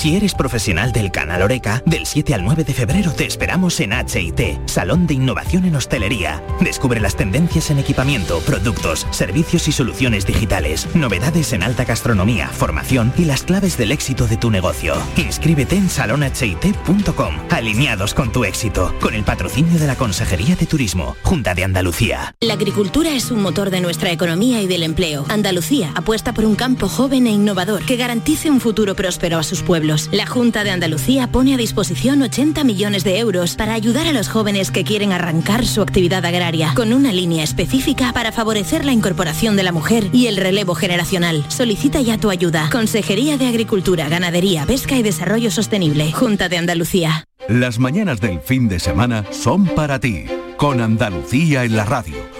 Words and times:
Si 0.00 0.16
eres 0.16 0.32
profesional 0.32 0.92
del 0.92 1.10
canal 1.10 1.42
Oreca, 1.42 1.82
del 1.84 2.06
7 2.06 2.32
al 2.32 2.42
9 2.42 2.64
de 2.64 2.72
febrero 2.72 3.12
te 3.12 3.26
esperamos 3.26 3.78
en 3.80 3.92
HIT, 3.92 4.66
Salón 4.66 5.06
de 5.06 5.12
Innovación 5.12 5.66
en 5.66 5.76
Hostelería. 5.76 6.42
Descubre 6.58 7.00
las 7.00 7.16
tendencias 7.16 7.70
en 7.70 7.78
equipamiento, 7.78 8.40
productos, 8.46 9.06
servicios 9.10 9.68
y 9.68 9.72
soluciones 9.72 10.24
digitales, 10.24 10.88
novedades 10.94 11.52
en 11.52 11.62
alta 11.62 11.84
gastronomía, 11.84 12.48
formación 12.48 13.12
y 13.18 13.26
las 13.26 13.42
claves 13.42 13.76
del 13.76 13.92
éxito 13.92 14.26
de 14.26 14.38
tu 14.38 14.50
negocio. 14.50 14.94
Inscríbete 15.18 15.76
en 15.76 15.90
salonhit.com, 15.90 17.34
alineados 17.50 18.14
con 18.14 18.32
tu 18.32 18.46
éxito, 18.46 18.94
con 19.02 19.12
el 19.12 19.24
patrocinio 19.24 19.78
de 19.78 19.86
la 19.86 19.96
Consejería 19.96 20.56
de 20.56 20.64
Turismo, 20.64 21.14
Junta 21.24 21.54
de 21.54 21.64
Andalucía. 21.64 22.34
La 22.40 22.54
agricultura 22.54 23.10
es 23.10 23.30
un 23.30 23.42
motor 23.42 23.68
de 23.68 23.82
nuestra 23.82 24.10
economía 24.10 24.62
y 24.62 24.66
del 24.66 24.82
empleo. 24.82 25.26
Andalucía 25.28 25.92
apuesta 25.94 26.32
por 26.32 26.46
un 26.46 26.54
campo 26.54 26.88
joven 26.88 27.26
e 27.26 27.32
innovador 27.32 27.84
que 27.84 27.96
garantice 27.96 28.50
un 28.50 28.62
futuro 28.62 28.94
próspero 28.94 29.36
a 29.36 29.42
sus 29.42 29.60
pueblos. 29.62 29.89
La 30.12 30.26
Junta 30.26 30.62
de 30.62 30.70
Andalucía 30.70 31.26
pone 31.32 31.54
a 31.54 31.56
disposición 31.56 32.22
80 32.22 32.62
millones 32.62 33.02
de 33.02 33.18
euros 33.18 33.56
para 33.56 33.74
ayudar 33.74 34.06
a 34.06 34.12
los 34.12 34.28
jóvenes 34.28 34.70
que 34.70 34.84
quieren 34.84 35.12
arrancar 35.12 35.66
su 35.66 35.82
actividad 35.82 36.24
agraria, 36.24 36.72
con 36.76 36.92
una 36.92 37.12
línea 37.12 37.42
específica 37.42 38.12
para 38.12 38.30
favorecer 38.30 38.84
la 38.84 38.92
incorporación 38.92 39.56
de 39.56 39.64
la 39.64 39.72
mujer 39.72 40.08
y 40.12 40.26
el 40.28 40.36
relevo 40.36 40.74
generacional. 40.74 41.44
Solicita 41.48 42.00
ya 42.00 42.18
tu 42.18 42.30
ayuda. 42.30 42.68
Consejería 42.70 43.36
de 43.36 43.48
Agricultura, 43.48 44.08
Ganadería, 44.08 44.64
Pesca 44.64 44.96
y 44.96 45.02
Desarrollo 45.02 45.50
Sostenible. 45.50 46.12
Junta 46.12 46.48
de 46.48 46.58
Andalucía. 46.58 47.24
Las 47.48 47.78
mañanas 47.78 48.20
del 48.20 48.40
fin 48.40 48.68
de 48.68 48.78
semana 48.78 49.24
son 49.30 49.66
para 49.66 49.98
ti, 49.98 50.26
con 50.56 50.80
Andalucía 50.80 51.64
en 51.64 51.76
la 51.76 51.84
radio 51.84 52.39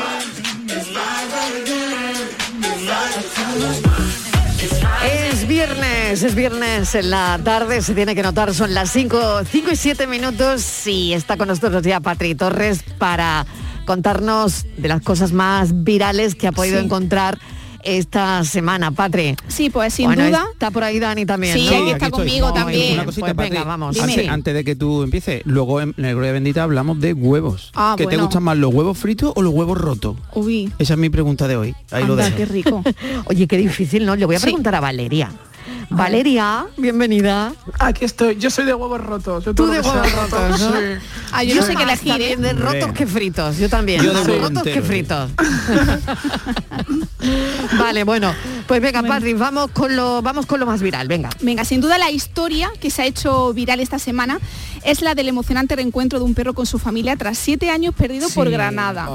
Viernes, 6.11 6.23
es 6.23 6.35
viernes 6.35 6.95
en 6.95 7.09
la 7.09 7.39
tarde, 7.43 7.81
se 7.81 7.93
tiene 7.93 8.13
que 8.15 8.21
notar, 8.23 8.53
son 8.53 8.73
las 8.73 8.91
5, 8.91 9.43
5 9.49 9.71
y 9.71 9.75
7 9.77 10.07
minutos 10.07 10.85
y 10.87 11.13
está 11.13 11.37
con 11.37 11.47
nosotros 11.47 11.83
ya 11.83 12.01
Patri 12.01 12.35
Torres 12.35 12.83
para 12.97 13.45
contarnos 13.85 14.65
de 14.77 14.89
las 14.89 15.01
cosas 15.01 15.31
más 15.31 15.83
virales 15.85 16.35
que 16.35 16.47
ha 16.47 16.51
podido 16.51 16.79
Sí. 16.79 16.85
encontrar 16.85 17.39
esta 17.83 18.43
semana, 18.43 18.91
Patri. 18.91 19.35
Sí, 19.47 19.69
pues 19.71 19.93
sin 19.93 20.05
Bueno, 20.07 20.25
duda. 20.27 20.45
Está 20.53 20.69
por 20.69 20.83
ahí 20.83 20.99
Dani 20.99 21.25
también. 21.25 21.53
Sí, 21.57 21.67
¿no? 21.71 21.77
aquí 21.81 21.89
está 21.91 22.11
conmigo 22.11 22.53
también. 22.53 22.79
bien, 22.79 22.93
Una 22.95 23.05
cosita, 23.05 23.33
pues 23.33 23.49
venga, 23.49 23.63
vamos. 23.63 23.97
Antes, 23.99 24.15
Sí. 24.21 24.27
antes 24.27 24.53
de 24.53 24.63
que 24.65 24.75
tú 24.75 25.01
empieces, 25.03 25.41
luego 25.45 25.81
en 25.81 25.93
la 25.97 26.11
Gloria 26.11 26.33
Bendita 26.33 26.61
hablamos 26.63 26.99
de 26.99 27.13
huevos. 27.13 27.71
Ah, 27.73 27.95
¿Qué 27.97 28.05
te 28.05 28.17
gustan 28.17 28.43
más, 28.43 28.57
los 28.57 28.71
huevos 28.73 28.97
fritos 28.99 29.31
o 29.35 29.41
los 29.41 29.51
huevos 29.53 29.77
rotos? 29.79 30.17
Uy, 30.35 30.71
Esa 30.77 30.93
es 30.93 30.99
mi 30.99 31.09
pregunta 31.09 31.47
de 31.47 31.55
hoy. 31.55 31.75
Ahí 31.89 32.03
lo 32.05 32.15
dejo. 32.17 32.35
qué 32.35 32.45
rico. 32.45 32.83
Oye, 33.25 33.47
qué 33.47 33.57
difícil, 33.57 34.05
¿no? 34.05 34.15
Le 34.15 34.25
voy 34.25 34.35
a 34.35 34.39
Sí. 34.39 34.43
preguntar 34.45 34.75
a 34.75 34.79
Valeria. 34.81 35.31
Valeria, 35.89 36.67
bienvenida. 36.77 37.53
Aquí 37.79 38.05
estoy, 38.05 38.37
yo 38.37 38.49
soy 38.49 38.65
de 38.65 38.73
huevos 38.73 39.01
rotos. 39.01 39.45
yo 39.45 39.53
Tú 39.53 39.67
de 39.67 39.81
huevos 39.81 40.11
rotos, 40.13 40.61
¿no? 40.61 40.71
sí. 40.71 40.77
Ah, 41.31 41.43
yo 41.43 41.55
no 41.55 41.61
sé 41.61 41.75
qué 41.75 41.83
elegir, 41.83 42.21
¿eh? 42.21 42.35
de 42.37 42.53
rotos 42.53 42.91
que 42.93 43.07
fritos, 43.07 43.57
yo 43.57 43.69
también. 43.69 44.01
Yo 44.01 44.13
de 44.13 44.39
rotos 44.39 44.63
que 44.63 44.81
fritos. 44.81 45.31
vale, 47.79 48.03
bueno, 48.03 48.33
pues 48.67 48.81
venga, 48.81 49.03
Patri, 49.03 49.33
vamos 49.33 49.71
con 49.71 49.95
lo, 49.95 50.21
vamos 50.21 50.45
con 50.45 50.59
lo 50.59 50.65
más 50.65 50.81
viral, 50.81 51.07
venga. 51.07 51.29
Venga, 51.41 51.65
sin 51.65 51.81
duda 51.81 51.97
la 51.97 52.11
historia 52.11 52.71
que 52.79 52.89
se 52.89 53.01
ha 53.03 53.05
hecho 53.05 53.53
viral 53.53 53.79
esta 53.79 53.99
semana 53.99 54.39
es 54.83 55.01
la 55.01 55.15
del 55.15 55.27
emocionante 55.27 55.75
reencuentro 55.75 56.19
de 56.19 56.25
un 56.25 56.33
perro 56.33 56.53
con 56.53 56.65
su 56.65 56.79
familia 56.79 57.15
tras 57.15 57.37
siete 57.37 57.69
años 57.69 57.93
perdido 57.95 58.29
por 58.29 58.49
Granada. 58.49 59.09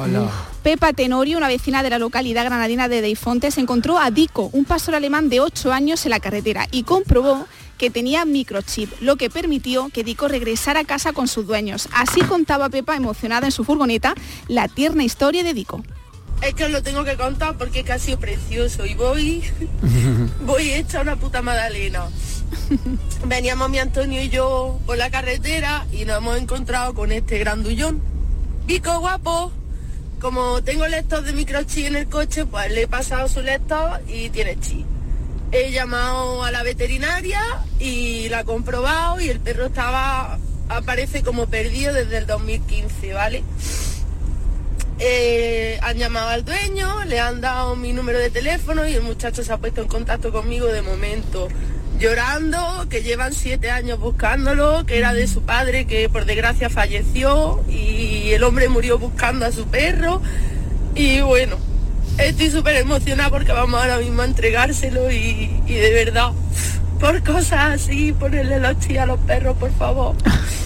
Pepa 0.62 0.92
Tenorio, 0.92 1.38
una 1.38 1.48
vecina 1.48 1.82
de 1.82 1.90
la 1.90 1.98
localidad 1.98 2.44
granadina 2.44 2.88
de 2.88 3.00
Deifontes, 3.00 3.58
encontró 3.58 3.98
a 3.98 4.10
Dico, 4.10 4.50
un 4.52 4.64
pastor 4.64 4.94
alemán 4.94 5.28
de 5.28 5.40
8 5.40 5.72
años 5.72 6.04
en 6.06 6.10
la 6.10 6.20
carretera 6.20 6.66
y 6.70 6.82
comprobó 6.82 7.46
que 7.78 7.90
tenía 7.90 8.24
microchip, 8.24 8.90
lo 9.00 9.16
que 9.16 9.30
permitió 9.30 9.90
que 9.90 10.02
Dico 10.02 10.28
regresara 10.28 10.80
a 10.80 10.84
casa 10.84 11.12
con 11.12 11.28
sus 11.28 11.46
dueños. 11.46 11.88
Así 11.92 12.20
contaba 12.22 12.68
Pepa, 12.68 12.96
emocionada 12.96 13.46
en 13.46 13.52
su 13.52 13.64
furgoneta, 13.64 14.14
la 14.48 14.68
tierna 14.68 15.04
historia 15.04 15.42
de 15.44 15.54
Dico. 15.54 15.82
Es 16.42 16.54
que 16.54 16.64
os 16.64 16.70
lo 16.70 16.82
tengo 16.82 17.04
que 17.04 17.16
contar 17.16 17.56
porque 17.56 17.80
es 17.80 17.86
que 17.86 17.92
ha 17.92 17.98
sido 17.98 18.18
precioso 18.18 18.84
y 18.84 18.94
voy, 18.94 19.42
voy 20.46 20.70
hecha 20.72 21.00
una 21.00 21.16
puta 21.16 21.42
magdalena. 21.42 22.08
Veníamos 23.26 23.70
mi 23.70 23.78
Antonio 23.78 24.22
y 24.22 24.28
yo 24.28 24.78
por 24.86 24.96
la 24.96 25.10
carretera 25.10 25.86
y 25.92 26.04
nos 26.04 26.18
hemos 26.18 26.38
encontrado 26.38 26.94
con 26.94 27.12
este 27.12 27.38
grandullón. 27.38 28.00
Pico 28.66 28.98
guapo, 29.00 29.52
como 30.20 30.62
tengo 30.62 30.86
lector 30.86 31.22
de 31.22 31.32
microchip 31.32 31.86
en 31.86 31.96
el 31.96 32.08
coche, 32.08 32.46
pues 32.46 32.70
le 32.70 32.82
he 32.82 32.88
pasado 32.88 33.28
su 33.28 33.42
lector 33.42 34.00
y 34.08 34.30
tiene 34.30 34.58
chip. 34.58 34.86
He 35.52 35.70
llamado 35.70 36.42
a 36.42 36.50
la 36.50 36.62
veterinaria 36.62 37.40
y 37.78 38.28
la 38.28 38.40
he 38.40 38.44
comprobado 38.44 39.20
y 39.20 39.28
el 39.28 39.38
perro 39.38 39.66
estaba, 39.66 40.38
aparece 40.68 41.22
como 41.22 41.46
perdido 41.46 41.94
desde 41.94 42.18
el 42.18 42.26
2015, 42.26 43.12
¿vale? 43.12 43.44
Eh, 44.98 45.78
han 45.82 45.98
llamado 45.98 46.30
al 46.30 46.44
dueño, 46.44 47.04
le 47.04 47.20
han 47.20 47.40
dado 47.40 47.76
mi 47.76 47.92
número 47.92 48.18
de 48.18 48.30
teléfono 48.30 48.88
y 48.88 48.94
el 48.94 49.02
muchacho 49.02 49.44
se 49.44 49.52
ha 49.52 49.58
puesto 49.58 49.82
en 49.82 49.88
contacto 49.88 50.32
conmigo 50.32 50.66
de 50.66 50.80
momento, 50.80 51.48
llorando, 51.98 52.86
que 52.88 53.02
llevan 53.02 53.32
siete 53.32 53.70
años 53.70 53.98
buscándolo, 53.98 54.84
que 54.86 54.98
era 54.98 55.12
de 55.12 55.26
su 55.26 55.42
padre 55.42 55.86
que 55.86 56.08
por 56.08 56.24
desgracia 56.24 56.70
falleció 56.70 57.62
y 57.68 58.30
el 58.32 58.42
hombre 58.44 58.68
murió 58.68 58.98
buscando 58.98 59.46
a 59.46 59.52
su 59.52 59.66
perro. 59.66 60.20
Y 60.94 61.20
bueno, 61.20 61.56
estoy 62.18 62.50
súper 62.50 62.76
emocionada 62.76 63.30
porque 63.30 63.52
vamos 63.52 63.80
ahora 63.80 63.98
mismo 63.98 64.22
a 64.22 64.24
entregárselo 64.24 65.10
y, 65.10 65.62
y 65.66 65.74
de 65.74 65.92
verdad, 65.92 66.32
por 67.00 67.22
cosas 67.22 67.82
así, 67.82 68.12
ponerle 68.12 68.60
los 68.60 68.78
chis 68.80 68.98
a 68.98 69.06
los 69.06 69.20
perros, 69.20 69.56
por 69.56 69.72
favor. 69.72 70.14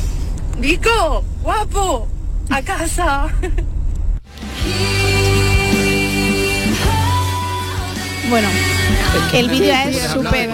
Nico, 0.58 1.24
guapo, 1.42 2.08
a 2.50 2.62
casa. 2.62 3.28
Bueno, 8.30 8.48
el 9.34 9.48
vídeo 9.48 9.74
es 9.88 10.02
súper 10.12 10.48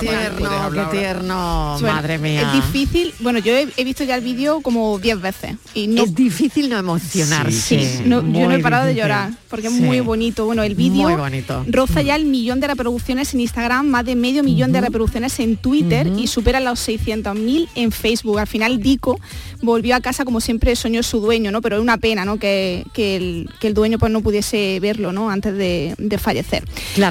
tierno, 0.00 0.70
qué 0.72 0.96
tierno, 0.98 1.76
Bueno, 1.80 1.94
madre 1.94 2.18
mía. 2.18 2.42
Es 2.42 2.52
difícil, 2.72 3.14
bueno, 3.20 3.38
yo 3.38 3.54
he, 3.56 3.68
he 3.76 3.84
visto 3.84 4.02
ya 4.02 4.16
el 4.16 4.20
vídeo 4.24 4.60
como 4.62 4.98
10 4.98 5.20
veces 5.20 5.56
y 5.74 5.86
no 5.86 6.02
es 6.02 6.12
difícil 6.14 6.68
no 6.68 6.76
emocionarse. 6.78 7.52
Sí, 7.52 8.02
no- 8.04 8.20
yo 8.22 8.48
no 8.48 8.52
he 8.52 8.58
parado 8.58 8.86
de 8.86 8.96
llorar 8.96 9.30
porque 9.48 9.68
es 9.68 9.72
Sí. 9.74 9.80
muy 9.80 10.00
bonito. 10.00 10.44
Bueno, 10.44 10.64
el 10.64 10.74
vídeo 10.74 11.02
Muy 11.08 11.14
bonito. 11.14 11.64
roza 11.68 12.02
ya 12.02 12.16
el 12.16 12.24
millón 12.24 12.58
de 12.58 12.66
reproducciones 12.66 13.32
en 13.34 13.40
Instagram, 13.40 13.86
más 13.86 14.04
de 14.04 14.16
medio 14.16 14.42
millón 14.42 14.72
de 14.72 14.80
reproducciones 14.80 15.38
en 15.38 15.56
Twitter 15.56 16.08
y 16.18 16.26
supera 16.26 16.58
los 16.58 16.80
600.000 16.80 17.68
en 17.76 17.92
Facebook. 17.92 18.40
Al 18.40 18.48
final 18.48 18.80
Dico 18.82 19.20
volvió 19.62 19.94
a 19.94 20.00
casa 20.00 20.24
como 20.24 20.40
siempre 20.40 20.74
soñó 20.74 21.02
su 21.04 21.20
dueño, 21.20 21.52
¿no? 21.52 21.62
Pero 21.62 21.76
es 21.76 21.82
una 21.82 21.96
pena, 21.98 22.24
¿no? 22.24 22.38
Que, 22.38 22.84
que 22.92 23.16
el, 23.16 23.48
que 23.60 23.68
el 23.68 23.74
dueño 23.74 23.98
pues 23.98 24.10
no 24.10 24.20
pudiese 24.20 24.78
verlo, 24.80 25.12
¿no? 25.12 25.30
Antes 25.30 25.56
de, 25.56 25.94
de 25.96 26.18
fallecer. 26.18 26.64
Claro, 26.94 27.03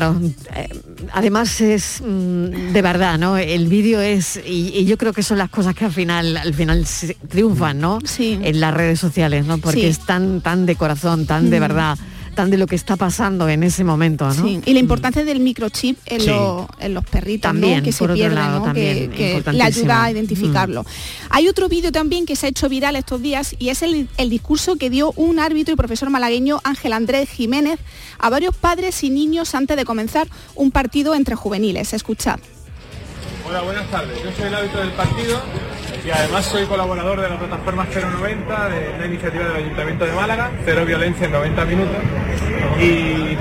eh, 0.56 0.70
además 1.12 1.60
es 1.62 2.02
mm, 2.06 2.72
de 2.74 2.82
verdad, 2.82 3.18
¿no? 3.18 3.38
El 3.38 3.68
vídeo 3.68 4.00
es, 4.02 4.40
y, 4.46 4.70
y 4.78 4.86
yo 4.86 4.98
creo 4.98 5.14
que 5.14 5.24
son 5.24 5.38
las 5.38 5.50
cosas 5.50 5.76
que 5.76 5.86
al 5.86 5.92
final, 5.92 6.38
al 6.38 6.54
final 6.54 6.86
triunfan, 7.30 7.80
¿no? 7.80 8.00
Sí. 8.06 8.40
En 8.42 8.60
las 8.60 8.74
redes 8.74 9.00
sociales, 9.00 9.46
¿no? 9.46 9.58
Porque 9.58 9.82
Sí. 9.82 9.86
es 9.88 10.00
tan, 10.06 10.42
tan 10.42 10.66
de 10.66 10.76
corazón, 10.76 11.26
tan 11.26 11.50
de 11.50 11.58
Mm. 11.58 11.62
verdad 11.62 11.98
tan 12.34 12.50
de 12.50 12.58
lo 12.58 12.68
que 12.68 12.76
está 12.76 12.96
pasando 12.98 13.48
en 13.48 13.64
ese 13.64 13.84
momento, 13.84 14.26
¿no? 14.28 14.34
Sí, 14.34 14.60
y 14.66 14.74
la 14.74 14.80
importancia 14.80 15.24
del 15.24 15.40
microchip 15.40 15.98
en, 16.06 16.22
Sí. 16.22 16.28
los, 16.28 16.68
en 16.80 16.94
los 16.94 17.06
perritos, 17.06 17.54
¿no? 17.54 17.62
También, 17.62 17.84
que 17.84 17.92
se 17.92 18.06
pierden, 18.08 18.36
lado, 18.36 18.60
¿no? 18.60 18.66
también, 18.66 19.12
que, 19.12 19.42
que 19.44 19.52
le 19.54 19.64
ayuda 19.64 20.04
a 20.04 20.12
identificarlo. 20.12 20.86
Hay 21.30 21.48
otro 21.48 21.70
vídeo 21.70 21.92
también 21.92 22.26
que 22.26 22.36
se 22.36 22.48
ha 22.48 22.50
hecho 22.50 22.68
viral 22.70 22.96
estos 22.96 23.22
días 23.22 23.56
y 23.60 23.70
es 23.70 23.82
el, 23.82 24.08
el 24.18 24.30
discurso 24.30 24.76
que 24.76 24.90
dio 24.90 25.14
un 25.16 25.40
árbitro 25.40 25.74
y 25.74 25.78
profesor 25.78 26.10
malagueño, 26.10 26.60
Ángel 26.64 26.94
Andrés 26.94 27.30
Jiménez, 27.30 27.80
a 28.20 28.30
varios 28.30 28.56
padres 28.56 29.04
y 29.04 29.10
niños 29.10 29.56
antes 29.56 29.78
de 29.78 29.86
comenzar 29.86 30.28
un 30.56 30.72
partido 30.72 31.16
entre 31.16 31.36
juveniles. 31.36 31.94
Escuchad. 31.94 32.40
Hola, 33.46 33.62
buenas 33.62 33.86
tardes. 33.88 34.24
Yo 34.24 34.32
soy 34.32 34.46
el 34.48 34.56
árbitro 34.56 34.80
del 34.80 34.92
partido 34.92 35.42
y 36.06 36.10
además 36.10 36.46
soy 36.46 36.66
colaborador 36.66 37.20
de 37.20 37.30
la 37.30 37.38
plataforma 37.38 37.86
090 37.86 38.70
de 38.70 38.94
una 38.96 39.06
iniciativa 39.06 39.44
del 39.46 39.56
Ayuntamiento 39.58 40.06
de 40.06 40.12
Málaga, 40.14 40.52
Cero 40.64 40.86
Violencia 40.86 41.26
en 41.26 41.32
90 41.34 41.66
Minutos. 41.66 41.98
Y 42.80 43.38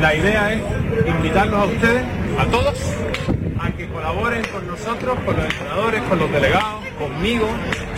la 0.00 0.14
idea 0.14 0.52
es 0.52 0.62
invitarlos 1.06 1.60
a 1.60 1.64
ustedes, 1.64 2.04
a 2.38 2.44
todos, 2.46 2.78
a 3.58 3.70
que 3.72 3.88
colaboren 3.88 4.44
con 4.44 4.68
nosotros, 4.68 5.18
con 5.26 5.36
los 5.36 5.44
entrenadores, 5.44 6.02
con 6.02 6.18
los 6.20 6.30
delegados, 6.30 6.84
conmigo, 6.96 7.48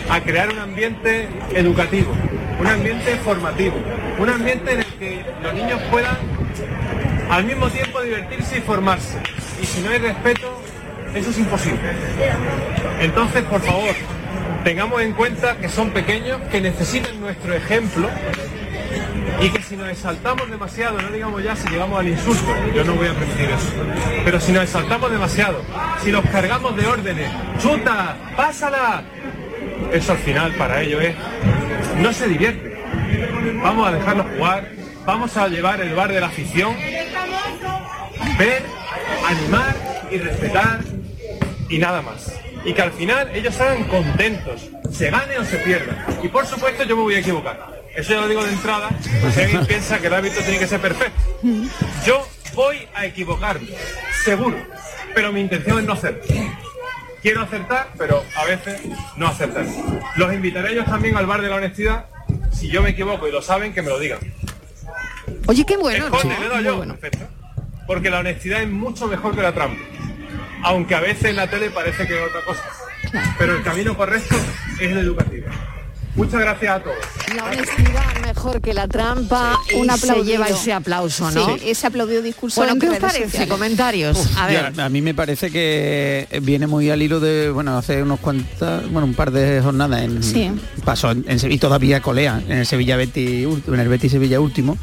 a 0.09 0.21
crear 0.23 0.49
un 0.49 0.59
ambiente 0.59 1.29
educativo, 1.53 2.13
un 2.59 2.67
ambiente 2.67 3.15
formativo, 3.17 3.77
un 4.19 4.31
ambiente 4.31 4.73
en 4.73 4.79
el 4.79 4.87
que 4.95 5.25
los 5.43 5.53
niños 5.53 5.81
puedan 5.91 6.17
al 7.31 7.45
mismo 7.45 7.69
tiempo 7.69 8.01
divertirse 8.01 8.59
y 8.59 8.61
formarse. 8.63 9.19
Y 9.61 9.67
si 9.67 9.83
no 9.83 9.91
hay 9.91 9.99
respeto, 9.99 10.63
eso 11.17 11.31
es 11.31 11.39
imposible. 11.39 11.81
Entonces, 13.01 13.43
por 13.45 13.61
favor, 13.63 13.95
tengamos 14.65 15.01
en 15.01 15.13
cuenta 15.13 15.57
que 15.57 15.69
son 15.69 15.91
pequeños, 15.91 16.41
que 16.51 16.61
necesitan 16.61 17.19
nuestro 17.21 17.55
ejemplo 17.55 18.09
y 19.41 19.49
que 19.49 19.63
si 19.63 19.77
nos 19.77 19.89
exaltamos 19.89 20.51
demasiado, 20.51 21.01
no 21.01 21.09
digamos 21.09 21.43
ya 21.43 21.57
si 21.57 21.69
llegamos 21.69 22.01
al 22.01 22.09
insulto, 22.09 22.47
yo 22.75 22.85
no 22.85 22.95
voy 22.95 23.09
a 23.09 23.15
permitir 23.15 23.51
eso, 23.51 23.69
pero 24.25 24.41
si 24.41 24.53
nos 24.53 24.65
exaltamos 24.65 25.11
demasiado, 25.11 25.63
si 26.03 26.11
los 26.11 26.25
cargamos 26.27 26.77
de 26.77 26.87
órdenes, 26.87 27.31
chuta, 27.61 28.17
pásala, 28.37 29.03
eso 29.93 30.13
al 30.13 30.19
final 30.19 30.53
para 30.53 30.83
ellos 30.83 31.03
es, 31.03 31.15
no 31.99 32.13
se 32.13 32.29
divierte. 32.29 32.77
Vamos 33.63 33.89
a 33.89 33.93
dejarlos 33.93 34.27
jugar, 34.37 34.71
vamos 35.05 35.37
a 35.37 35.49
llevar 35.49 35.81
el 35.81 35.95
bar 35.95 36.13
de 36.13 36.21
la 36.21 36.27
afición, 36.27 36.75
ver, 38.39 38.63
animar 39.29 39.77
y 40.11 40.19
respetar 40.19 40.96
y 41.69 41.79
nada 41.79 42.03
más. 42.03 42.33
Y 42.65 42.73
que 42.73 42.83
al 42.83 42.93
final 42.93 43.35
ellos 43.35 43.55
salgan 43.55 43.85
contentos, 43.85 44.69
se 44.91 45.11
gane 45.11 45.39
o 45.39 45.45
se 45.45 45.59
pierda. 45.59 46.07
Y 46.23 46.29
por 46.29 46.47
supuesto 46.47 46.85
yo 46.85 46.97
me 46.97 47.03
voy 47.03 47.15
a 47.15 47.19
equivocar. 47.21 47.77
Eso 47.95 48.13
ya 48.13 48.21
lo 48.21 48.29
digo 48.29 48.45
de 48.45 48.53
entrada, 48.53 48.91
si 49.33 49.41
alguien 49.43 49.67
piensa 49.67 49.99
que 49.99 50.09
el 50.09 50.15
árbitro 50.15 50.43
tiene 50.43 50.59
que 50.59 50.67
ser 50.67 50.81
perfecto. 50.81 51.21
Yo 52.05 52.27
voy 52.55 52.87
a 52.95 53.07
equivocarme, 53.07 53.69
seguro. 54.25 54.57
Pero 55.15 55.33
mi 55.33 55.41
intención 55.41 55.79
es 55.79 55.85
no 55.85 55.95
hacerlo. 55.95 56.23
Quiero 57.23 57.43
acertar, 57.43 57.89
pero 57.97 58.23
a 58.37 58.45
veces 58.45 58.83
no 59.17 59.27
acertar. 59.27 59.65
Los 60.17 60.33
invitaré 60.33 60.69
a 60.69 60.73
ellos 60.73 60.87
también 60.87 61.17
al 61.17 61.27
bar 61.27 61.41
de 61.41 61.49
la 61.49 61.57
honestidad. 61.57 62.07
Si 62.53 62.69
yo 62.69 62.83
me 62.83 62.91
equivoco 62.91 63.27
y 63.27 63.33
lo 63.33 63.41
saben, 63.41 63.73
que 63.73 63.83
me 63.83 63.89
lo 63.89 63.99
digan. 63.99 64.19
Oye, 65.47 65.65
qué 65.65 65.77
bueno. 65.77 66.07
Esconde, 66.07 66.35
¿no? 66.35 66.41
le 66.41 66.49
doy 66.49 66.65
yo. 66.65 66.95
Perfecto. 66.95 67.27
Porque 67.87 68.11
la 68.11 68.19
honestidad 68.21 68.63
es 68.63 68.69
mucho 68.69 69.07
mejor 69.07 69.35
que 69.35 69.43
la 69.43 69.53
trampa. 69.53 69.81
Aunque 70.63 70.95
a 70.95 71.01
veces 71.01 71.25
en 71.27 71.37
la 71.37 71.49
tele 71.49 71.71
parece 71.71 72.07
que 72.07 72.15
es 72.15 72.21
otra 72.23 72.41
cosa. 72.45 72.63
Pero 73.39 73.57
el 73.57 73.63
camino 73.63 73.97
correcto 73.97 74.35
es 74.81 74.91
el 74.91 74.99
educativo. 74.99 75.47
Muchas 76.17 76.41
gracias 76.41 76.77
a 76.77 76.83
todos. 76.83 76.97
La 77.37 77.45
honestidad 77.45 78.21
mejor 78.25 78.63
que 78.63 78.73
la 78.73 78.89
trampa 78.89 79.59
y 79.71 79.75
Un 79.75 79.87
se 79.89 79.93
aplaudido. 79.93 80.25
lleva 80.25 80.49
ese 80.49 80.73
aplauso, 80.73 81.31
¿no? 81.31 81.59
Sí, 81.59 81.69
ese 81.69 81.87
aplaudido 81.87 82.23
discurso. 82.23 82.63
Bueno, 82.63 82.73
en 82.73 82.81
¿qué 82.81 82.89
os 82.89 82.97
parece? 82.99 83.25
sociales. 83.25 83.49
Comentarios. 83.51 84.37
A 84.39 84.47
ver. 84.47 84.73
Ya, 84.75 84.87
a 84.87 84.89
mí 84.89 85.03
me 85.03 85.13
parece 85.13 85.51
que 85.51 86.27
viene 86.41 86.67
muy 86.67 86.89
al 86.89 87.03
hilo 87.03 87.21
de, 87.21 87.51
bueno, 87.51 87.77
hace 87.77 88.03
unos 88.03 88.19
cuantas, 88.21 88.91
bueno, 88.91 89.05
un 89.05 89.13
par 89.13 89.31
de 89.31 89.61
jornadas 89.63 90.01
en 90.01 90.23
Sí. 90.23 90.51
pasó 90.87 91.11
en, 91.11 91.23
en 91.29 91.39
Sevilla 91.39 91.57
y 91.57 91.59
todavía 91.59 92.01
colea 92.01 92.41
en 92.49 92.59
el 92.59 92.67
Sevilla 92.67 92.97
Betty, 92.97 93.43
en 93.45 93.79
el 93.79 93.89
Betty 93.89 94.09
Sevilla 94.09 94.41
último 94.41 94.79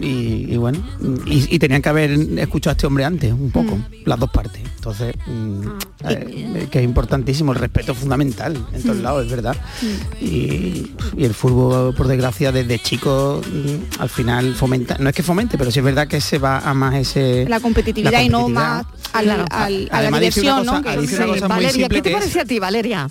y, 0.00 0.52
y 0.52 0.56
bueno, 0.56 0.78
y, 1.26 1.54
y 1.54 1.58
tenían 1.58 1.82
que 1.82 1.88
haber 1.88 2.10
escuchado 2.38 2.72
a 2.72 2.74
este 2.74 2.86
hombre 2.86 3.04
antes 3.04 3.32
un 3.32 3.50
poco, 3.50 3.78
las 4.04 4.18
dos 4.18 4.30
partes. 4.30 4.62
Entonces, 4.76 5.14
mm, 5.26 5.60
eh, 6.08 6.68
que 6.70 6.78
es 6.80 6.84
importantísimo, 6.84 7.52
el 7.52 7.58
respeto 7.58 7.92
es 7.92 7.98
fundamental 7.98 8.56
en 8.72 8.82
todos 8.82 8.96
Mm. 8.98 9.02
lados, 9.02 9.24
es 9.24 9.30
verdad. 9.30 9.56
Y, 10.20 10.92
y 11.16 11.24
el 11.24 11.34
fútbol, 11.34 11.94
por 11.94 12.06
desgracia, 12.08 12.52
desde 12.52 12.78
chico 12.78 13.40
mm, 13.46 14.00
al 14.02 14.08
final 14.08 14.54
fomenta, 14.54 14.96
no 14.98 15.08
es 15.08 15.14
que 15.14 15.22
fomente, 15.22 15.56
pero 15.58 15.70
sí 15.70 15.78
es 15.78 15.84
verdad 15.84 16.08
que 16.08 16.20
se 16.20 16.38
va 16.38 16.58
a 16.58 16.74
más 16.74 16.94
ese 16.94 17.46
La 17.48 17.60
competitividad 17.60 18.20
y 18.22 18.28
no 18.28 18.48
más 18.48 18.84
al- 19.12 19.24
Claro. 19.24 19.44
al- 19.50 19.88
a 19.92 20.02
la 20.02 20.18
diversión, 20.18 20.64
¿no? 20.66 20.82
cosa- 20.82 20.96
Que- 20.96 21.06
Sí, 21.06 21.16
Valeria, 21.48 21.88
¿qué 21.88 22.02
te 22.02 22.10
parece 22.10 22.40
a 22.40 22.44
ti, 22.44 22.58
Valeria? 22.58 23.08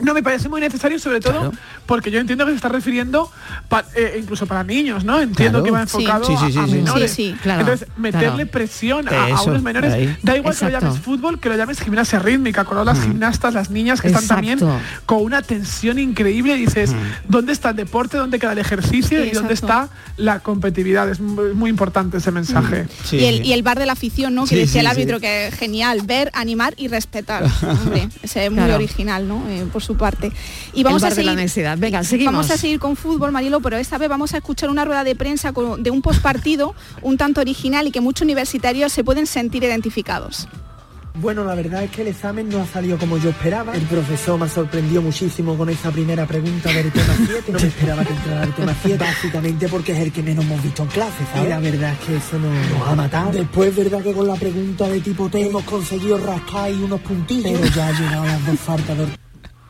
No, 0.00 0.14
me 0.14 0.22
parece 0.22 0.48
muy 0.48 0.60
necesario, 0.60 0.98
sobre 0.98 1.20
todo 1.20 1.52
porque 1.86 2.10
yo 2.10 2.18
entiendo 2.20 2.44
que 2.44 2.52
se 2.52 2.56
está 2.56 2.68
refiriendo 2.68 3.30
pa- 3.68 3.84
eh, 3.94 4.18
incluso 4.20 4.46
para 4.46 4.62
niños, 4.64 5.04
¿no? 5.04 5.20
Entiendo 5.20 5.58
Claro. 5.60 5.64
que 5.64 5.70
va 5.70 5.82
enfocado 5.82 6.24
Sí, 6.24 6.34
sí, 6.46 6.52
sí, 6.52 6.58
a, 6.58 6.62
a 6.62 6.66
sí. 6.66 6.72
menores. 6.72 7.10
Sí, 7.10 7.30
sí, 7.32 7.36
claro, 7.42 7.60
Entonces, 7.60 7.88
meterle 7.96 8.28
claro. 8.28 8.50
presión 8.50 9.08
a, 9.08 9.42
unos 9.42 9.62
menores, 9.62 9.92
ahí. 9.92 10.16
da 10.22 10.36
igual 10.36 10.56
que 10.56 10.64
lo 10.64 10.70
llames 10.70 10.98
fútbol, 11.00 11.40
que 11.40 11.48
lo 11.48 11.56
llames 11.56 11.80
gimnasia 11.80 12.18
rítmica, 12.18 12.64
con 12.64 12.84
las 12.84 13.00
gimnastas, 13.02 13.54
las 13.54 13.70
niñas 13.70 14.00
que 14.00 14.08
están 14.08 14.26
también 14.26 14.58
con 15.06 15.22
una 15.22 15.42
tensión 15.42 15.98
increíble. 15.98 16.54
Dices, 16.56 16.92
¿dónde 17.28 17.52
está 17.52 17.70
el 17.70 17.76
deporte? 17.76 18.16
¿Dónde 18.16 18.38
queda 18.38 18.52
el 18.52 18.58
ejercicio? 18.58 19.22
Sí, 19.22 19.28
¿Y 19.30 19.34
dónde 19.34 19.54
está 19.54 19.88
la 20.16 20.40
competitividad? 20.40 21.08
Es 21.10 21.20
muy, 21.20 21.54
muy 21.54 21.70
importante 21.70 22.18
ese 22.18 22.30
mensaje. 22.30 22.86
Sí, 23.04 23.16
y, 23.16 23.24
el, 23.24 23.36
sí. 23.38 23.42
y 23.48 23.52
el 23.52 23.62
bar 23.62 23.78
de 23.78 23.86
la 23.86 23.92
afición, 23.92 24.34
¿no? 24.34 24.42
Que 24.44 24.50
Sí, 24.50 24.56
decía 24.56 24.80
el 24.82 24.86
árbitro 24.86 25.16
sí. 25.18 25.22
que 25.22 25.50
genial, 25.58 26.00
ver, 26.04 26.30
animar 26.34 26.74
y 26.76 26.88
respetar. 26.88 27.44
Hombre, 27.62 28.08
ese 28.22 28.44
es 28.46 28.50
muy 28.50 28.58
Claro. 28.62 28.76
original, 28.76 29.26
¿no? 29.26 29.42
Eh, 29.48 29.64
por 29.72 29.82
su 29.82 29.96
parte. 29.96 30.32
Y 30.72 30.82
vamos 30.84 31.02
el 31.02 31.06
bar 31.08 31.12
a 31.12 31.14
de 31.16 31.22
la 31.24 31.30
seguir. 31.32 31.44
Venga, 31.76 32.02
seguimos. 32.04 32.32
Vamos 32.32 32.50
a 32.50 32.56
seguir 32.56 32.78
con 32.78 32.96
fútbol, 32.96 33.32
Marilo, 33.32 33.60
pero 33.60 33.76
esta 33.76 33.98
vez 33.98 34.08
vamos 34.08 34.34
a 34.34 34.38
escuchar 34.38 34.70
una 34.70 34.84
rueda 34.84 35.04
de 35.04 35.14
prensa 35.14 35.52
con- 35.52 35.82
de 35.82 35.90
un 35.90 36.02
postpartido 36.02 36.74
un 37.02 37.16
tanto 37.16 37.40
original 37.40 37.86
y 37.86 37.90
que 37.90 38.00
muchos 38.00 38.22
universitarios 38.22 38.92
se 38.92 39.04
pueden 39.04 39.26
sentir 39.26 39.64
identificados. 39.64 40.48
Bueno, 41.14 41.44
la 41.44 41.54
verdad 41.54 41.84
es 41.84 41.90
que 41.90 42.00
el 42.00 42.08
examen 42.08 42.48
no 42.48 42.62
ha 42.62 42.66
salido 42.66 42.96
como 42.96 43.18
yo 43.18 43.28
esperaba. 43.28 43.74
El 43.74 43.82
profesor 43.82 44.40
me 44.40 44.48
sorprendió 44.48 45.02
muchísimo 45.02 45.58
con 45.58 45.68
esa 45.68 45.90
primera 45.90 46.26
pregunta 46.26 46.70
del 46.72 46.90
tema 46.90 47.14
7. 47.26 47.52
No 47.52 47.58
me 47.60 47.66
esperaba 47.66 48.02
que 48.02 48.12
entrara 48.14 48.44
el 48.44 48.54
tema 48.54 48.74
7, 48.82 48.96
básicamente 49.04 49.68
porque 49.68 49.92
es 49.92 49.98
el 49.98 50.10
que 50.10 50.22
menos 50.22 50.42
hemos 50.46 50.62
visto 50.62 50.82
en 50.84 50.88
clase, 50.88 51.18
¿sabes? 51.30 51.44
Y 51.44 51.48
la 51.50 51.58
verdad 51.60 51.92
es 51.92 51.98
que 52.06 52.16
eso 52.16 52.38
nos, 52.38 52.70
nos 52.78 52.88
ha 52.88 52.94
matado. 52.94 53.30
Después, 53.30 53.68
es 53.68 53.76
verdad 53.76 54.02
que 54.02 54.12
con 54.14 54.26
la 54.26 54.36
pregunta 54.36 54.88
de 54.88 55.00
tipo 55.00 55.28
T 55.28 55.46
hemos 55.46 55.64
conseguido 55.64 56.16
rascar 56.16 56.64
ahí 56.64 56.80
unos 56.82 57.00
puntillos. 57.02 57.60
Pero 57.60 57.74
ya 57.74 57.88
han 57.88 58.02
llegado 58.02 58.24
las 58.24 58.46
dos 58.46 58.58
faltas 58.60 58.96
de 58.96 59.06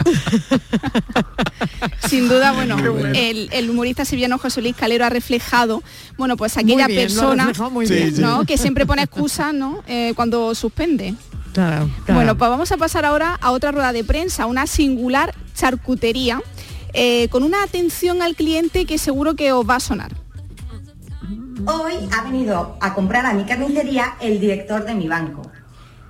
Sin 2.08 2.28
duda, 2.28 2.52
bueno, 2.52 2.76
el, 3.14 3.49
el 3.52 3.70
humorista 3.70 4.04
sevillano 4.04 4.38
José 4.38 4.62
Luis 4.62 4.76
Calero 4.76 5.04
ha 5.04 5.10
reflejado, 5.10 5.82
bueno, 6.16 6.37
pues 6.37 6.56
aquella 6.56 6.87
Muy 6.87 6.94
bien, 6.94 7.08
persona 7.08 7.52
muy 7.70 7.87
sí. 7.87 8.14
¿no? 8.18 8.44
que 8.44 8.59
siempre 8.59 8.87
pone 8.87 9.02
excusas 9.02 9.54
¿no? 9.54 9.82
Eh, 9.87 10.12
cuando 10.16 10.54
suspende. 10.54 11.14
Claro, 11.52 11.90
claro. 12.04 12.14
Bueno, 12.14 12.38
pues 12.38 12.50
vamos 12.50 12.73
a 12.73 12.76
pasar 12.78 13.04
ahora 13.04 13.38
a 13.40 13.50
otra 13.50 13.73
rueda 13.73 13.92
de 13.92 14.04
prensa, 14.04 14.47
una 14.47 14.66
singular 14.66 15.35
charcutería, 15.54 16.40
eh, 16.94 17.28
con 17.28 17.42
una 17.42 17.62
atención 17.62 18.23
al 18.23 18.35
cliente 18.35 18.87
que 18.87 18.99
seguro 18.99 19.35
que 19.35 19.52
os 19.52 19.68
va 19.68 19.76
a 19.76 19.80
sonar. 19.80 20.12
Hoy 21.66 21.92
ha 22.16 22.25
venido 22.25 22.76
a 22.80 22.94
comprar 22.94 23.26
a 23.26 23.35
mi 23.35 23.44
carnicería 23.44 24.14
el 24.21 24.40
director 24.40 24.85
de 24.85 24.94
mi 24.94 25.09
banco. 25.09 25.51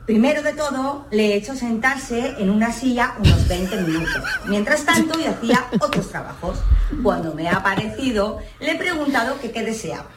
Primero 0.06 0.42
de 0.42 0.52
todo, 0.52 1.06
le 1.12 1.26
he 1.26 1.36
hecho 1.36 1.54
sentarse 1.54 2.34
en 2.38 2.50
una 2.50 2.72
silla 2.72 3.14
unos 3.20 3.46
20 3.46 3.82
minutos. 3.82 4.24
Mientras 4.46 4.84
tanto, 4.84 5.16
yo 5.20 5.30
hacía 5.30 5.64
otros 5.80 6.10
trabajos. 6.10 6.58
Cuando 7.04 7.34
me 7.34 7.48
ha 7.48 7.58
aparecido, 7.58 8.40
le 8.58 8.72
he 8.72 8.74
preguntado 8.74 9.38
qué 9.40 9.62
deseaba. 9.62 10.10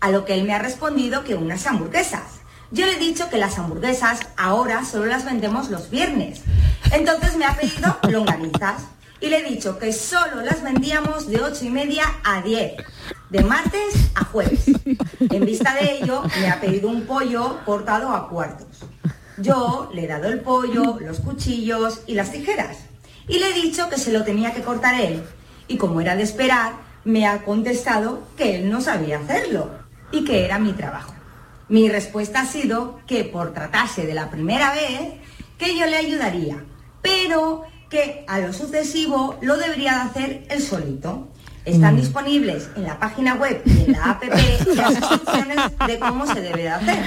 A 0.00 0.10
lo 0.10 0.24
que 0.24 0.34
él 0.34 0.42
me 0.42 0.54
ha 0.54 0.58
respondido 0.58 1.22
que 1.22 1.36
unas 1.36 1.68
hamburguesas. 1.68 2.40
Yo 2.72 2.84
le 2.86 2.96
he 2.96 2.98
dicho 2.98 3.30
que 3.30 3.38
las 3.38 3.58
hamburguesas 3.60 4.20
ahora 4.36 4.84
solo 4.84 5.06
las 5.06 5.24
vendemos 5.24 5.70
los 5.70 5.88
viernes. 5.88 6.42
Entonces 6.90 7.36
me 7.36 7.44
ha 7.44 7.54
pedido 7.54 7.96
longanizas. 8.08 8.82
Y 9.20 9.28
le 9.28 9.38
he 9.38 9.50
dicho 9.50 9.78
que 9.78 9.92
solo 9.92 10.42
las 10.42 10.64
vendíamos 10.64 11.28
de 11.28 11.40
8 11.40 11.64
y 11.64 11.70
media 11.70 12.04
a 12.24 12.40
10, 12.40 12.72
de 13.30 13.44
martes 13.44 14.10
a 14.16 14.24
jueves. 14.24 14.64
En 15.30 15.44
vista 15.44 15.74
de 15.74 15.98
ello, 15.98 16.22
me 16.40 16.48
ha 16.48 16.60
pedido 16.60 16.88
un 16.88 17.02
pollo 17.02 17.60
cortado 17.64 18.10
a 18.10 18.28
cuartos. 18.28 18.66
Yo 19.40 19.90
le 19.92 20.04
he 20.04 20.06
dado 20.06 20.28
el 20.28 20.40
pollo, 20.40 20.98
los 21.00 21.20
cuchillos 21.20 22.00
y 22.06 22.14
las 22.14 22.32
tijeras. 22.32 22.78
Y 23.28 23.38
le 23.38 23.50
he 23.50 23.54
dicho 23.54 23.88
que 23.88 23.98
se 23.98 24.12
lo 24.12 24.24
tenía 24.24 24.52
que 24.52 24.62
cortar 24.62 25.00
él. 25.00 25.22
Y 25.68 25.76
como 25.76 26.00
era 26.00 26.16
de 26.16 26.22
esperar, 26.22 26.72
me 27.04 27.26
ha 27.26 27.44
contestado 27.44 28.22
que 28.36 28.56
él 28.56 28.70
no 28.70 28.80
sabía 28.80 29.18
hacerlo 29.18 29.70
y 30.10 30.24
que 30.24 30.44
era 30.44 30.58
mi 30.58 30.72
trabajo. 30.72 31.14
Mi 31.68 31.88
respuesta 31.88 32.40
ha 32.40 32.46
sido 32.46 32.98
que 33.06 33.24
por 33.24 33.52
tratarse 33.52 34.06
de 34.06 34.14
la 34.14 34.30
primera 34.30 34.72
vez, 34.72 35.12
que 35.58 35.76
yo 35.78 35.86
le 35.86 35.96
ayudaría, 35.96 36.64
pero 37.02 37.62
que 37.90 38.24
a 38.26 38.38
lo 38.38 38.52
sucesivo 38.52 39.36
lo 39.42 39.56
debería 39.56 39.92
de 39.94 40.00
hacer 40.00 40.46
él 40.48 40.62
solito. 40.62 41.28
Están 41.64 41.94
Mm. 41.96 42.00
disponibles 42.00 42.70
en 42.76 42.84
la 42.84 42.98
página 42.98 43.34
web 43.34 43.60
y 43.66 43.84
en 43.84 43.92
la 43.92 44.04
app 44.12 44.22
las 44.74 44.92
instrucciones 44.92 45.58
de 45.86 45.98
cómo 45.98 46.26
se 46.26 46.40
debe 46.40 46.62
de 46.62 46.68
hacer. 46.70 46.98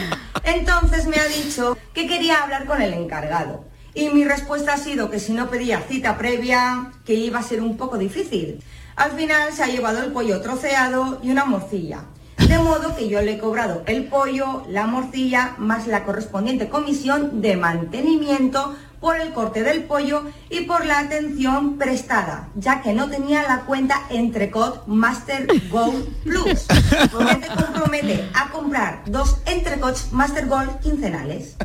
Entonces 0.44 1.08
me 1.08 1.18
ha 1.18 1.26
dicho 1.26 1.78
que 1.94 2.08
quería 2.08 2.44
hablar 2.44 2.66
con 2.66 2.82
el 2.82 2.94
encargado. 2.94 3.66
Y 3.94 4.10
mi 4.10 4.24
respuesta 4.24 4.74
ha 4.74 4.78
sido 4.78 5.10
que 5.10 5.20
si 5.20 5.34
no 5.34 5.50
pedía 5.50 5.82
cita 5.82 6.18
previa, 6.18 6.92
que 7.06 7.14
iba 7.14 7.40
a 7.40 7.44
ser 7.44 7.62
un 7.62 7.78
poco 7.78 7.98
difícil. 7.98 8.64
Al 8.96 9.12
final 9.12 9.52
se 9.54 9.64
ha 9.64 9.68
llevado 9.68 10.04
el 10.04 10.12
pollo 10.12 10.42
troceado 10.42 11.20
y 11.22 11.32
una 11.32 11.46
morcilla. 11.46 12.06
De 12.48 12.58
modo 12.58 12.96
que 12.96 13.08
yo 13.08 13.22
le 13.22 13.34
he 13.34 13.38
cobrado 13.38 13.84
el 13.86 14.06
pollo, 14.06 14.64
la 14.68 14.88
morcilla, 14.88 15.56
más 15.58 15.88
la 15.88 16.04
correspondiente 16.04 16.70
comisión 16.70 17.42
de 17.42 17.56
mantenimiento 17.56 18.76
por 19.02 19.20
el 19.20 19.34
corte 19.34 19.64
del 19.64 19.84
pollo 19.84 20.24
y 20.50 20.62
por 20.62 20.86
la 20.86 21.00
atención 21.00 21.78
prestada, 21.78 22.48
ya 22.56 22.82
que 22.82 22.94
no 22.94 23.10
tenía 23.10 23.42
la 23.44 23.62
cuenta 23.62 24.00
Entrecot 24.12 24.86
Master 24.88 25.48
Gold 25.70 26.08
Plus. 26.24 26.68
que 26.68 27.36
te 27.36 27.48
compromete 27.48 28.30
a 28.34 28.50
comprar 28.52 29.02
dos 29.08 29.38
Entrecots 29.46 30.14
Master 30.14 30.48
Gold 30.48 30.80
quincenales. 30.80 31.56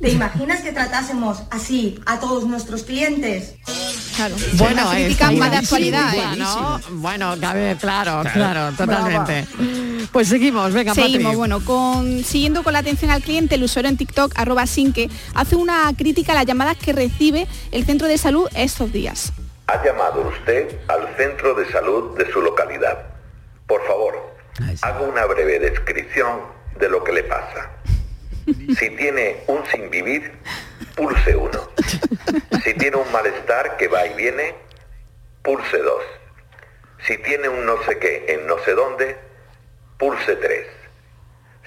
¿Te 0.00 0.10
imaginas 0.10 0.60
que 0.60 0.72
tratásemos 0.72 1.42
así 1.50 1.98
a 2.04 2.20
todos 2.20 2.44
nuestros 2.44 2.82
clientes? 2.82 3.54
Claro. 4.14 4.36
Bueno, 4.54 4.92
está 4.92 5.30
más 5.32 5.50
de 5.50 5.56
actualidad. 5.56 6.14
¿eh? 6.14 6.82
Bueno, 6.90 7.34
claro, 7.40 7.78
Claro. 7.80 8.22
claro, 8.34 8.76
totalmente. 8.76 9.46
Pues 10.12 10.28
seguimos, 10.28 10.72
venga, 10.72 10.94
Seguimos, 10.94 11.24
Patri. 11.24 11.36
bueno, 11.36 11.64
con, 11.64 12.24
siguiendo 12.24 12.62
con 12.62 12.72
la 12.72 12.78
atención 12.80 13.10
al 13.10 13.22
cliente, 13.22 13.56
el 13.56 13.62
usuario 13.64 13.90
en 13.90 13.96
TikTok, 13.96 14.32
arroba 14.36 14.66
Sinque, 14.66 15.10
hace 15.34 15.56
una 15.56 15.92
crítica 15.96 16.32
a 16.32 16.36
las 16.36 16.46
llamadas 16.46 16.76
que 16.78 16.92
recibe 16.92 17.46
el 17.70 17.84
centro 17.84 18.08
de 18.08 18.16
salud 18.18 18.48
estos 18.54 18.92
días. 18.92 19.32
Ha 19.66 19.84
llamado 19.84 20.26
usted 20.28 20.78
al 20.88 21.14
centro 21.16 21.54
de 21.54 21.70
salud 21.70 22.16
de 22.16 22.30
su 22.32 22.40
localidad. 22.40 23.06
Por 23.66 23.84
favor, 23.86 24.14
haga 24.82 25.00
una 25.00 25.26
breve 25.26 25.58
descripción 25.58 26.40
de 26.78 26.88
lo 26.88 27.02
que 27.04 27.12
le 27.12 27.22
pasa. 27.24 27.70
Si 28.78 28.90
tiene 28.90 29.38
un 29.48 29.58
sin 29.72 29.90
vivir, 29.90 30.30
pulse 30.94 31.34
1. 31.34 31.50
Si 32.62 32.74
tiene 32.74 32.96
un 32.96 33.10
malestar 33.10 33.76
que 33.76 33.88
va 33.88 34.06
y 34.06 34.14
viene, 34.14 34.54
pulse 35.42 35.78
2. 35.78 35.92
Si 37.08 37.18
tiene 37.18 37.48
un 37.48 37.66
no 37.66 37.74
sé 37.84 37.98
qué 37.98 38.24
en 38.28 38.46
no 38.46 38.54
sé 38.64 38.72
dónde, 38.74 39.16
pulse 39.98 40.36
3. 40.36 40.66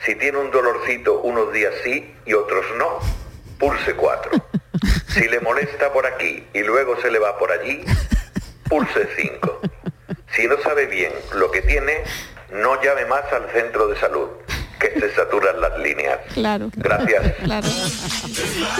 Si 0.06 0.16
tiene 0.16 0.38
un 0.38 0.52
dolorcito 0.52 1.20
unos 1.22 1.52
días 1.52 1.74
sí 1.84 2.16
y 2.26 2.34
otros 2.34 2.66
no, 2.78 3.00
pulse 3.58 3.96
4. 3.96 4.32
Si 5.10 5.28
le 5.28 5.40
molesta 5.40 5.92
por 5.92 6.06
aquí 6.06 6.48
y 6.54 6.62
luego 6.62 6.96
se 7.02 7.10
le 7.10 7.18
va 7.18 7.38
por 7.40 7.52
allí, 7.52 7.84
pulse 8.70 9.10
5. 9.18 9.60
Si 10.34 10.48
no 10.48 10.58
sabe 10.62 10.86
bien 10.86 11.12
lo 11.34 11.50
que 11.50 11.64
tiene, 11.64 12.04
no 12.52 12.82
llame 12.82 13.06
más 13.06 13.26
al 13.34 13.50
centro 13.50 13.88
de 13.88 14.00
salud, 14.00 14.30
que 14.80 15.00
se 15.00 15.14
saturan 15.16 15.60
las 15.62 15.78
líneas. 15.80 16.18
Claro. 16.34 16.72
Gracias. 16.76 17.34
Claro. 17.44 17.68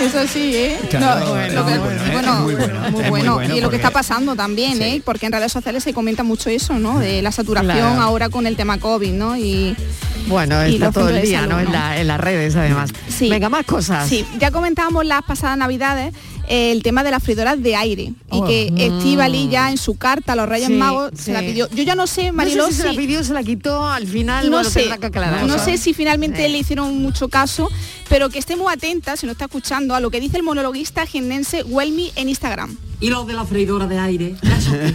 Eso 0.02 0.28
sí, 0.28 0.56
¿eh? 0.56 0.80
Claro, 0.90 1.20
No, 1.26 1.30
bueno, 1.32 1.70
¿eh? 1.70 1.80
bueno, 2.12 2.36
muy 2.42 2.56
bueno, 2.56 2.80
muy 2.80 2.86
es 2.88 2.92
muy 2.92 3.10
bueno. 3.10 3.34
bueno 3.36 3.56
y 3.56 3.62
lo 3.62 3.70
que 3.70 3.76
está 3.76 3.92
pasando 3.92 4.36
también, 4.36 4.82
¿eh? 4.82 5.02
Porque 5.04 5.26
en 5.26 5.32
redes 5.34 5.52
sociales 5.52 5.84
se 5.84 5.94
comenta 5.94 6.24
mucho 6.24 6.50
eso, 6.50 6.74
¿no? 6.80 7.00
De 7.00 7.22
la 7.22 7.32
saturación 7.32 7.76
Claro. 7.78 8.02
ahora 8.02 8.30
con 8.30 8.48
el 8.48 8.56
tema 8.56 8.80
COVID, 8.80 9.12
¿no? 9.14 9.36
Y 9.38 9.76
Bueno, 10.28 10.66
y 10.68 10.76
está 10.76 10.92
todo 10.92 11.10
el 11.10 11.22
día, 11.22 11.40
salud, 11.42 11.54
¿no? 11.54 11.60
En, 11.60 11.72
la- 11.72 12.00
en 12.00 12.08
las 12.08 12.20
redes, 12.20 12.56
además. 12.56 12.92
Venga, 13.20 13.50
más 13.50 13.66
cosas. 13.66 14.08
Sí, 14.08 14.26
ya 14.40 14.52
comentábamos 14.52 15.06
las 15.06 15.22
pasadas 15.24 15.58
navidades 15.58 16.14
el 16.50 16.82
tema 16.84 17.04
de 17.04 17.12
las 17.12 17.24
freidoras 17.24 17.62
de 17.62 17.76
aire 17.76 18.02
y 18.04 18.14
Oh. 18.32 18.44
que 18.46 18.74
Estivali 18.76 19.48
ya 19.50 19.70
en 19.70 19.78
su 19.78 19.98
carta 19.98 20.34
a 20.34 20.36
los 20.36 20.50
Reyes 20.50 20.68
Sí, 20.68 20.74
Magos 20.74 21.12
se 21.16 21.32
la 21.32 21.42
pidió. 21.42 21.70
Yo 21.70 21.84
ya 21.84 21.96
no 21.96 22.08
sé, 22.08 22.28
No 22.28 22.34
Mariló, 22.34 22.66
sé 22.68 22.72
si 22.74 22.78
se 22.82 22.88
la 22.88 22.94
pidió, 22.94 23.24
se 23.24 23.34
la 23.34 23.44
quitó 23.44 23.86
al 23.88 24.08
final. 24.08 24.46
no 24.46 24.58
bueno, 24.58 24.70
sé, 24.70 24.80
tendrá 24.82 24.98
que 24.98 25.06
aclarar. 25.06 25.46
no 25.46 25.60
sé 25.60 25.78
si 25.78 25.94
finalmente 25.94 26.48
le 26.50 26.58
hicieron 26.58 26.98
mucho 27.02 27.30
caso, 27.30 27.70
pero 28.10 28.30
que 28.30 28.40
estemos 28.40 28.72
atentas, 28.72 29.20
si 29.20 29.26
no 29.28 29.32
está 29.34 29.46
escuchando, 29.46 29.94
a 29.96 30.00
lo 30.00 30.10
que 30.10 30.20
dice 30.20 30.38
el 30.38 30.44
monologuista 30.44 31.06
jiennense 31.06 31.64
Welmy 31.64 32.12
en 32.16 32.30
Instagram. 32.30 32.78
Y 33.02 33.10
lo 33.10 33.24
de 33.24 33.34
la 33.34 33.46
freidora 33.46 33.88
de 33.88 33.98
aire, 33.98 34.36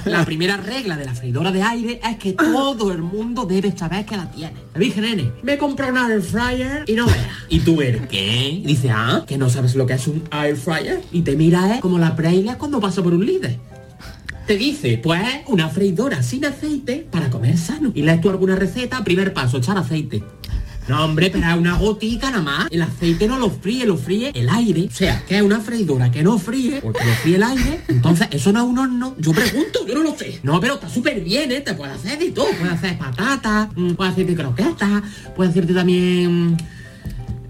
la 0.04 0.25
primera 0.26 0.58
regla 0.58 0.94
de 0.99 1.06
la 1.06 1.14
freidora 1.14 1.50
de 1.50 1.62
aire 1.62 2.00
es 2.06 2.18
que 2.18 2.34
todo 2.34 2.92
el 2.92 3.00
mundo 3.00 3.46
debe 3.46 3.75
saber 3.75 4.04
que 4.04 4.14
la 4.14 4.30
tiene. 4.30 4.52
Le 4.75 4.84
dije, 4.84 5.00
nene, 5.00 5.32
me 5.42 5.56
compré 5.56 5.90
un 5.90 5.96
air 5.96 6.20
fryer 6.20 6.84
y 6.87 6.92
no 6.92 7.06
veas. 7.06 7.18
Y 7.49 7.61
tú 7.61 7.80
eres, 7.80 8.06
¿qué? 8.08 8.50
Y 8.50 8.66
dice, 8.66 8.90
ah, 8.90 9.25
que 9.26 9.38
no 9.38 9.49
sabes 9.49 9.75
lo 9.75 9.87
que 9.87 9.94
es 9.94 10.06
un 10.06 10.23
air 10.30 10.54
fryer. 10.54 11.00
Y 11.12 11.23
te 11.23 11.34
mira, 11.34 11.76
¿eh? 11.76 11.80
Como 11.80 11.99
la 11.99 12.11
braille 12.11 12.54
cuando 12.58 12.78
pasa 12.78 13.02
por 13.02 13.14
un 13.14 13.25
líder. 13.25 13.58
Te 14.46 14.58
dice, 14.58 15.00
pues 15.02 15.26
una 15.46 15.70
freidora 15.70 16.23
sin 16.23 16.44
aceite 16.44 17.06
para 17.11 17.30
comer 17.30 17.56
sano. 17.56 17.90
Y 17.94 18.02
lees 18.02 18.20
tú 18.20 18.28
alguna 18.28 18.54
receta, 18.54 19.02
primer 19.02 19.32
paso, 19.32 19.56
echar 19.56 19.78
aceite. 19.78 20.23
No, 20.86 21.04
hombre, 21.04 21.30
pero 21.30 21.48
es 21.48 21.56
una 21.56 21.78
gotica 21.78 22.30
nada 22.30 22.42
más. 22.42 22.68
El 22.70 22.82
aceite 22.82 23.26
no 23.26 23.38
lo 23.38 23.50
fríe, 23.50 23.86
lo 23.86 23.96
fríe 23.96 24.32
el 24.34 24.48
aire. 24.50 24.88
O 24.90 24.94
sea, 24.94 25.24
que 25.26 25.36
es 25.36 25.42
una 25.42 25.60
freidora 25.60 26.10
que 26.10 26.22
no 26.22 26.38
fríe, 26.38 26.80
porque 26.82 27.04
lo 27.04 27.12
fríe 27.14 27.36
el 27.36 27.42
aire. 27.42 27.80
Entonces, 27.88 28.28
eso 28.30 28.52
no 28.52 28.60
es 28.60 28.66
un 28.66 28.78
horno. 28.78 29.14
Yo 29.18 29.32
pregunto, 29.32 29.86
yo 29.86 29.94
no 29.94 30.02
lo 30.02 30.16
sé. 30.16 30.40
No, 30.42 30.60
pero 30.60 30.74
está 30.74 30.88
súper 30.88 31.20
bien, 31.20 31.50
¿eh? 31.52 31.62
Te 31.62 31.74
puede 31.74 31.92
hacer 31.92 32.18
de 32.18 32.32
todo. 32.32 32.48
Puede 32.58 32.72
hacer 32.72 32.98
patatas, 32.98 33.68
mm, 33.74 33.92
puede 33.92 34.10
hacerte 34.10 34.34
croquetas, 34.34 35.02
puede 35.34 35.50
hacerte 35.50 35.72
también... 35.72 36.56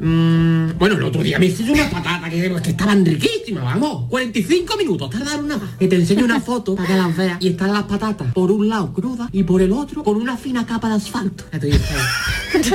mm, 0.05 0.79
bueno, 0.79 0.97
el 0.97 1.03
otro 1.03 1.23
día 1.23 1.39
me 1.39 1.47
hice 1.47 1.63
unas 1.71 1.91
patatas 1.91 2.31
que, 2.31 2.55
que 2.63 2.71
estaban 2.71 3.05
riquísimas, 3.05 3.65
vamos. 3.65 4.09
45 4.11 4.77
minutos, 4.77 5.11
tardaron 5.11 5.49
nada. 5.49 5.63
Que 5.79 5.89
te 5.89 5.97
enseño 5.97 6.25
una 6.25 6.41
foto 6.41 6.75
para 6.77 6.89
que 6.89 6.95
las 6.97 7.17
veas. 7.17 7.39
Y 7.41 7.49
están 7.49 7.73
las 7.73 7.85
patatas 7.85 8.33
por 8.33 8.51
un 8.53 8.69
lado 8.69 8.93
crudas 8.93 9.29
y 9.33 9.43
por 9.43 9.63
el 9.63 9.73
otro 9.73 10.05
con 10.05 10.17
una 10.17 10.37
fina 10.37 10.67
capa 10.67 10.89
de 10.89 10.95
asfalto. 10.97 11.45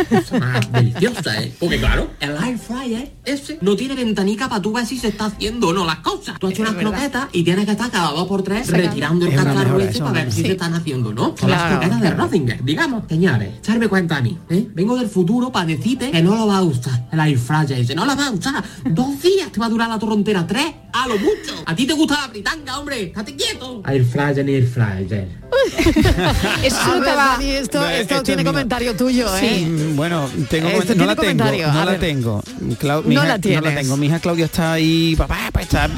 Cosa 0.09 0.39
más 0.39 0.71
deliciosa, 0.73 1.41
¿eh? 1.41 1.53
Porque 1.59 1.77
claro, 1.79 2.09
el 2.19 2.31
air 2.31 2.57
fryer 2.57 3.11
ese 3.25 3.57
no 3.61 3.75
tiene 3.75 3.95
ventanica 3.95 4.49
para 4.49 4.61
tú 4.61 4.73
ver 4.73 4.85
si 4.85 4.97
se 4.97 5.07
está 5.09 5.25
haciendo 5.25 5.69
o 5.69 5.73
no 5.73 5.85
las 5.85 5.97
cosas. 5.99 6.37
Tú 6.39 6.47
hecho 6.47 6.63
unas 6.63 6.75
croquetas 6.75 7.27
y 7.31 7.43
tienes 7.43 7.65
que 7.65 7.71
estar 7.71 7.89
cada 7.89 8.11
dos 8.11 8.27
por 8.27 8.43
tres 8.43 8.67
Sacando. 8.67 8.87
retirando 8.87 9.25
el 9.25 9.33
Es 9.33 9.39
una 9.41 9.83
ese 9.83 9.99
para 9.99 10.11
ver 10.11 10.31
si 10.31 10.41
se 10.41 10.51
están 10.51 10.73
haciendo, 10.73 11.13
¿no? 11.13 11.35
Son 11.37 11.49
las 11.49 11.59
Claro, 11.59 11.77
croquetas 11.79 12.01
de 12.01 12.07
claro. 12.07 12.23
Rothinger, 12.23 12.63
digamos. 12.63 13.03
Señores, 13.07 13.49
echarme 13.59 13.87
cuenta 13.87 14.17
a 14.17 14.21
mí, 14.21 14.37
¿eh? 14.49 14.67
Vengo 14.73 14.97
del 14.97 15.07
futuro 15.07 15.51
para 15.51 15.65
decirte 15.65 16.11
que 16.11 16.21
no 16.21 16.35
lo 16.35 16.47
va 16.47 16.57
a 16.57 16.63
usar 16.63 17.07
el 17.11 17.18
air 17.19 17.37
fryer 17.37 17.79
ese. 17.79 17.95
No 17.95 18.05
lo 18.05 18.15
va 18.15 18.27
a 18.27 18.31
usar. 18.31 18.63
Dos 18.85 19.21
días 19.21 19.51
te 19.51 19.59
va 19.59 19.65
a 19.67 19.69
durar 19.69 19.89
la 19.89 19.99
torrontera. 19.99 20.45
Tres, 20.47 20.65
a 20.93 21.07
lo 21.07 21.15
mucho. 21.17 21.63
A 21.65 21.75
ti 21.75 21.85
te 21.85 21.93
gusta 21.93 22.21
la 22.21 22.27
britanga, 22.27 22.79
hombre. 22.79 23.03
Estate 23.03 23.35
quieto. 23.35 23.81
Air 23.87 24.05
fryer 24.05 24.45
ni 24.45 24.53
air 24.53 24.67
fryer. 24.67 25.39
Eso 26.63 26.95
no 26.97 27.01
te 27.03 27.09
va. 27.09 27.29
Dani, 27.37 27.49
esto, 27.51 27.79
No, 27.79 27.89
esto 27.89 28.01
esto 28.15 28.23
tiene 28.23 28.41
es 28.43 28.47
comentario 28.47 28.95
tuyo, 28.95 29.27
¿eh? 29.37 29.65
Mm, 29.67 29.95
Bueno, 29.95 30.29
tengo 30.49 30.69
Este 30.69 30.95
no 30.95 31.05
la 31.05 31.15
tengo, 31.15 31.43
no 31.45 31.85
la 31.85 31.99
tengo. 31.99 32.41
Clau- 32.79 33.03
No 33.03 33.11
hija- 33.13 33.25
la 33.25 33.39
tienes. 33.39 33.61
No 33.63 33.69
la 33.69 33.81
tengo. 33.81 33.97
Mi 33.97 34.07
hija 34.07 34.19
Claudia 34.19 34.45
está 34.45 34.73
ahí, 34.73 35.15
papá, 35.17 35.37
pues 35.51 35.65
está. 35.65 35.89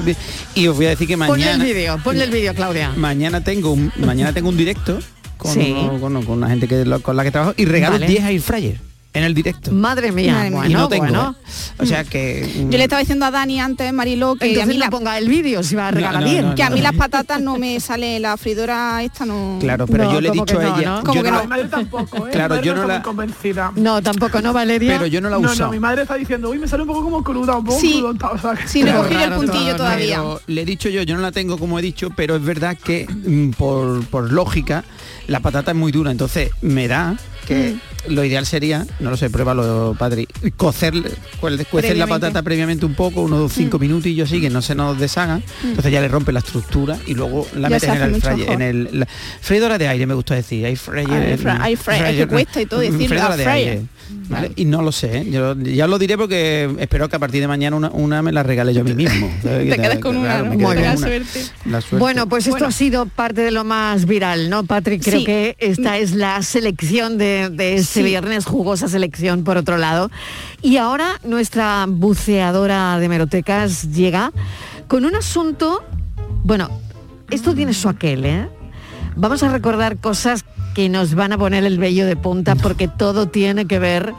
Y 0.55 0.67
os 0.67 0.75
voy 0.75 0.85
a 0.87 0.89
decir 0.89 1.07
que 1.07 1.17
Ponle 1.17 1.29
mañana. 1.45 1.63
el 1.63 1.73
vídeo, 1.73 1.99
ponle 2.03 2.23
el 2.23 2.31
vídeo, 2.31 2.53
Claudia. 2.53 2.91
Mañana 2.95 3.43
tengo 3.43 3.71
un, 3.71 3.91
mañana 3.97 4.33
tengo 4.33 4.49
un 4.49 4.57
directo 4.57 4.99
con, 5.37 5.53
Sí. 5.53 5.71
uno- 5.77 5.99
con, 5.99 6.23
con 6.23 6.37
una 6.37 6.49
gente 6.49 6.67
que 6.67 6.83
con 7.01 7.15
la 7.17 7.23
que 7.23 7.31
trabajo 7.31 7.53
y 7.57 7.65
regalo 7.65 7.93
Vale. 7.95 8.07
10 8.07 8.23
air 8.25 8.41
fryer 8.41 8.90
en 9.13 9.23
el 9.25 9.33
directo. 9.33 9.71
Madre 9.71 10.11
mía, 10.13 10.33
Madre 10.33 10.49
mía. 10.49 10.57
bueno, 10.59 10.71
y 10.71 10.73
no 10.73 10.87
tengo. 10.87 11.03
bueno. 11.05 11.35
¿eh? 11.39 11.51
O 11.79 11.85
sea 11.85 12.03
que. 12.05 12.49
mm, 12.55 12.69
Yo 12.69 12.77
le 12.77 12.83
estaba 12.83 12.99
diciendo 13.01 13.25
a 13.25 13.31
Dani 13.31 13.59
antes, 13.59 13.91
Mariló, 13.91 14.35
que 14.35 14.61
a 14.61 14.65
mí, 14.65 14.75
no 14.75 14.79
la- 14.85 14.89
ponga 14.89 15.17
el 15.17 15.27
vídeo 15.27 15.63
si 15.63 15.75
va 15.75 15.89
a 15.89 15.91
regalar 15.91 16.21
No, 16.21 16.27
no, 16.27 16.31
10. 16.31 16.43
no, 16.45 16.55
que 16.55 16.63
a 16.63 16.69
mí 16.69 16.77
no. 16.77 16.83
las 16.83 16.93
patatas 16.93 17.41
no 17.41 17.57
me 17.57 17.79
sale 17.81 18.19
la 18.21 18.37
freidora 18.37 19.03
esta 19.03 19.25
no. 19.25 19.57
Claro, 19.59 19.85
pero 19.87 20.05
No, 20.05 20.13
yo 20.13 20.21
le 20.21 20.27
he 20.29 20.31
como 20.31 20.45
dicho 20.45 20.57
que 20.59 20.65
a 20.65 20.69
no, 20.69 20.77
ella. 20.79 20.89
¿no? 20.89 20.97
yo 20.99 21.03
Como 21.03 21.23
que 21.23 21.31
no- 21.31 21.41
Mi 21.41 21.47
madre 21.47 21.67
tampoco, 21.67 22.27
¿eh? 22.27 22.31
Claro, 22.31 22.61
yo 22.61 22.73
no 22.73 22.81
no 22.83 22.87
la- 22.87 23.01
convencida. 23.01 23.71
No, 23.75 24.01
tampoco, 24.01 24.41
¿no, 24.41 24.53
Valeria? 24.53 24.93
Pero 24.93 25.07
yo 25.07 25.19
no 25.19 25.29
la 25.29 25.39
No, 25.39 25.51
uso. 25.51 25.65
no, 25.65 25.71
mi 25.71 25.79
madre 25.79 26.03
está 26.03 26.15
diciendo, 26.15 26.49
uy, 26.49 26.59
me 26.59 26.67
sale 26.67 26.83
un 26.83 26.87
poco 26.87 27.03
como 27.03 27.21
cruda, 27.23 27.57
un 27.57 27.65
poco 27.65 27.79
Sí. 27.81 27.93
crudonta, 27.93 28.29
o 28.31 28.37
sea, 28.37 28.53
que- 28.53 28.67
Sí, 28.67 28.81
no 28.83 28.87
he 28.87 28.91
Claro, 28.91 29.03
cogido 29.09 29.23
el 29.25 29.33
puntillo 29.33 29.67
todo, 29.75 29.77
todavía. 29.77 30.17
Pero 30.17 30.41
le 30.47 30.61
he 30.61 30.65
dicho 30.65 30.87
yo, 30.87 31.01
yo 31.03 31.15
no 31.15 31.21
la 31.21 31.31
tengo 31.33 31.57
como 31.57 31.77
he 31.79 31.81
dicho, 31.81 32.11
pero 32.15 32.35
es 32.37 32.43
verdad 32.45 32.77
que 32.81 33.07
mm, 33.09 33.49
por, 33.51 34.05
por 34.05 34.31
lógica 34.31 34.85
la 35.27 35.41
patata 35.41 35.71
es 35.71 35.77
muy 35.77 35.91
dura, 35.91 36.11
entonces 36.11 36.51
me 36.61 36.87
da 36.87 37.17
que 37.47 37.73
Mm. 38.07 38.13
lo 38.13 38.23
ideal 38.23 38.45
sería, 38.45 38.85
no 38.99 39.09
lo 39.11 39.17
sé, 39.17 39.29
pruébalo, 39.29 39.95
padre, 39.97 40.27
cocer, 40.57 40.93
cuecer 41.69 41.97
la. 41.97 42.05
Mm. 42.05 42.09
patata 42.09 42.41
previamente 42.43 42.85
un 42.85 42.93
poco, 42.95 43.21
unos 43.21 43.51
cinco 43.53 43.77
minutillos 43.79 44.29
así, 44.29 44.41
que 44.41 44.49
no 44.49 44.61
se 44.61 44.75
nos 44.75 44.99
deshagan, 44.99 45.43
entonces 45.63 45.91
ya 45.91 46.01
le 46.01 46.07
rompe 46.07 46.31
la 46.31 46.39
estructura 46.39 46.97
y 47.07 47.13
luego 47.13 47.47
la 47.55 47.69
Ya 47.69 47.75
metes 47.75 47.89
en 47.89 48.01
el 48.01 48.21
fryer, 48.21 48.49
en 48.51 48.61
el 48.61 48.89
la- 48.99 49.07
freidora 49.41 49.77
de 49.77 49.87
aire 49.87 50.05
me 50.07 50.13
gusta 50.13 50.35
decir, 50.35 50.65
fryer, 50.77 51.39
mm, 51.39 52.17
que 52.17 52.27
cuesta 52.27 52.61
y 52.61 52.65
todo 52.65 52.81
mm, 52.81 52.93
freidora 53.07 53.37
de 53.37 53.45
aire. 53.45 53.81
¿vale? 54.29 54.51
Y 54.57 54.65
no 54.65 54.81
lo 54.81 54.91
sé, 54.91 55.19
¿eh? 55.19 55.27
yo 55.31 55.55
ya 55.61 55.87
lo 55.87 55.97
diré 55.97 56.17
porque 56.17 56.69
espero 56.79 57.07
que 57.07 57.15
a 57.15 57.19
partir 57.19 57.39
de 57.41 57.47
mañana 57.47 57.75
una, 57.77 57.89
una 57.91 58.21
me 58.21 58.31
la 58.33 58.43
regale 58.43 58.73
yo 58.73 58.81
a 58.81 58.83
mí 58.83 58.93
mismo. 58.93 59.31
Te 59.41 59.69
Que 59.69 59.75
quedas 59.77 59.99
con 59.99 60.17
una, 60.17 60.49
claro, 60.57 60.97
suerte. 60.97 61.43
La 61.65 61.79
suerte. 61.79 61.97
Bueno, 61.97 62.27
pues 62.27 62.43
esto 62.45 62.51
Bueno. 62.55 62.67
ha 62.67 62.71
sido 62.71 63.05
parte 63.05 63.41
de 63.41 63.51
lo 63.51 63.63
más 63.63 64.05
viral, 64.05 64.49
¿no, 64.49 64.65
Patrick? 64.65 65.01
Creo 65.03 65.19
Sí. 65.19 65.25
que 65.25 65.55
esta 65.59 65.97
es 65.97 66.13
la 66.13 66.41
selección 66.41 67.17
de, 67.17 67.30
de 67.49 67.75
este 67.75 67.99
Sí. 68.01 68.03
viernes, 68.03 68.45
jugosa 68.45 68.87
selección 68.87 69.43
por 69.43 69.57
otro 69.57 69.77
lado. 69.77 70.09
Y 70.61 70.77
ahora 70.77 71.19
nuestra 71.23 71.85
buceadora 71.87 72.97
de 72.99 73.09
merotecas 73.09 73.91
llega 73.91 74.31
con 74.87 75.05
un 75.05 75.15
asunto, 75.15 75.83
bueno, 76.43 76.69
esto 77.29 77.53
tiene 77.55 77.73
su 77.73 77.87
aquel, 77.89 78.25
¿eh? 78.25 78.49
Vamos 79.15 79.43
a 79.43 79.49
recordar 79.49 79.97
cosas 79.97 80.45
que 80.75 80.87
nos 80.89 81.15
van 81.15 81.33
a 81.33 81.37
poner 81.37 81.63
el 81.65 81.77
vello 81.79 82.05
de 82.05 82.15
punta 82.15 82.55
porque 82.55 82.87
todo 82.87 83.27
tiene 83.27 83.65
que 83.67 83.77
ver, 83.79 84.13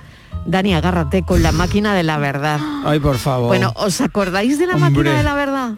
Dani, 0.45 0.75
agárrate, 0.75 1.23
con 1.23 1.43
la 1.43 1.53
máquina 1.53 1.95
de 1.95 2.03
la 2.03 2.19
verdad. 2.19 2.59
Ay, 2.85 2.99
por 3.01 3.17
favor. 3.17 3.49
Bueno, 3.49 3.73
¿os 3.77 4.01
acordáis 4.01 4.59
de 4.59 4.67
la 4.67 4.75
Hombre. 4.75 4.91
máquina 4.91 5.17
de 5.17 5.23
la 5.23 5.35
verdad? 5.35 5.71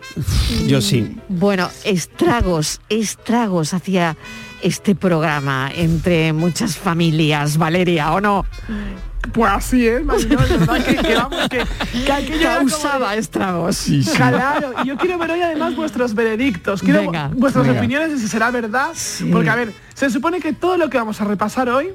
yo 0.66 0.80
sí. 0.80 1.16
Bueno, 1.28 1.68
estragos, 1.84 2.80
estragos 2.88 3.74
hacia 3.74 4.16
este 4.64 4.94
programa 4.94 5.70
entre 5.74 6.32
muchas 6.32 6.76
familias, 6.76 7.58
Valeria, 7.58 8.12
¿o 8.12 8.20
no? 8.20 8.46
Pues 9.32 9.50
así 9.52 9.86
es, 9.86 10.04
Mariló, 10.04 10.40
es 10.42 10.50
verdad 10.50 10.84
que, 10.84 10.96
que 10.96 11.14
vamos, 11.14 11.48
que, 11.48 11.58
que 11.58 12.38
como 12.38 12.42
Causaba 12.42 13.12
de- 13.12 13.18
estragos. 13.18 13.86
Claro, 14.16 14.72
y 14.82 14.88
yo 14.88 14.96
quiero 14.96 15.18
ver 15.18 15.30
hoy 15.32 15.40
además 15.42 15.74
vuestros 15.76 16.14
veredictos, 16.14 16.82
quiero 16.82 17.00
Venga. 17.00 17.30
vuestras 17.34 17.66
Venga. 17.66 17.78
opiniones 17.78 18.10
de 18.12 18.18
si 18.18 18.28
será 18.28 18.50
verdad, 18.50 18.90
porque 19.32 19.50
a 19.50 19.54
ver, 19.56 19.72
se 19.94 20.10
supone 20.10 20.40
que 20.40 20.52
todo 20.52 20.76
lo 20.76 20.88
que 20.90 20.98
vamos 20.98 21.20
a 21.20 21.24
repasar 21.24 21.68
hoy 21.68 21.90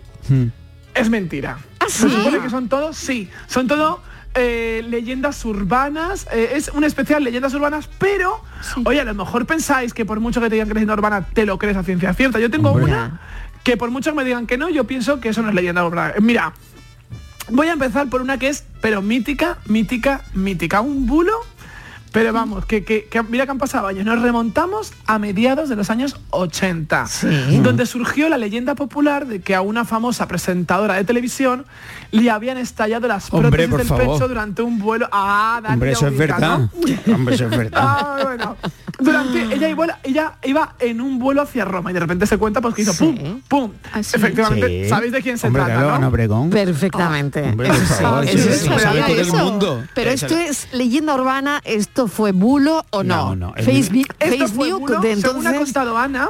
es 0.94 1.10
mentira. 1.10 1.58
Se 1.88 2.08
sí? 2.10 2.16
supone 2.16 2.40
que 2.40 2.50
son 2.50 2.68
todos, 2.70 2.96
sí, 2.98 3.30
son 3.48 3.68
todo 3.68 4.02
eh, 4.40 4.84
leyendas 4.88 5.44
urbanas, 5.44 6.28
eh, 6.32 6.52
es 6.56 6.70
una 6.70 6.88
especial 6.88 7.24
leyendas 7.24 7.54
urbanas, 7.54 7.90
pero, 8.00 8.42
oye, 8.86 9.02
a 9.02 9.04
lo 9.04 9.14
mejor 9.14 9.46
pensáis 9.46 9.94
que 9.94 10.06
por 10.06 10.20
mucho 10.20 10.40
que 10.40 10.48
te 10.48 10.56
digan 10.56 10.68
que 10.68 10.72
es 10.72 10.76
leyenda 10.76 10.94
urbana, 10.94 11.26
te 11.26 11.46
lo 11.46 11.58
crees 11.60 11.78
a 11.78 11.84
ciencia 11.84 12.14
cierta. 12.14 12.40
Yo 12.40 12.50
tengo 12.50 12.72
una 12.72 13.20
que 13.64 13.78
por 13.78 13.92
mucho 13.92 14.12
que 14.12 14.18
me 14.18 14.24
digan 14.24 14.48
que 14.48 14.58
no, 14.58 14.70
yo 14.70 14.86
pienso 14.86 15.20
que 15.20 15.30
eso 15.30 15.42
no 15.42 15.50
es 15.50 15.56
leyenda 15.56 15.86
urbana. 15.86 16.14
Mira, 16.22 16.54
voy 17.50 17.68
a 17.68 17.74
empezar 17.74 18.10
por 18.10 18.22
una 18.22 18.40
que 18.40 18.48
es, 18.48 18.64
pero 18.82 19.02
mítica, 19.02 19.58
mítica, 19.66 20.22
mítica, 20.34 20.82
un 20.82 21.06
bulo. 21.06 21.34
Pero 22.12 22.34
vamos, 22.34 22.66
que, 22.66 22.84
que- 22.84 23.06
que 23.06 23.22
mira 23.24 23.46
que 23.46 23.52
han 23.52 23.58
pasado 23.60 23.88
años. 23.88 24.04
Nos 24.06 24.22
remontamos 24.22 24.94
a 25.06 25.20
mediados 25.20 25.70
de 25.70 25.76
los 25.76 25.90
años 25.90 26.20
80, 26.32 27.08
donde 27.64 27.86
surgió 27.86 28.30
la 28.30 28.38
leyenda 28.38 28.74
popular 28.76 29.28
de 29.28 29.42
que 29.42 29.54
a 29.56 29.62
una 29.62 29.86
famosa 29.86 30.28
presentadora 30.28 30.96
de 30.96 31.04
televisión 31.04 31.66
le 32.12 32.30
habían 32.32 32.58
estallado 32.58 33.08
las 33.08 33.32
Hombre, 33.32 33.50
prótesis 33.68 33.78
del 33.78 33.88
favor. 33.88 34.14
pecho 34.16 34.28
durante 34.28 34.62
un 34.64 34.80
vuelo. 34.80 35.08
Ah, 35.12 35.60
Dani 35.62 35.74
Hombre, 35.76 35.92
eso 35.92 36.08
es 36.08 36.14
ubica, 36.14 36.26
verdad. 36.40 36.60
¿no? 37.06 37.14
Hombre, 37.16 37.36
eso 37.36 37.44
es 37.46 37.50
verdad. 37.58 37.82
Ah, 37.84 38.18
bueno. 38.24 38.58
Durante, 39.00 39.56
ella, 39.56 39.70
iba, 39.70 39.86
ella 40.04 40.34
iba 40.44 40.76
en 40.80 41.00
un 41.00 41.20
vuelo 41.20 41.44
hacia 41.44 41.64
Roma 41.64 41.92
y 41.92 41.94
de 41.94 42.02
repente 42.02 42.26
se 42.28 42.38
cuenta 42.38 42.60
pues 42.60 42.76
que 42.76 42.82
hizo 42.82 42.94
pum, 42.96 43.42
pum. 43.48 43.72
Efectivamente, 43.96 44.84
Sí. 44.84 44.90
¿sabéis 44.90 45.14
de 45.14 45.22
quién 45.22 45.38
se 45.38 45.48
Hombre, 45.48 45.64
trata? 45.64 45.80
¿no? 46.00 46.50
Perfectamente. 46.50 47.44
Hombre, 47.44 47.68
por 47.70 47.78
Eso 47.78 47.94
sí, 47.96 48.04
favor, 48.04 48.28
sí. 48.28 49.32
mundo. 49.32 49.84
Pero 49.94 50.10
esto 50.10 50.36
es 50.38 50.68
leyenda 50.74 51.16
urbana, 51.16 51.62
esto 51.64 51.99
fue 52.08 52.32
bulo 52.32 52.86
o 52.92 53.04
no. 53.04 53.30
No, 53.30 53.36
no, 53.36 53.54
es 53.56 53.66
Facebook, 53.66 54.08
Esto 54.20 54.48
fue 54.48 54.48
Facebook 54.48 54.80
bulo, 54.82 55.00
de 55.02 55.16
según 55.16 55.46
ha 55.48 55.50
entonces. 55.50 55.60
contado 55.74 55.98
Ana, 55.98 56.30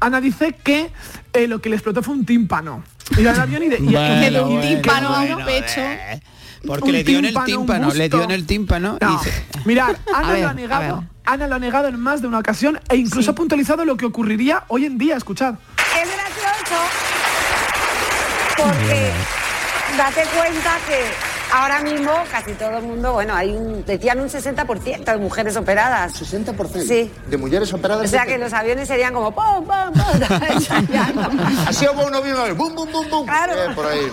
Ana 0.00 0.20
dice 0.20 0.54
que 0.62 0.90
eh, 1.32 1.46
lo 1.46 1.60
que 1.60 1.68
le 1.68 1.76
explotó 1.76 2.02
fue 2.02 2.14
un 2.14 2.24
tímpano. 2.26 2.82
Iba 3.18 3.32
en 3.32 3.40
avión 3.40 3.62
y 3.62 3.68
de, 3.68 3.76
y- 3.78 3.88
y 3.88 3.92
Bueno, 3.92 4.42
un 4.44 4.54
bueno, 4.56 4.60
tímpano 4.68 5.08
a 5.14 5.20
un 5.20 5.28
bueno, 5.34 5.46
pecho. 5.46 5.80
Porque 6.66 6.84
un 6.86 6.92
le 6.92 7.04
dio 7.04 7.18
en 7.18 7.24
el 7.26 7.34
tímpano, 7.34 7.44
un 7.60 7.66
tímpano, 7.66 7.94
le 7.94 8.08
dio 8.08 8.22
en 8.22 8.30
el 8.30 8.46
tímpano 8.46 8.98
No, 9.00 9.20
y 9.20 9.24
se- 9.24 9.44
Mirad, 9.66 9.94
Ana 10.14 10.32
ver, 10.32 10.42
lo 10.42 10.48
ha 10.48 10.54
negado. 10.54 11.04
Ana 11.26 11.46
lo 11.46 11.54
ha 11.54 11.58
negado 11.58 11.88
en 11.88 12.00
más 12.00 12.22
de 12.22 12.28
una 12.28 12.38
ocasión 12.38 12.80
e 12.88 12.96
incluso 12.96 13.30
ha 13.30 13.34
puntualizado 13.34 13.84
lo 13.84 13.96
que 13.96 14.06
ocurriría 14.06 14.64
hoy 14.68 14.86
en 14.86 14.96
día. 14.98 15.16
Escuchad. 15.16 15.54
Es 15.76 16.08
gracioso 16.10 16.82
porque 18.56 19.10
date 19.98 20.22
cuenta 20.36 20.76
que 20.86 21.00
ahora 21.54 21.80
mismo 21.82 22.10
casi 22.30 22.52
todo 22.52 22.78
el 22.78 22.84
mundo, 22.84 23.12
bueno, 23.12 23.34
hay 23.34 23.50
un, 23.52 23.84
decían 23.84 24.20
un 24.20 24.28
60% 24.28 25.04
de 25.04 25.16
mujeres 25.18 25.56
operadas. 25.56 26.20
¿60%? 26.20 26.82
Sí. 26.82 27.10
De 27.28 27.36
mujeres 27.36 27.72
operadas. 27.72 28.04
O 28.04 28.08
sea 28.08 28.26
que 28.26 28.38
los 28.38 28.52
aviones 28.52 28.88
serían 28.88 29.14
como 29.14 29.30
pum, 29.30 29.64
pum, 29.64 29.92
pum. 29.92 31.36
Así 31.66 31.86
hubo 31.86 32.06
uno 32.06 32.20
bien, 32.22 32.36
bum, 32.56 32.74
bum, 32.74 32.90
bum, 32.90 33.08
bum. 33.08 33.26
Claro. 33.26 33.52
Eh, 33.54 33.74
por 33.74 33.86
ahí. 33.86 34.10